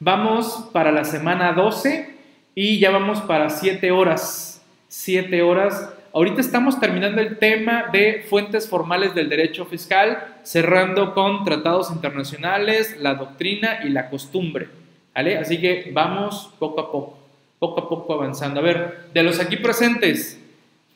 vamos 0.00 0.68
para 0.72 0.92
la 0.92 1.04
semana 1.04 1.52
12 1.52 2.14
y 2.54 2.78
ya 2.78 2.90
vamos 2.90 3.20
para 3.20 3.48
7 3.48 3.90
horas. 3.92 4.62
7 4.88 5.42
horas. 5.42 5.94
Ahorita 6.12 6.40
estamos 6.40 6.80
terminando 6.80 7.20
el 7.20 7.38
tema 7.38 7.84
de 7.92 8.24
fuentes 8.28 8.68
formales 8.68 9.14
del 9.14 9.28
derecho 9.28 9.66
fiscal, 9.66 10.38
cerrando 10.42 11.14
con 11.14 11.44
tratados 11.44 11.90
internacionales, 11.90 12.96
la 12.98 13.14
doctrina 13.14 13.80
y 13.84 13.90
la 13.90 14.08
costumbre. 14.10 14.68
¿vale? 15.14 15.38
Así 15.38 15.60
que 15.60 15.90
vamos 15.92 16.50
poco 16.58 16.80
a 16.80 16.90
poco 16.90 17.17
poco 17.58 17.80
a 17.80 17.88
poco 17.88 18.14
avanzando. 18.14 18.60
A 18.60 18.62
ver, 18.62 19.08
de 19.12 19.22
los 19.22 19.40
aquí 19.40 19.56
presentes, 19.56 20.40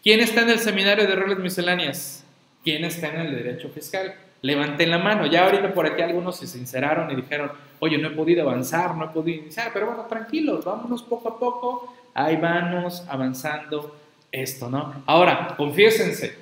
¿quién 0.02 0.20
está 0.20 0.42
en 0.42 0.50
el 0.50 0.58
seminario 0.58 1.06
de 1.06 1.14
reglas 1.14 1.38
misceláneas? 1.38 2.24
¿Quién 2.64 2.84
está 2.84 3.08
en 3.08 3.20
el 3.20 3.34
derecho 3.34 3.68
fiscal? 3.68 4.14
Levanten 4.42 4.90
la 4.90 4.98
mano. 4.98 5.26
Ya 5.26 5.44
ahorita 5.44 5.72
por 5.72 5.86
aquí 5.86 6.02
algunos 6.02 6.36
se 6.36 6.46
sinceraron 6.46 7.10
y 7.10 7.16
dijeron, 7.16 7.52
oye, 7.80 7.98
no 7.98 8.08
he 8.08 8.12
podido 8.12 8.42
avanzar, 8.42 8.94
no 8.96 9.06
he 9.06 9.08
podido 9.08 9.42
iniciar, 9.42 9.70
pero 9.72 9.86
bueno, 9.86 10.06
tranquilos, 10.06 10.64
vámonos 10.64 11.02
poco 11.02 11.28
a 11.28 11.38
poco, 11.38 11.94
ahí 12.14 12.36
vamos 12.36 13.04
avanzando 13.08 13.96
esto, 14.30 14.70
¿no? 14.70 15.02
Ahora, 15.06 15.54
confiésense, 15.56 16.36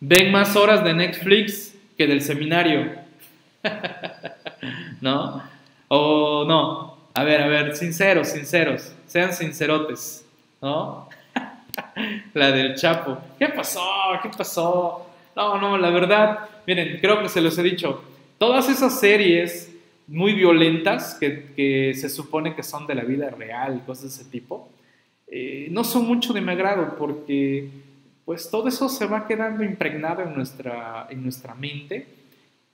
ven 0.00 0.30
más 0.30 0.54
horas 0.56 0.84
de 0.84 0.94
Netflix 0.94 1.74
que 1.96 2.06
del 2.06 2.22
seminario, 2.22 2.92
¿no? 5.00 5.42
O 5.88 6.44
no, 6.46 6.89
a 7.14 7.24
ver, 7.24 7.42
a 7.42 7.48
ver, 7.48 7.76
sinceros, 7.76 8.28
sinceros 8.28 8.92
sean 9.06 9.32
sincerotes, 9.32 10.24
¿no? 10.62 11.08
la 12.34 12.52
del 12.52 12.74
Chapo. 12.76 13.18
¿Qué 13.38 13.48
pasó? 13.48 13.82
¿Qué 14.22 14.28
pasó? 14.28 15.06
No, 15.34 15.60
no, 15.60 15.76
la 15.76 15.90
verdad, 15.90 16.48
miren, 16.66 16.98
creo 17.00 17.20
que 17.22 17.28
se 17.28 17.40
los 17.40 17.58
he 17.58 17.62
dicho. 17.62 18.04
Todas 18.38 18.68
esas 18.68 19.00
series 19.00 19.70
muy 20.06 20.34
violentas 20.34 21.14
que, 21.14 21.92
se 21.94 22.08
supone 22.08 22.54
que 22.54 22.62
son 22.62 22.86
de 22.86 22.94
la 22.94 23.02
vida 23.02 23.30
real 23.30 23.82
cosas 23.84 24.16
de 24.16 24.22
ese 24.22 24.30
tipo, 24.30 24.68
eh, 25.26 25.68
no 25.70 25.84
son 25.84 26.06
mucho 26.06 26.32
de 26.32 26.40
mi 26.40 26.50
agrado 26.50 26.96
porque 26.96 27.68
pues 28.24 28.50
todo 28.50 28.68
eso 28.68 28.88
se 28.88 29.06
va 29.06 29.26
quedando 29.26 29.62
impregnado 29.62 30.22
en 30.22 30.34
nuestra, 30.34 31.06
en 31.10 31.22
nuestra 31.22 31.54
mente 31.54 32.19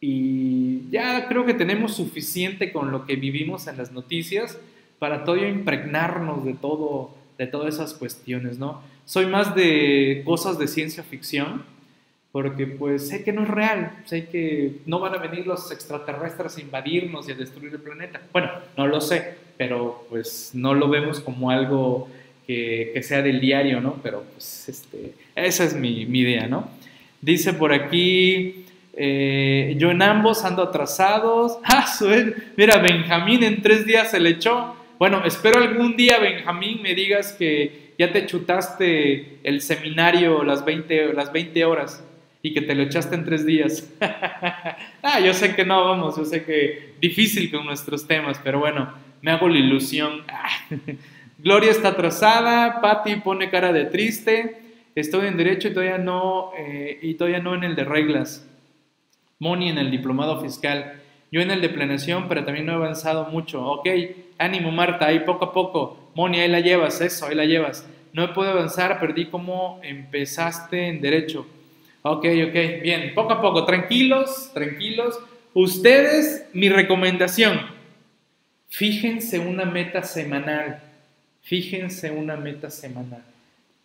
y 0.01 0.88
ya 0.90 1.28
creo 1.28 1.47
que 1.47 1.55
tenemos 1.55 1.94
suficiente 1.94 2.72
con 2.72 2.90
lo 2.90 3.07
que 3.07 3.16
vivimos 3.16 3.66
en 3.66 3.78
las 3.78 3.92
noticias 3.92 4.59
para 4.99 5.24
todo 5.24 5.36
impregnarnos 5.47 6.44
de 6.44 6.55
todo, 6.55 7.14
de 7.38 7.47
todas 7.47 7.74
esas 7.74 7.94
cuestiones, 7.94 8.59
¿no? 8.59 8.82
Soy 9.05 9.26
más 9.26 9.55
de 9.55 10.22
cosas 10.24 10.59
de 10.59 10.68
ciencia 10.68 11.03
ficción, 11.03 11.62
porque 12.32 12.66
pues 12.66 13.09
sé 13.09 13.24
que 13.24 13.32
no 13.32 13.44
es 13.44 13.49
real, 13.49 13.92
sé 14.05 14.28
que 14.28 14.80
no 14.84 15.01
van 15.01 15.14
a 15.14 15.18
venir 15.18 15.47
los 15.47 15.70
extraterrestres 15.72 16.59
a 16.59 16.61
invadirnos 16.61 17.28
y 17.28 17.32
a 17.32 17.34
destruir 17.34 17.72
el 17.72 17.80
planeta. 17.80 18.20
Bueno, 18.32 18.51
no 18.76 18.86
lo 18.86 19.01
sé, 19.01 19.36
pero 19.57 20.07
pues 20.11 20.51
no 20.53 20.74
lo 20.74 20.88
vemos 20.88 21.20
como 21.20 21.51
algo 21.51 22.09
que, 22.47 22.90
que 22.92 23.03
sea 23.03 23.22
del 23.22 23.40
diario, 23.40 23.80
¿no? 23.80 23.99
Pero 24.03 24.24
pues 24.34 24.68
este, 24.68 25.14
esa 25.34 25.64
es 25.64 25.74
mi, 25.74 26.05
mi 26.05 26.20
idea, 26.20 26.47
¿no? 26.47 26.68
Dice 27.22 27.55
por 27.55 27.72
aquí, 27.72 28.65
eh, 28.97 29.74
yo 29.78 29.90
en 29.90 30.03
ambos 30.03 30.44
ando 30.44 30.62
atrasados. 30.62 31.59
Ah, 31.64 31.86
mira, 32.57 32.78
Benjamín 32.78 33.42
en 33.42 33.62
tres 33.62 33.86
días 33.86 34.11
se 34.11 34.20
le 34.20 34.30
echó. 34.30 34.74
Bueno, 34.99 35.22
espero 35.24 35.61
algún 35.61 35.97
día, 35.97 36.18
Benjamín, 36.18 36.80
me 36.82 36.94
digas 36.94 37.32
que 37.32 37.92
ya 37.99 38.12
te 38.12 38.26
chutaste 38.26 39.38
el 39.42 39.61
seminario 39.61 40.42
las 40.42 40.64
20, 40.64 41.12
las 41.12 41.32
20 41.32 41.64
horas 41.64 42.03
y 42.42 42.55
que 42.55 42.62
te 42.62 42.74
lo 42.74 42.82
echaste 42.82 43.14
en 43.14 43.24
tres 43.24 43.44
días. 43.44 43.92
ah, 44.01 45.20
yo 45.20 45.34
sé 45.34 45.55
que 45.55 45.64
no, 45.64 45.84
vamos, 45.84 46.16
yo 46.16 46.24
sé 46.24 46.44
que 46.44 46.94
difícil 47.01 47.51
con 47.51 47.66
nuestros 47.66 48.07
temas, 48.07 48.40
pero 48.42 48.61
bueno, 48.61 48.92
me 49.20 49.32
hago 49.32 49.49
la 49.49 49.59
ilusión. 49.59 50.22
Gloria 51.38 51.70
está 51.70 51.88
atrasada, 51.88 52.80
Patti 52.80 53.16
pone 53.16 53.51
cara 53.51 53.72
de 53.72 53.84
triste, 53.86 54.57
estoy 54.94 55.28
en 55.28 55.36
derecho 55.36 55.68
y 55.68 55.74
todavía 55.74 55.99
no, 55.99 56.53
eh, 56.57 56.99
y 57.03 57.14
todavía 57.14 57.40
no 57.40 57.55
en 57.55 57.64
el 57.64 57.76
de 57.76 57.84
reglas. 57.84 58.49
Moni 59.39 59.68
en 59.68 59.78
el 59.78 59.91
diplomado 59.91 60.41
fiscal. 60.41 61.01
Yo 61.30 61.41
en 61.41 61.51
el 61.51 61.61
de 61.61 61.68
planeación, 61.68 62.28
pero 62.28 62.45
también 62.45 62.66
no 62.66 62.72
he 62.72 62.76
avanzado 62.76 63.26
mucho. 63.30 63.64
Ok, 63.66 63.89
ánimo 64.39 64.70
Marta, 64.70 65.07
ahí 65.07 65.20
poco 65.20 65.47
a 65.47 65.53
poco. 65.53 66.11
Moni, 66.14 66.41
ahí 66.41 66.49
la 66.49 66.61
llevas, 66.61 67.01
eso, 67.01 67.26
ahí 67.26 67.34
la 67.34 67.45
llevas. 67.45 67.87
No 68.12 68.24
he 68.24 68.28
podido 68.28 68.53
avanzar, 68.55 68.99
perdí 68.99 69.26
cómo 69.26 69.80
empezaste 69.82 70.89
en 70.89 71.01
derecho. 71.01 71.47
Ok, 72.03 72.24
ok, 72.49 72.82
bien, 72.82 73.12
poco 73.14 73.32
a 73.34 73.41
poco, 73.43 73.64
tranquilos, 73.64 74.51
tranquilos. 74.55 75.18
Ustedes, 75.53 76.47
mi 76.53 76.68
recomendación, 76.68 77.61
fíjense 78.68 79.39
una 79.39 79.64
meta 79.64 80.03
semanal. 80.03 80.80
Fíjense 81.43 82.11
una 82.11 82.37
meta 82.37 82.70
semanal. 82.70 83.22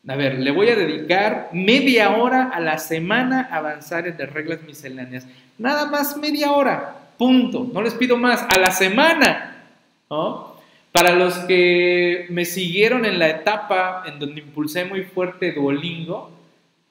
A 0.07 0.15
ver, 0.15 0.39
le 0.39 0.51
voy 0.51 0.69
a 0.69 0.75
dedicar 0.75 1.49
media 1.53 2.15
hora 2.15 2.49
a 2.49 2.59
la 2.59 2.77
semana 2.77 3.47
a 3.51 3.57
avanzar 3.57 4.07
en 4.07 4.17
las 4.17 4.31
reglas 4.31 4.61
misceláneas. 4.63 5.27
Nada 5.57 5.85
más 5.85 6.17
media 6.17 6.51
hora 6.51 7.01
Punto. 7.21 7.69
No 7.71 7.83
les 7.83 7.93
pido 7.93 8.17
más. 8.17 8.47
A 8.49 8.57
la 8.57 8.71
semana. 8.71 9.63
¿no? 10.09 10.55
Para 10.91 11.15
los 11.15 11.35
que 11.45 12.25
me 12.31 12.45
siguieron 12.45 13.05
en 13.05 13.19
la 13.19 13.29
etapa 13.29 14.05
en 14.07 14.17
donde 14.17 14.41
impulsé 14.41 14.85
muy 14.85 15.03
fuerte 15.03 15.51
Duolingo, 15.51 16.31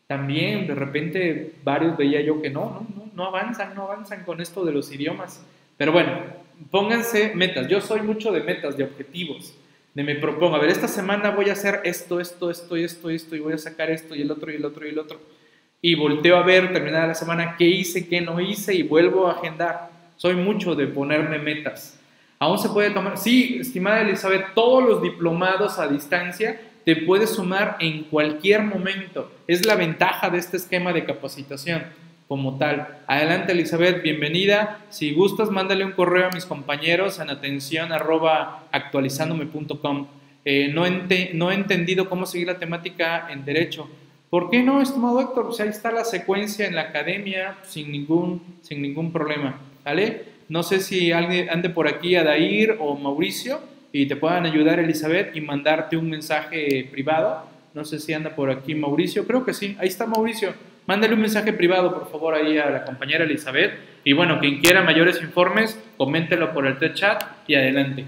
también 0.06 0.68
de 0.68 0.76
repente 0.76 1.54
varios 1.64 1.96
veía 1.96 2.20
yo 2.20 2.40
que 2.40 2.48
no, 2.48 2.60
no, 2.60 2.86
no, 2.94 3.10
no 3.12 3.24
avanzan, 3.24 3.74
no 3.74 3.82
avanzan 3.82 4.22
con 4.22 4.40
esto 4.40 4.64
de 4.64 4.70
los 4.70 4.92
idiomas. 4.92 5.44
Pero 5.76 5.90
bueno, 5.90 6.12
pónganse 6.70 7.34
metas. 7.34 7.66
Yo 7.66 7.80
soy 7.80 8.02
mucho 8.02 8.30
de 8.30 8.44
metas, 8.44 8.76
de 8.76 8.84
objetivos. 8.84 9.56
Me 9.94 10.14
propongo, 10.14 10.56
a 10.56 10.60
ver, 10.60 10.70
esta 10.70 10.88
semana 10.88 11.30
voy 11.30 11.50
a 11.50 11.54
hacer 11.54 11.80
esto, 11.84 12.20
esto, 12.20 12.50
esto, 12.50 12.76
esto, 12.76 13.10
esto, 13.10 13.36
y 13.36 13.40
voy 13.40 13.54
a 13.54 13.58
sacar 13.58 13.90
esto, 13.90 14.14
y 14.14 14.22
el 14.22 14.30
otro, 14.30 14.52
y 14.52 14.56
el 14.56 14.64
otro, 14.64 14.86
y 14.86 14.90
el 14.90 14.98
otro. 14.98 15.20
Y 15.82 15.94
volteo 15.94 16.36
a 16.36 16.42
ver, 16.42 16.72
terminada 16.72 17.08
la 17.08 17.14
semana, 17.14 17.56
qué 17.58 17.64
hice, 17.64 18.08
qué 18.08 18.20
no 18.20 18.40
hice, 18.40 18.74
y 18.74 18.82
vuelvo 18.82 19.26
a 19.26 19.32
agendar. 19.32 19.90
Soy 20.16 20.36
mucho 20.36 20.74
de 20.74 20.86
ponerme 20.86 21.38
metas. 21.38 21.98
Aún 22.38 22.58
se 22.58 22.68
puede 22.68 22.90
tomar, 22.90 23.18
sí, 23.18 23.58
estimada 23.60 24.00
Elizabeth, 24.02 24.54
todos 24.54 24.82
los 24.82 25.02
diplomados 25.02 25.78
a 25.78 25.88
distancia 25.88 26.60
te 26.84 26.96
puedes 26.96 27.30
sumar 27.30 27.76
en 27.80 28.04
cualquier 28.04 28.62
momento. 28.62 29.30
Es 29.46 29.66
la 29.66 29.74
ventaja 29.74 30.30
de 30.30 30.38
este 30.38 30.56
esquema 30.56 30.92
de 30.92 31.04
capacitación 31.04 31.84
como 32.30 32.58
tal. 32.58 32.86
Adelante 33.08 33.50
Elizabeth, 33.50 34.04
bienvenida. 34.04 34.78
Si 34.88 35.12
gustas, 35.12 35.50
mándale 35.50 35.84
un 35.84 35.90
correo 35.90 36.28
a 36.28 36.30
mis 36.30 36.46
compañeros 36.46 37.18
en 37.18 37.28
atención 37.28 37.90
arroba 37.90 38.68
actualizándome.com. 38.70 40.06
Eh, 40.44 40.70
no, 40.72 40.84
no 41.34 41.50
he 41.50 41.54
entendido 41.56 42.08
cómo 42.08 42.26
seguir 42.26 42.46
la 42.46 42.60
temática 42.60 43.26
en 43.30 43.44
derecho. 43.44 43.90
¿Por 44.30 44.48
qué 44.48 44.62
no, 44.62 44.80
estimado 44.80 45.20
Héctor? 45.20 45.46
Pues 45.46 45.58
ahí 45.58 45.70
está 45.70 45.90
la 45.90 46.04
secuencia 46.04 46.68
en 46.68 46.76
la 46.76 46.82
academia 46.82 47.58
sin 47.64 47.90
ningún, 47.90 48.40
sin 48.62 48.80
ningún 48.80 49.10
problema. 49.10 49.58
¿Vale? 49.84 50.22
No 50.48 50.62
sé 50.62 50.78
si 50.78 51.10
alguien 51.10 51.50
ande 51.50 51.68
por 51.68 51.88
aquí, 51.88 52.14
Adair 52.14 52.76
o 52.78 52.94
Mauricio, 52.94 53.58
y 53.92 54.06
te 54.06 54.14
puedan 54.14 54.46
ayudar, 54.46 54.78
Elizabeth, 54.78 55.34
y 55.34 55.40
mandarte 55.40 55.96
un 55.96 56.08
mensaje 56.08 56.88
privado. 56.92 57.42
No 57.74 57.84
sé 57.84 57.98
si 57.98 58.12
anda 58.12 58.36
por 58.36 58.52
aquí 58.52 58.76
Mauricio. 58.76 59.26
Creo 59.26 59.44
que 59.44 59.52
sí. 59.52 59.76
Ahí 59.80 59.88
está 59.88 60.06
Mauricio. 60.06 60.54
Mándale 60.90 61.14
un 61.14 61.20
mensaje 61.20 61.52
privado, 61.52 61.94
por 61.94 62.10
favor, 62.10 62.34
ahí 62.34 62.58
a 62.58 62.68
la 62.68 62.84
compañera 62.84 63.22
Elizabeth. 63.22 63.78
Y 64.02 64.12
bueno, 64.12 64.40
quien 64.40 64.58
quiera 64.58 64.82
mayores 64.82 65.22
informes, 65.22 65.80
coméntelo 65.96 66.52
por 66.52 66.66
el 66.66 66.94
chat 66.94 67.22
y 67.46 67.54
adelante. 67.54 68.06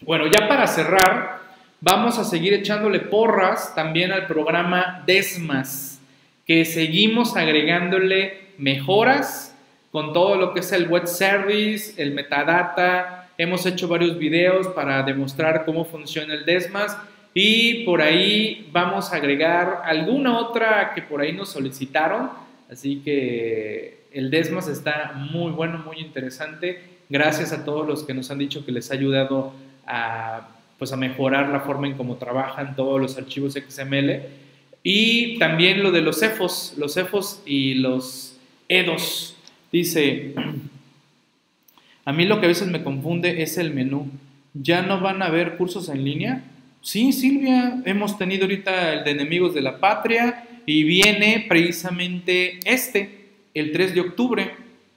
Bueno, 0.00 0.24
ya 0.24 0.48
para 0.48 0.66
cerrar, 0.66 1.40
vamos 1.82 2.18
a 2.18 2.24
seguir 2.24 2.54
echándole 2.54 3.00
porras 3.00 3.74
también 3.74 4.12
al 4.12 4.26
programa 4.26 5.02
Desmas, 5.04 6.00
que 6.46 6.64
seguimos 6.64 7.36
agregándole 7.36 8.46
mejoras 8.56 9.54
con 9.92 10.14
todo 10.14 10.36
lo 10.36 10.54
que 10.54 10.60
es 10.60 10.72
el 10.72 10.88
web 10.88 11.06
service, 11.06 12.02
el 12.02 12.12
metadata. 12.12 13.28
Hemos 13.36 13.66
hecho 13.66 13.88
varios 13.88 14.16
videos 14.16 14.68
para 14.68 15.02
demostrar 15.02 15.66
cómo 15.66 15.84
funciona 15.84 16.32
el 16.32 16.46
Desmas 16.46 16.96
y 17.34 17.84
por 17.84 18.02
ahí 18.02 18.68
vamos 18.72 19.12
a 19.12 19.16
agregar 19.16 19.82
alguna 19.84 20.38
otra 20.38 20.92
que 20.94 21.02
por 21.02 21.20
ahí 21.20 21.32
nos 21.32 21.50
solicitaron. 21.50 22.30
Así 22.70 23.02
que 23.04 24.04
el 24.12 24.30
Desmas 24.30 24.68
está 24.68 25.12
muy 25.14 25.52
bueno, 25.52 25.78
muy 25.78 25.98
interesante. 25.98 26.82
Gracias 27.08 27.52
a 27.52 27.64
todos 27.64 27.86
los 27.86 28.04
que 28.04 28.14
nos 28.14 28.30
han 28.30 28.38
dicho 28.38 28.64
que 28.64 28.72
les 28.72 28.90
ha 28.90 28.94
ayudado 28.94 29.52
a, 29.86 30.48
pues 30.78 30.92
a 30.92 30.96
mejorar 30.96 31.48
la 31.48 31.60
forma 31.60 31.86
en 31.86 31.94
cómo 31.94 32.16
trabajan 32.16 32.74
todos 32.74 33.00
los 33.00 33.16
archivos 33.16 33.54
XML. 33.54 34.22
Y 34.82 35.38
también 35.38 35.82
lo 35.82 35.92
de 35.92 36.00
los 36.00 36.22
EFOS, 36.22 36.74
los 36.78 36.96
EFOS 36.96 37.42
y 37.46 37.74
los 37.74 38.36
EDOS. 38.68 39.36
Dice, 39.70 40.34
a 42.04 42.12
mí 42.12 42.24
lo 42.24 42.40
que 42.40 42.46
a 42.46 42.48
veces 42.48 42.68
me 42.68 42.82
confunde 42.82 43.42
es 43.42 43.56
el 43.58 43.72
menú. 43.72 44.10
¿Ya 44.54 44.82
no 44.82 45.00
van 45.00 45.22
a 45.22 45.26
haber 45.26 45.56
cursos 45.56 45.88
en 45.88 46.04
línea? 46.04 46.42
Sí, 46.82 47.12
Silvia, 47.12 47.82
hemos 47.84 48.16
tenido 48.16 48.44
ahorita 48.44 48.94
el 48.94 49.04
de 49.04 49.10
Enemigos 49.10 49.52
de 49.52 49.60
la 49.60 49.78
Patria 49.78 50.46
y 50.64 50.84
viene 50.84 51.44
precisamente 51.46 52.58
este, 52.64 53.28
el 53.52 53.70
3 53.72 53.94
de 53.94 54.00
octubre. 54.00 54.50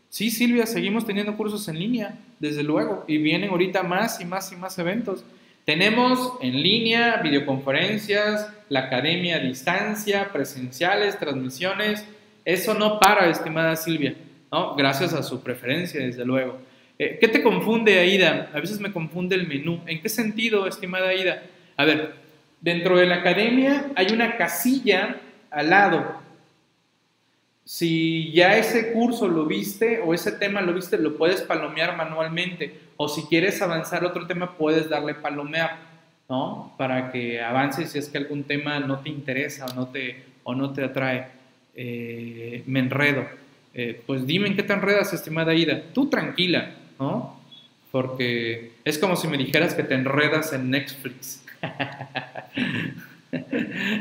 Sí, 0.07 0.31
Silvia, 0.31 0.65
seguimos 0.65 1.05
teniendo 1.05 1.35
cursos 1.35 1.67
en 1.67 1.79
línea, 1.79 2.17
desde 2.39 2.63
luego, 2.63 3.03
y 3.05 3.17
vienen 3.17 3.49
ahorita 3.49 3.83
más 3.83 4.21
y 4.21 4.25
más 4.25 4.49
y 4.53 4.55
más 4.55 4.79
eventos. 4.79 5.25
Tenemos 5.65 6.33
en 6.41 6.61
línea, 6.61 7.17
videoconferencias, 7.17 8.49
la 8.69 8.81
academia 8.81 9.37
a 9.37 9.39
distancia, 9.39 10.31
presenciales, 10.31 11.19
transmisiones. 11.19 12.05
Eso 12.45 12.73
no 12.75 12.97
para, 12.99 13.29
estimada 13.29 13.75
Silvia, 13.75 14.15
¿no? 14.51 14.75
Gracias 14.75 15.13
a 15.13 15.23
su 15.23 15.41
preferencia, 15.41 15.99
desde 15.99 16.23
luego. 16.23 16.59
Eh, 16.97 17.17
¿Qué 17.19 17.27
te 17.27 17.43
confunde, 17.43 17.99
Aida? 17.99 18.51
A 18.53 18.59
veces 18.61 18.79
me 18.79 18.93
confunde 18.93 19.35
el 19.35 19.47
menú. 19.47 19.81
¿En 19.85 20.01
qué 20.01 20.07
sentido, 20.07 20.67
estimada 20.67 21.09
Aida? 21.09 21.43
A 21.77 21.85
ver, 21.85 22.15
dentro 22.61 22.97
de 22.97 23.05
la 23.05 23.15
academia 23.15 23.91
hay 23.95 24.11
una 24.11 24.37
casilla 24.37 25.17
al 25.51 25.69
lado. 25.69 26.21
Si 27.65 28.31
ya 28.33 28.57
ese 28.57 28.91
curso 28.91 29.27
lo 29.27 29.45
viste 29.45 29.99
o 29.99 30.13
ese 30.13 30.33
tema 30.33 30.61
lo 30.61 30.73
viste, 30.73 30.97
lo 30.97 31.17
puedes 31.17 31.41
palomear 31.41 31.95
manualmente. 31.95 32.77
O 32.97 33.07
si 33.07 33.23
quieres 33.23 33.61
avanzar 33.61 34.03
otro 34.03 34.27
tema, 34.27 34.57
puedes 34.57 34.89
darle 34.89 35.13
palomear, 35.15 35.77
¿no? 36.27 36.73
Para 36.77 37.11
que 37.11 37.41
avances 37.41 37.91
si 37.91 37.99
es 37.99 38.09
que 38.09 38.17
algún 38.17 38.43
tema 38.43 38.79
no 38.79 38.99
te 38.99 39.09
interesa 39.09 39.65
o 39.65 39.73
no 39.73 39.87
te, 39.87 40.23
o 40.43 40.53
no 40.53 40.73
te 40.73 40.83
atrae. 40.83 41.27
Eh, 41.75 42.63
me 42.67 42.79
enredo. 42.79 43.25
Eh, 43.73 44.01
pues 44.05 44.27
dime 44.27 44.47
en 44.47 44.55
qué 44.55 44.63
te 44.63 44.73
enredas, 44.73 45.13
estimada 45.13 45.53
Ida. 45.53 45.83
Tú 45.93 46.09
tranquila, 46.09 46.75
¿no? 46.99 47.39
Porque 47.91 48.73
es 48.83 48.97
como 48.97 49.15
si 49.15 49.27
me 49.27 49.37
dijeras 49.37 49.73
que 49.73 49.83
te 49.83 49.95
enredas 49.95 50.53
en 50.53 50.69
Netflix. 50.69 51.42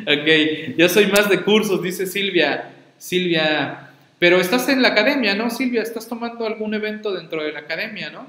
Ok, 0.02 0.76
yo 0.76 0.88
soy 0.88 1.06
más 1.06 1.28
de 1.28 1.42
cursos, 1.42 1.82
dice 1.82 2.06
Silvia. 2.06 2.70
Silvia, 2.98 3.90
pero 4.18 4.40
estás 4.40 4.68
en 4.68 4.82
la 4.82 4.88
academia, 4.88 5.34
¿no, 5.34 5.50
Silvia? 5.50 5.82
Estás 5.82 6.08
tomando 6.08 6.46
algún 6.46 6.74
evento 6.74 7.12
dentro 7.12 7.42
de 7.42 7.52
la 7.52 7.60
academia, 7.60 8.10
¿no? 8.10 8.26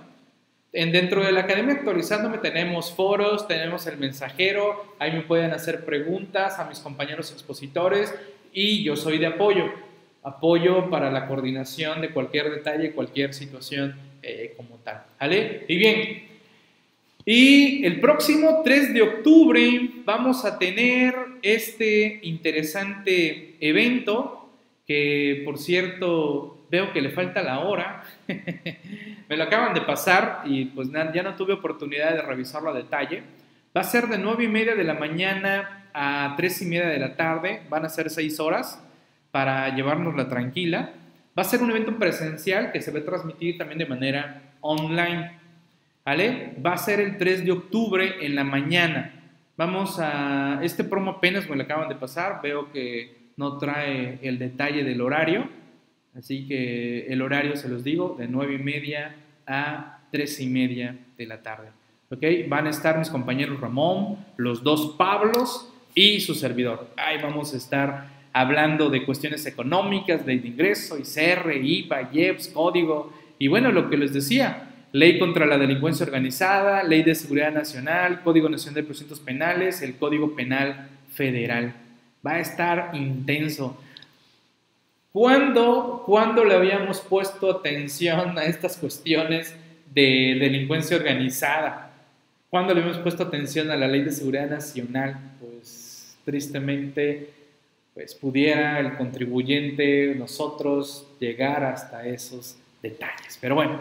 En, 0.71 0.91
dentro 0.91 1.23
de 1.23 1.31
la 1.31 1.41
academia 1.41 1.75
actualizándome 1.75 2.39
tenemos 2.39 2.91
foros, 2.91 3.47
tenemos 3.47 3.85
el 3.85 3.97
mensajero, 3.97 4.95
ahí 4.97 5.11
me 5.11 5.21
pueden 5.21 5.51
hacer 5.51 5.85
preguntas 5.85 6.57
a 6.57 6.65
mis 6.67 6.79
compañeros 6.79 7.31
expositores 7.31 8.11
y 8.51 8.83
yo 8.83 8.95
soy 8.95 9.19
de 9.19 9.27
apoyo, 9.27 9.71
apoyo 10.23 10.89
para 10.89 11.11
la 11.11 11.27
coordinación 11.27 12.01
de 12.01 12.09
cualquier 12.09 12.49
detalle, 12.49 12.93
cualquier 12.93 13.35
situación 13.35 13.95
eh, 14.23 14.55
como 14.57 14.77
tal. 14.77 15.03
¿Vale? 15.19 15.65
Y 15.67 15.77
bien, 15.77 16.23
y 17.25 17.85
el 17.85 17.99
próximo 18.01 18.61
3 18.63 18.93
de 18.93 19.01
octubre 19.01 19.89
vamos 20.03 20.43
a 20.43 20.59
tener 20.59 21.15
este 21.41 22.19
interesante 22.23 23.55
evento 23.61 24.49
que 24.85 25.41
por 25.45 25.57
cierto 25.57 26.65
veo 26.69 26.91
que 26.91 27.01
le 27.01 27.11
falta 27.11 27.41
la 27.41 27.59
hora. 27.59 28.03
Me 29.29 29.37
lo 29.37 29.43
acaban 29.43 29.73
de 29.73 29.81
pasar 29.81 30.41
y 30.45 30.65
pues 30.65 30.89
ya 30.91 31.23
no 31.23 31.35
tuve 31.35 31.53
oportunidad 31.53 32.13
de 32.13 32.21
revisarlo 32.21 32.71
a 32.71 32.73
detalle. 32.73 33.23
Va 33.75 33.81
a 33.81 33.85
ser 33.85 34.07
de 34.07 34.17
9 34.17 34.43
y 34.43 34.47
media 34.47 34.75
de 34.75 34.83
la 34.83 34.95
mañana 34.95 35.89
a 35.93 36.33
3 36.35 36.61
y 36.63 36.65
media 36.65 36.87
de 36.87 36.99
la 36.99 37.15
tarde. 37.15 37.61
Van 37.69 37.85
a 37.85 37.89
ser 37.89 38.09
6 38.09 38.39
horas 38.39 38.83
para 39.31 39.73
llevárnosla 39.75 40.27
tranquila. 40.27 40.93
Va 41.37 41.43
a 41.43 41.45
ser 41.45 41.61
un 41.61 41.71
evento 41.71 41.97
presencial 41.97 42.71
que 42.71 42.81
se 42.81 42.91
va 42.91 42.99
a 42.99 43.05
transmitir 43.05 43.57
también 43.57 43.79
de 43.79 43.85
manera 43.85 44.55
online. 44.61 45.42
¿Vale? 46.05 46.55
Va 46.63 46.73
a 46.73 46.77
ser 46.77 46.99
el 46.99 47.17
3 47.17 47.45
de 47.45 47.51
octubre 47.51 48.25
en 48.25 48.35
la 48.35 48.43
mañana. 48.43 49.13
Vamos 49.55 49.99
a... 49.99 50.59
Este 50.61 50.83
promo 50.83 51.11
apenas 51.11 51.49
me 51.49 51.55
lo 51.55 51.63
acaban 51.63 51.87
de 51.87 51.95
pasar. 51.95 52.41
Veo 52.43 52.71
que 52.71 53.31
no 53.37 53.57
trae 53.57 54.19
el 54.21 54.37
detalle 54.37 54.83
del 54.83 54.99
horario. 55.01 55.47
Así 56.15 56.47
que 56.47 57.07
el 57.07 57.21
horario 57.21 57.55
se 57.55 57.69
los 57.69 57.83
digo, 57.83 58.15
de 58.19 58.27
9 58.27 58.55
y 58.55 58.63
media 58.63 59.15
a 59.47 59.99
3 60.11 60.41
y 60.41 60.47
media 60.47 60.97
de 61.17 61.25
la 61.25 61.41
tarde. 61.41 61.69
¿Ok? 62.11 62.21
Van 62.47 62.67
a 62.67 62.69
estar 62.69 62.99
mis 62.99 63.09
compañeros 63.09 63.59
Ramón, 63.59 64.17
los 64.37 64.61
dos 64.61 64.95
Pablos 64.97 65.73
y 65.95 66.19
su 66.19 66.35
servidor. 66.35 66.89
Ahí 66.97 67.17
vamos 67.21 67.53
a 67.53 67.57
estar 67.57 68.09
hablando 68.33 68.89
de 68.89 69.05
cuestiones 69.05 69.45
económicas, 69.45 70.25
de 70.25 70.33
ingreso, 70.33 70.97
ICR, 70.97 71.63
IVA, 71.63 72.09
IEPS, 72.11 72.49
código. 72.49 73.13
Y 73.39 73.47
bueno, 73.47 73.71
lo 73.71 73.89
que 73.89 73.97
les 73.97 74.13
decía, 74.13 74.72
Ley 74.93 75.17
contra 75.17 75.47
la 75.47 75.57
delincuencia 75.57 76.05
organizada, 76.05 76.83
Ley 76.83 77.01
de 77.01 77.15
Seguridad 77.15 77.51
Nacional, 77.51 78.21
Código 78.21 78.47
Nacional 78.47 78.75
de 78.75 78.83
Procedimientos 78.83 79.25
Penales, 79.25 79.81
el 79.81 79.95
Código 79.95 80.35
Penal 80.35 80.87
Federal. 81.11 81.73
Va 82.25 82.33
a 82.33 82.39
estar 82.39 82.91
intenso. 82.93 83.75
¿Cuándo, 85.11 86.03
¿Cuándo 86.05 86.45
le 86.45 86.53
habíamos 86.53 87.01
puesto 87.01 87.49
atención 87.49 88.37
a 88.37 88.45
estas 88.45 88.77
cuestiones 88.77 89.55
de 89.95 90.37
delincuencia 90.39 90.95
organizada? 90.95 91.91
¿Cuándo 92.51 92.75
le 92.75 92.81
hemos 92.81 92.99
puesto 92.99 93.23
atención 93.23 93.71
a 93.71 93.75
la 93.75 93.87
Ley 93.87 94.03
de 94.03 94.11
Seguridad 94.11 94.47
Nacional? 94.47 95.17
Pues 95.39 96.15
tristemente, 96.23 97.31
pues 97.95 98.13
pudiera 98.13 98.79
el 98.79 98.95
contribuyente, 98.95 100.13
nosotros, 100.13 101.07
llegar 101.19 101.63
hasta 101.63 102.05
esos 102.05 102.57
detalles. 102.83 103.39
Pero 103.41 103.55
bueno, 103.55 103.79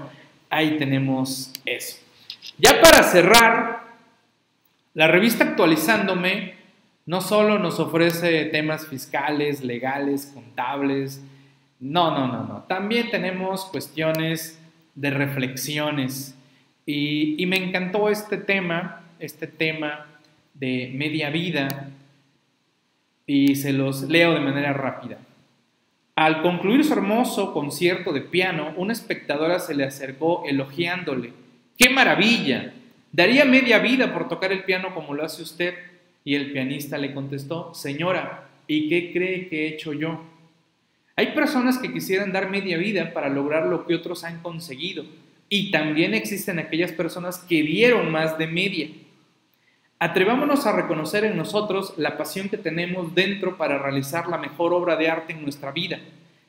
ahí 0.53 0.76
tenemos 0.76 1.50
eso. 1.64 1.98
Ya 2.59 2.80
para 2.80 3.03
cerrar, 3.03 3.82
la 4.94 5.09
revista 5.09 5.44
Actualizándome 5.44 6.55
no 7.07 7.20
solo 7.20 7.59
nos 7.59 7.80
ofrece 7.80 8.44
temas 8.44 8.86
fiscales, 8.86 9.64
legales, 9.64 10.30
contables, 10.32 11.22
no, 11.80 12.12
no, 12.12 12.28
no, 12.28 12.44
no. 12.44 12.62
También 12.68 13.11
tenemos 13.11 13.64
cuestiones 13.64 14.61
de 14.94 15.11
reflexiones. 15.11 16.36
Y, 16.86 17.42
y 17.42 17.46
me 17.46 17.57
encantó 17.57 18.09
este 18.09 18.36
tema, 18.36 19.00
este 19.18 19.46
tema 19.46 20.07
de 20.55 20.92
media 20.94 21.30
vida, 21.30 21.90
y 23.26 23.57
se 23.57 23.72
los 23.72 24.03
leo 24.03 24.34
de 24.34 24.40
manera 24.40 24.72
rápida. 24.72 25.18
Al 26.15 26.43
concluir 26.43 26.85
su 26.85 26.93
hermoso 26.93 27.55
concierto 27.55 28.13
de 28.13 28.21
piano, 28.21 28.75
una 28.77 28.93
espectadora 28.93 29.59
se 29.59 29.75
le 29.75 29.85
acercó 29.85 30.45
elogiándole. 30.47 31.33
¡Qué 31.79 31.89
maravilla! 31.89 32.75
Daría 33.13 33.47
media 33.47 33.79
vida 33.79 34.13
por 34.13 34.29
tocar 34.29 34.53
el 34.53 34.65
piano 34.65 34.95
como 34.95 35.15
lo 35.15 35.25
hace 35.25 35.43
usted. 35.43 35.75
Y 36.25 36.35
el 36.35 36.53
pianista 36.53 36.99
le 36.99 37.15
contestó, 37.15 37.75
Señora, 37.75 38.49
¿y 38.67 38.89
qué 38.89 39.13
cree 39.13 39.49
que 39.49 39.65
he 39.65 39.69
hecho 39.69 39.95
yo? 39.95 40.23
Hay 41.17 41.29
personas 41.29 41.79
que 41.79 41.93
quisieran 41.93 42.31
dar 42.31 42.51
media 42.51 42.77
vida 42.77 43.13
para 43.13 43.29
lograr 43.29 43.67
lo 43.67 43.87
que 43.87 43.95
otros 43.95 44.23
han 44.25 44.41
conseguido. 44.43 45.05
Y 45.49 45.71
también 45.71 46.15
existen 46.15 46.59
aquellas 46.59 46.93
personas 46.93 47.39
que 47.39 47.63
dieron 47.63 48.13
más 48.13 48.37
de 48.37 48.47
media. 48.47 48.89
Atrevámonos 50.03 50.66
a 50.66 50.72
reconocer 50.72 51.24
en 51.24 51.36
nosotros 51.36 51.94
la 51.96 52.16
pasión 52.16 52.48
que 52.48 52.59
tenemos 52.59 53.14
dentro 53.14 53.57
para 53.57 53.78
realizar 53.78 54.26
la 54.26 54.36
mejor 54.36 54.74
obra 54.74 54.96
de 54.96 55.09
arte 55.09 55.32
en 55.32 55.44
nuestra 55.44 55.70
vida, 55.70 56.00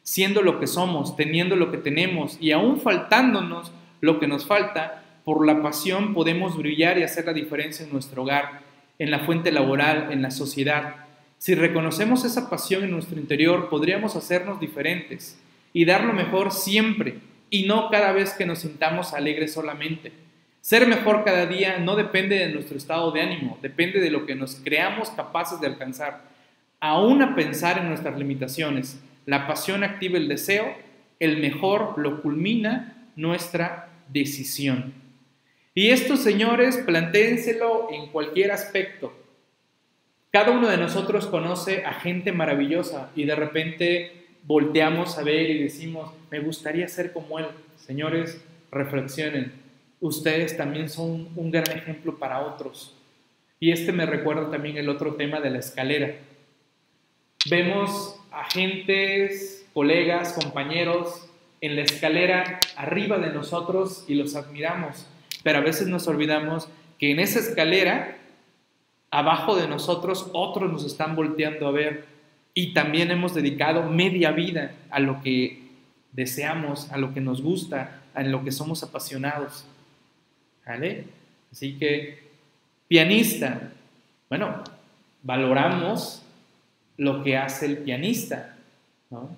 siendo 0.01 0.41
lo 0.41 0.59
que 0.59 0.65
somos, 0.65 1.15
teniendo 1.15 1.55
lo 1.55 1.69
que 1.69 1.77
tenemos 1.77 2.35
y 2.41 2.51
aún 2.51 2.81
faltándonos 2.81 3.71
lo 4.01 4.19
que 4.19 4.27
nos 4.27 4.47
falta, 4.47 5.03
por 5.23 5.45
la 5.45 5.61
pasión 5.61 6.15
podemos 6.15 6.57
brillar 6.57 6.97
y 6.97 7.03
hacer 7.03 7.27
la 7.27 7.33
diferencia 7.33 7.85
en 7.85 7.93
nuestro 7.93 8.23
hogar, 8.23 8.61
en 8.97 9.11
la 9.11 9.19
fuente 9.19 9.51
laboral, 9.51 10.11
en 10.11 10.23
la 10.23 10.31
sociedad. 10.31 11.05
Si 11.37 11.53
reconocemos 11.53 12.25
esa 12.25 12.49
pasión 12.49 12.83
en 12.83 12.89
nuestro 12.89 13.19
interior, 13.19 13.69
podríamos 13.69 14.15
hacernos 14.15 14.59
diferentes 14.59 15.39
y 15.73 15.85
dar 15.85 16.05
lo 16.05 16.13
mejor 16.13 16.51
siempre 16.51 17.19
y 17.51 17.67
no 17.67 17.91
cada 17.91 18.13
vez 18.13 18.33
que 18.33 18.47
nos 18.47 18.57
sintamos 18.57 19.13
alegres 19.13 19.53
solamente. 19.53 20.22
Ser 20.63 20.87
mejor 20.87 21.25
cada 21.25 21.45
día 21.45 21.79
no 21.79 21.97
depende 21.97 22.37
de 22.37 22.47
nuestro 22.47 22.77
estado 22.77 23.11
de 23.11 23.19
ánimo, 23.19 23.59
depende 23.61 23.99
de 23.99 24.09
lo 24.09 24.25
que 24.25 24.33
nos 24.33 24.55
creamos 24.55 25.09
capaces 25.09 25.59
de 25.59 25.67
alcanzar. 25.67 26.21
Aún 26.79 27.21
a 27.21 27.35
pensar 27.35 27.79
en 27.79 27.89
nuestras 27.89 28.17
limitaciones, 28.17 28.97
la 29.25 29.45
pasión 29.45 29.83
activa 29.83 30.17
el 30.17 30.29
deseo, 30.29 30.73
el 31.19 31.41
mejor 31.41 31.95
lo 31.97 32.21
culmina 32.21 33.09
nuestra 33.17 33.89
decisión. 34.07 34.93
Y 35.75 35.89
esto, 35.89 36.15
señores, 36.15 36.77
plantéenselo 36.77 37.89
en 37.91 38.07
cualquier 38.07 38.53
aspecto. 38.53 39.13
Cada 40.31 40.51
uno 40.51 40.69
de 40.69 40.77
nosotros 40.77 41.27
conoce 41.27 41.83
a 41.83 41.91
gente 41.91 42.31
maravillosa 42.31 43.11
y 43.17 43.25
de 43.25 43.35
repente 43.35 44.27
volteamos 44.43 45.17
a 45.17 45.23
ver 45.23 45.49
y 45.49 45.63
decimos, 45.63 46.13
me 46.31 46.39
gustaría 46.39 46.87
ser 46.87 47.11
como 47.11 47.37
él. 47.37 47.47
Señores, 47.75 48.41
reflexionen 48.71 49.62
ustedes 50.03 50.57
también 50.57 50.89
son 50.89 51.29
un 51.35 51.49
gran 51.49 51.71
ejemplo 51.71 52.17
para 52.19 52.41
otros. 52.41 52.93
Y 53.59 53.71
este 53.71 53.93
me 53.93 54.05
recuerda 54.05 54.51
también 54.51 54.77
el 54.77 54.89
otro 54.89 55.15
tema 55.15 55.39
de 55.39 55.49
la 55.49 55.59
escalera. 55.59 56.15
Vemos 57.49 58.19
agentes, 58.29 59.65
colegas, 59.73 60.33
compañeros 60.33 61.27
en 61.61 61.77
la 61.77 61.83
escalera 61.83 62.59
arriba 62.75 63.17
de 63.17 63.31
nosotros 63.31 64.03
y 64.09 64.15
los 64.15 64.35
admiramos, 64.35 65.07
pero 65.43 65.59
a 65.59 65.61
veces 65.61 65.87
nos 65.87 66.05
olvidamos 66.07 66.67
que 66.99 67.11
en 67.11 67.21
esa 67.21 67.39
escalera, 67.39 68.17
abajo 69.09 69.55
de 69.55 69.69
nosotros, 69.69 70.29
otros 70.33 70.69
nos 70.69 70.85
están 70.85 71.15
volteando 71.15 71.65
a 71.65 71.71
ver 71.71 72.05
y 72.53 72.73
también 72.73 73.09
hemos 73.11 73.33
dedicado 73.33 73.83
media 73.83 74.31
vida 74.31 74.73
a 74.89 74.99
lo 74.99 75.21
que 75.21 75.63
deseamos, 76.11 76.91
a 76.91 76.97
lo 76.97 77.13
que 77.13 77.21
nos 77.21 77.41
gusta, 77.41 78.01
a 78.13 78.23
lo 78.23 78.43
que 78.43 78.51
somos 78.51 78.83
apasionados. 78.83 79.65
Así 81.51 81.77
que, 81.77 82.19
pianista, 82.87 83.71
bueno, 84.29 84.63
valoramos 85.21 86.23
lo 86.97 87.23
que 87.23 87.37
hace 87.37 87.65
el 87.65 87.77
pianista, 87.77 88.55
¿no? 89.09 89.29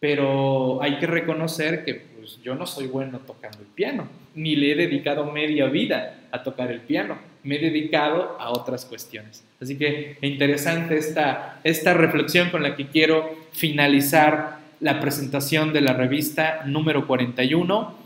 Pero 0.00 0.82
hay 0.82 0.98
que 0.98 1.06
reconocer 1.06 1.84
que 1.84 1.94
pues, 1.94 2.40
yo 2.42 2.54
no 2.54 2.66
soy 2.66 2.86
bueno 2.86 3.20
tocando 3.20 3.58
el 3.60 3.66
piano, 3.66 4.08
ni 4.34 4.56
le 4.56 4.72
he 4.72 4.74
dedicado 4.74 5.30
media 5.30 5.66
vida 5.66 6.18
a 6.32 6.42
tocar 6.42 6.70
el 6.72 6.80
piano, 6.80 7.18
me 7.44 7.56
he 7.56 7.58
dedicado 7.58 8.36
a 8.40 8.50
otras 8.50 8.84
cuestiones. 8.84 9.44
Así 9.60 9.76
que 9.78 10.18
interesante 10.22 10.96
esta, 10.96 11.60
esta 11.62 11.94
reflexión 11.94 12.50
con 12.50 12.62
la 12.62 12.74
que 12.74 12.88
quiero 12.88 13.36
finalizar 13.52 14.58
la 14.80 14.98
presentación 14.98 15.72
de 15.72 15.80
la 15.82 15.92
revista 15.92 16.62
número 16.66 17.06
41 17.06 18.01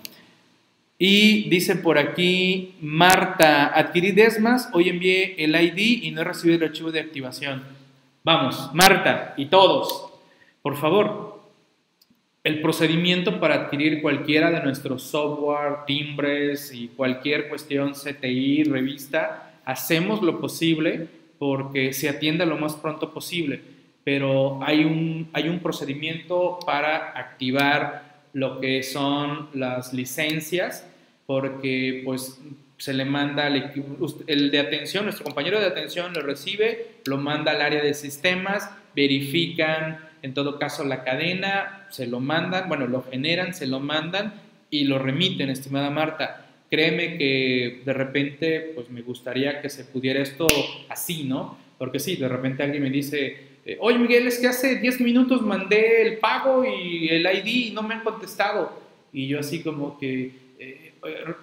y 0.98 1.48
dice 1.50 1.76
por 1.76 1.98
aquí, 1.98 2.74
Marta, 2.80 3.66
adquirí 3.66 4.12
Desmas, 4.12 4.70
hoy 4.72 4.88
envié 4.88 5.34
el 5.44 5.54
ID 5.54 6.04
y 6.04 6.10
no 6.10 6.22
he 6.22 6.24
recibido 6.24 6.56
el 6.56 6.70
archivo 6.70 6.90
de 6.90 7.00
activación. 7.00 7.62
Vamos, 8.24 8.70
Marta 8.72 9.34
y 9.36 9.46
todos, 9.46 10.08
por 10.62 10.76
favor, 10.76 11.42
el 12.44 12.62
procedimiento 12.62 13.40
para 13.40 13.56
adquirir 13.56 14.00
cualquiera 14.00 14.50
de 14.50 14.62
nuestros 14.62 15.02
software, 15.02 15.84
timbres 15.86 16.72
y 16.72 16.88
cualquier 16.88 17.48
cuestión 17.48 17.92
CTI, 17.92 18.64
revista, 18.64 19.52
hacemos 19.64 20.22
lo 20.22 20.40
posible 20.40 21.08
porque 21.38 21.92
se 21.92 22.08
atienda 22.08 22.46
lo 22.46 22.56
más 22.56 22.74
pronto 22.74 23.12
posible, 23.12 23.60
pero 24.02 24.60
hay 24.62 24.84
un, 24.84 25.28
hay 25.32 25.48
un 25.48 25.58
procedimiento 25.58 26.58
para 26.64 27.10
activar 27.18 28.05
lo 28.36 28.60
que 28.60 28.82
son 28.82 29.48
las 29.54 29.94
licencias, 29.94 30.86
porque 31.24 32.02
pues 32.04 32.38
se 32.76 32.92
le 32.92 33.06
manda 33.06 33.46
el 33.46 34.50
de 34.50 34.58
atención, 34.58 35.04
nuestro 35.04 35.24
compañero 35.24 35.58
de 35.58 35.64
atención 35.64 36.12
lo 36.12 36.20
recibe, 36.20 36.96
lo 37.06 37.16
manda 37.16 37.52
al 37.52 37.62
área 37.62 37.82
de 37.82 37.94
sistemas, 37.94 38.68
verifican 38.94 40.00
en 40.20 40.34
todo 40.34 40.58
caso 40.58 40.84
la 40.84 41.02
cadena, 41.02 41.86
se 41.88 42.06
lo 42.06 42.20
mandan, 42.20 42.68
bueno, 42.68 42.86
lo 42.86 43.02
generan, 43.04 43.54
se 43.54 43.66
lo 43.66 43.80
mandan 43.80 44.34
y 44.68 44.84
lo 44.84 44.98
remiten, 44.98 45.48
estimada 45.48 45.88
Marta. 45.88 46.44
Créeme 46.68 47.16
que 47.16 47.80
de 47.86 47.92
repente 47.94 48.72
pues 48.74 48.90
me 48.90 49.00
gustaría 49.00 49.62
que 49.62 49.70
se 49.70 49.84
pudiera 49.84 50.20
esto 50.20 50.46
así, 50.90 51.24
¿no? 51.24 51.56
Porque 51.78 52.00
sí, 52.00 52.16
de 52.16 52.28
repente 52.28 52.62
alguien 52.62 52.82
me 52.82 52.90
dice, 52.90 53.55
eh, 53.66 53.76
oye 53.80 53.98
Miguel, 53.98 54.28
es 54.28 54.38
que 54.38 54.46
hace 54.46 54.76
10 54.76 55.00
minutos 55.00 55.42
mandé 55.42 56.02
el 56.02 56.18
pago 56.18 56.64
y 56.64 57.08
el 57.08 57.26
ID 57.26 57.46
y 57.46 57.70
no 57.72 57.82
me 57.82 57.94
han 57.94 58.04
contestado. 58.04 58.72
Y 59.12 59.26
yo 59.26 59.40
así 59.40 59.62
como 59.62 59.98
que 59.98 60.30
eh, 60.60 60.92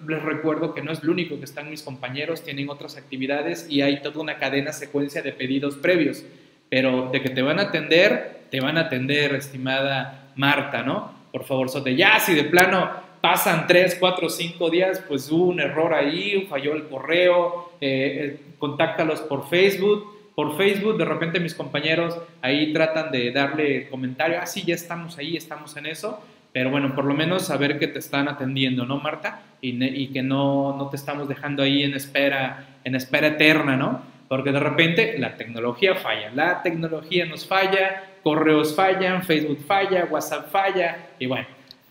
les 0.08 0.22
recuerdo 0.22 0.72
que 0.72 0.80
no 0.80 0.90
es 0.90 1.04
lo 1.04 1.12
único 1.12 1.38
que 1.38 1.44
están 1.44 1.68
mis 1.68 1.82
compañeros, 1.82 2.42
tienen 2.42 2.70
otras 2.70 2.96
actividades 2.96 3.66
y 3.68 3.82
hay 3.82 4.00
toda 4.00 4.20
una 4.20 4.38
cadena 4.38 4.72
secuencia 4.72 5.20
de 5.20 5.32
pedidos 5.32 5.76
previos. 5.76 6.24
Pero 6.70 7.10
de 7.12 7.20
que 7.20 7.28
te 7.28 7.42
van 7.42 7.58
a 7.58 7.64
atender, 7.64 8.46
te 8.50 8.60
van 8.60 8.78
a 8.78 8.82
atender, 8.82 9.34
estimada 9.34 10.32
Marta, 10.34 10.82
¿no? 10.82 11.12
Por 11.30 11.44
favor, 11.44 11.70
de 11.82 11.94
Ya, 11.94 12.18
si 12.20 12.34
de 12.34 12.44
plano 12.44 12.90
pasan 13.20 13.66
3, 13.66 13.98
4, 14.00 14.30
5 14.30 14.70
días, 14.70 15.04
pues 15.06 15.30
hubo 15.30 15.44
un 15.44 15.60
error 15.60 15.92
ahí, 15.92 16.46
falló 16.48 16.74
el 16.74 16.84
correo, 16.84 17.72
eh, 17.82 18.40
contáctalos 18.58 19.20
por 19.20 19.48
Facebook 19.48 20.13
por 20.34 20.56
Facebook, 20.56 20.98
de 20.98 21.04
repente 21.04 21.38
mis 21.40 21.54
compañeros 21.54 22.18
ahí 22.42 22.72
tratan 22.72 23.10
de 23.10 23.30
darle 23.30 23.88
comentario, 23.88 24.38
ah, 24.40 24.46
sí, 24.46 24.64
ya 24.64 24.74
estamos 24.74 25.16
ahí, 25.18 25.36
estamos 25.36 25.76
en 25.76 25.86
eso, 25.86 26.20
pero 26.52 26.70
bueno, 26.70 26.94
por 26.94 27.04
lo 27.04 27.14
menos 27.14 27.46
saber 27.46 27.78
que 27.78 27.88
te 27.88 27.98
están 27.98 28.28
atendiendo, 28.28 28.84
¿no, 28.84 28.98
Marta? 28.98 29.42
Y, 29.60 30.08
que 30.08 30.22
no, 30.22 30.76
no, 30.76 30.88
te 30.88 30.96
estamos 30.96 31.28
dejando 31.28 31.62
ahí 31.62 31.82
en 31.82 31.94
espera, 31.94 32.66
en 32.84 32.94
espera 32.94 33.28
eterna, 33.28 33.76
¿no? 33.76 34.02
Porque 34.28 34.52
de 34.52 34.60
repente 34.60 35.18
la 35.18 35.36
tecnología 35.36 35.94
falla, 35.94 36.30
la 36.34 36.62
tecnología 36.62 37.26
nos 37.26 37.46
falla, 37.46 38.04
correos 38.22 38.74
fallan, 38.74 39.22
Facebook 39.22 39.60
falla, 39.66 40.06
WhatsApp 40.10 40.50
falla, 40.50 41.08
y 41.18 41.26
bueno, 41.26 41.46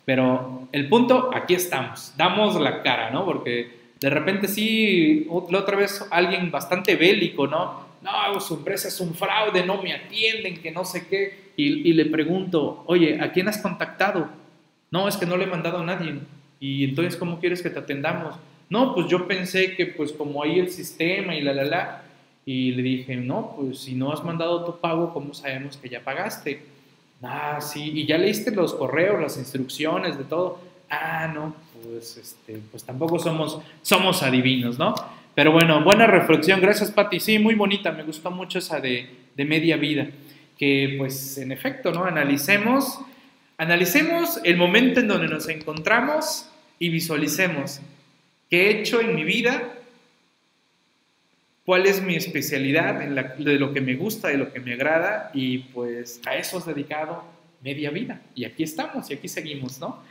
pero 0.05 0.67
el 0.71 0.87
punto, 0.89 1.31
aquí 1.33 1.55
estamos, 1.55 2.13
damos 2.17 2.59
la 2.59 2.81
cara, 2.83 3.09
¿no? 3.09 3.25
Porque 3.25 3.83
de 3.99 4.09
repente 4.09 4.47
sí, 4.47 5.27
la 5.49 5.59
otra 5.59 5.77
vez 5.77 6.05
alguien 6.11 6.51
bastante 6.51 6.95
bélico, 6.95 7.47
¿no? 7.47 7.82
No, 8.03 8.39
su 8.39 8.55
empresa 8.55 8.89
es 8.89 8.99
un 8.99 9.15
fraude, 9.15 9.65
no 9.65 9.81
me 9.81 9.93
atienden, 9.93 10.61
que 10.61 10.71
no 10.71 10.83
sé 10.83 11.07
qué. 11.07 11.53
Y, 11.55 11.93
le 11.93 12.05
pregunto, 12.05 12.83
oye, 12.87 13.19
¿a 13.21 13.31
quién 13.31 13.47
has 13.47 13.59
contactado? 13.59 14.27
No, 14.91 15.07
es 15.07 15.17
que 15.17 15.25
no 15.25 15.37
le 15.37 15.45
he 15.45 15.47
mandado 15.47 15.79
a 15.79 15.85
nadie. 15.85 16.19
Y 16.59 16.83
entonces, 16.83 17.15
¿cómo 17.15 17.39
quieres 17.39 17.61
que 17.61 17.69
te 17.69 17.79
atendamos? 17.79 18.35
No, 18.69 18.93
pues 18.93 19.07
yo 19.07 19.27
pensé 19.27 19.75
que 19.75 19.85
pues 19.85 20.11
como 20.11 20.43
ahí 20.43 20.59
el 20.59 20.69
sistema 20.69 21.35
y 21.35 21.41
la, 21.41 21.53
la, 21.53 21.63
la. 21.63 22.03
Y 22.45 22.71
le 22.71 22.81
dije, 22.81 23.15
no, 23.15 23.53
pues 23.55 23.79
si 23.79 23.93
no 23.93 24.11
has 24.11 24.23
mandado 24.23 24.65
tu 24.65 24.79
pago, 24.79 25.13
¿cómo 25.13 25.33
sabemos 25.33 25.77
que 25.77 25.89
ya 25.89 26.03
pagaste? 26.03 26.63
Ah, 27.21 27.59
sí, 27.61 27.91
y 27.93 28.05
ya 28.05 28.17
leíste 28.17 28.51
los 28.51 28.73
correos, 28.73 29.21
las 29.21 29.37
instrucciones, 29.37 30.17
de 30.17 30.25
todo. 30.25 30.59
ah, 30.89 31.31
no, 31.33 31.55
pues, 31.83 32.17
este, 32.17 32.59
pues 32.69 32.83
tampoco 32.83 33.17
somos, 33.17 33.59
somos 33.81 34.21
adivinos, 34.23 34.77
¿no? 34.77 34.93
Pero 35.35 35.51
bueno, 35.51 35.83
buena 35.83 36.05
reflexión, 36.05 36.61
gracias 36.61 36.91
Pati, 36.91 37.19
sí, 37.19 37.39
muy 37.39 37.55
bonita, 37.55 37.91
me 37.91 38.03
gustó 38.03 38.29
mucho 38.29 38.59
esa 38.59 38.79
de, 38.79 39.09
de 39.35 39.45
media 39.45 39.77
vida, 39.77 40.07
que 40.57 40.95
pues 40.97 41.37
en 41.39 41.51
efecto, 41.51 41.91
¿no? 41.91 42.05
Analicemos, 42.05 42.99
analicemos 43.57 44.39
el 44.43 44.57
momento 44.57 44.99
en 44.99 45.07
donde 45.07 45.27
nos 45.27 45.49
encontramos 45.49 46.49
y 46.77 46.89
visualicemos 46.89 47.81
qué 48.49 48.67
he 48.67 48.79
hecho 48.79 49.01
en 49.01 49.15
mi 49.15 49.23
vida, 49.23 49.73
cuál 51.65 51.87
es 51.87 52.01
mi 52.03 52.15
especialidad 52.15 52.99
de 52.99 53.59
lo 53.59 53.73
que 53.73 53.81
me 53.81 53.95
gusta, 53.95 54.27
de 54.27 54.37
lo 54.37 54.53
que 54.53 54.59
me 54.59 54.73
agrada 54.73 55.31
y 55.33 55.59
pues 55.59 56.21
a 56.27 56.35
eso 56.35 56.59
has 56.59 56.65
dedicado 56.67 57.23
media 57.63 57.89
vida. 57.89 58.21
Y 58.35 58.45
aquí 58.45 58.63
estamos 58.63 59.09
y 59.09 59.15
aquí 59.15 59.27
seguimos, 59.27 59.79
¿no? 59.79 60.03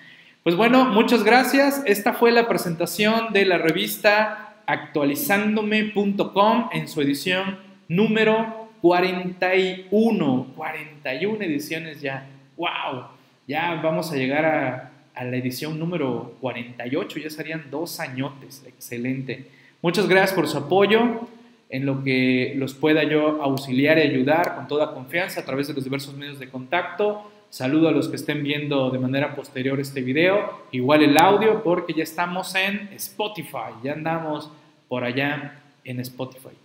Pues 0.43 0.57
bueno, 0.57 0.87
muchas 0.87 1.23
gracias. 1.23 1.83
Esta 1.87 2.15
fue 2.15 2.33
la 2.33 2.49
presentación 2.49 3.33
de 3.33 3.45
la 3.45 3.59
revista 3.59 4.52
actualizándome.com 4.67 6.69
en 6.73 6.89
su 6.89 7.01
edición 7.01 7.59
número 7.89 8.69
41. 8.81 10.47
41 10.57 11.45
ediciones 11.45 12.01
ya. 12.01 12.27
¡Wow! 12.57 13.05
Ya 13.47 13.81
vamos 13.83 14.13
a 14.13 14.17
llegar 14.17 14.45
a, 14.45 14.93
a 15.15 15.25
la 15.25 15.37
edición 15.37 15.79
número 15.79 16.37
48, 16.41 17.19
ya 17.19 17.31
serían 17.31 17.65
dos 17.71 18.01
añotes. 18.01 18.65
Excelente. 18.67 19.47
Muchas 19.83 20.09
gracias 20.09 20.35
por 20.35 20.49
su 20.49 20.59
apoyo 20.59 21.29
en 21.69 21.87
lo 21.87 22.05
que 22.05 22.55
los 22.57 22.75
pueda 22.75 23.03
yo 23.03 23.43
auxiliar 23.43 23.99
y 23.99 24.03
ayudar 24.03 24.57
con 24.57 24.69
toda 24.69 24.95
confianza 24.95 25.41
a 25.41 25.45
través 25.45 25.69
de 25.69 25.75
los 25.75 25.85
diversos 25.85 26.17
medios 26.17 26.39
de 26.39 26.49
contacto. 26.49 27.31
Saludo 27.53 27.91
a 27.91 27.93
los 27.93 28.09
que 28.09 28.17
estén 28.17 28.43
viendo 28.43 28.89
de 28.89 28.99
manera 28.99 29.37
posterior 29.37 29.79
este 29.79 30.01
video, 30.01 30.63
igual 30.71 31.03
el 31.03 31.19
audio, 31.19 31.63
porque 31.63 31.93
ya 31.93 32.03
estamos 32.03 32.55
en 32.55 32.89
Spotify, 32.95 33.75
ya 33.85 33.93
andamos 33.93 34.51
por 34.89 35.05
allá 35.05 35.61
en 35.85 36.01
Spotify. 36.01 36.57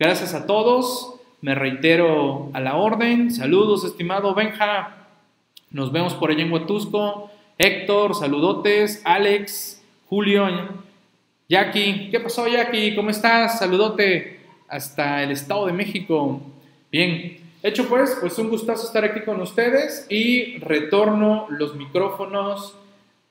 Gracias 0.00 0.34
a 0.34 0.44
todos, 0.44 1.14
me 1.42 1.54
reitero 1.54 2.50
a 2.54 2.58
la 2.58 2.74
orden. 2.74 3.30
Saludos, 3.30 3.84
estimado 3.84 4.34
Benja. 4.34 5.06
Nos 5.70 5.92
vemos 5.92 6.14
por 6.14 6.32
allá 6.32 6.42
en 6.42 6.52
Huatusco. 6.52 7.30
Héctor, 7.56 8.16
saludotes. 8.16 9.00
Alex, 9.04 9.80
Julio, 10.08 10.48
Jackie. 11.48 12.10
¿Qué 12.10 12.18
pasó, 12.18 12.48
Jackie? 12.48 12.96
¿Cómo 12.96 13.10
estás? 13.10 13.60
Saludote 13.60 14.40
hasta 14.66 15.22
el 15.22 15.30
Estado 15.30 15.66
de 15.66 15.72
México. 15.72 16.40
Bien, 16.90 17.41
hecho 17.62 17.88
pues, 17.88 18.16
pues 18.20 18.38
un 18.38 18.48
gustazo 18.48 18.86
estar 18.86 19.04
aquí 19.04 19.20
con 19.20 19.40
ustedes 19.40 20.06
y 20.08 20.58
retorno 20.58 21.46
los 21.50 21.74
micrófonos 21.76 22.76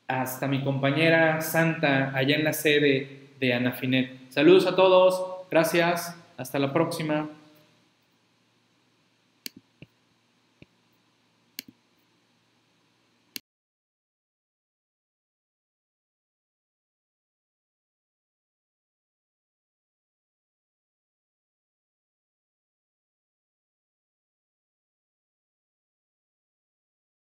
hasta 0.08 0.48
mi 0.48 0.64
compañera 0.64 1.42
Santa 1.42 2.12
allá 2.16 2.36
en 2.36 2.44
la 2.44 2.54
sede 2.54 3.32
de 3.40 3.54
Anafinet. 3.54 4.30
Saludos 4.30 4.68
a 4.68 4.76
todos, 4.76 5.48
gracias, 5.50 6.16
hasta 6.38 6.60
la 6.60 6.72
próxima. 6.74 7.30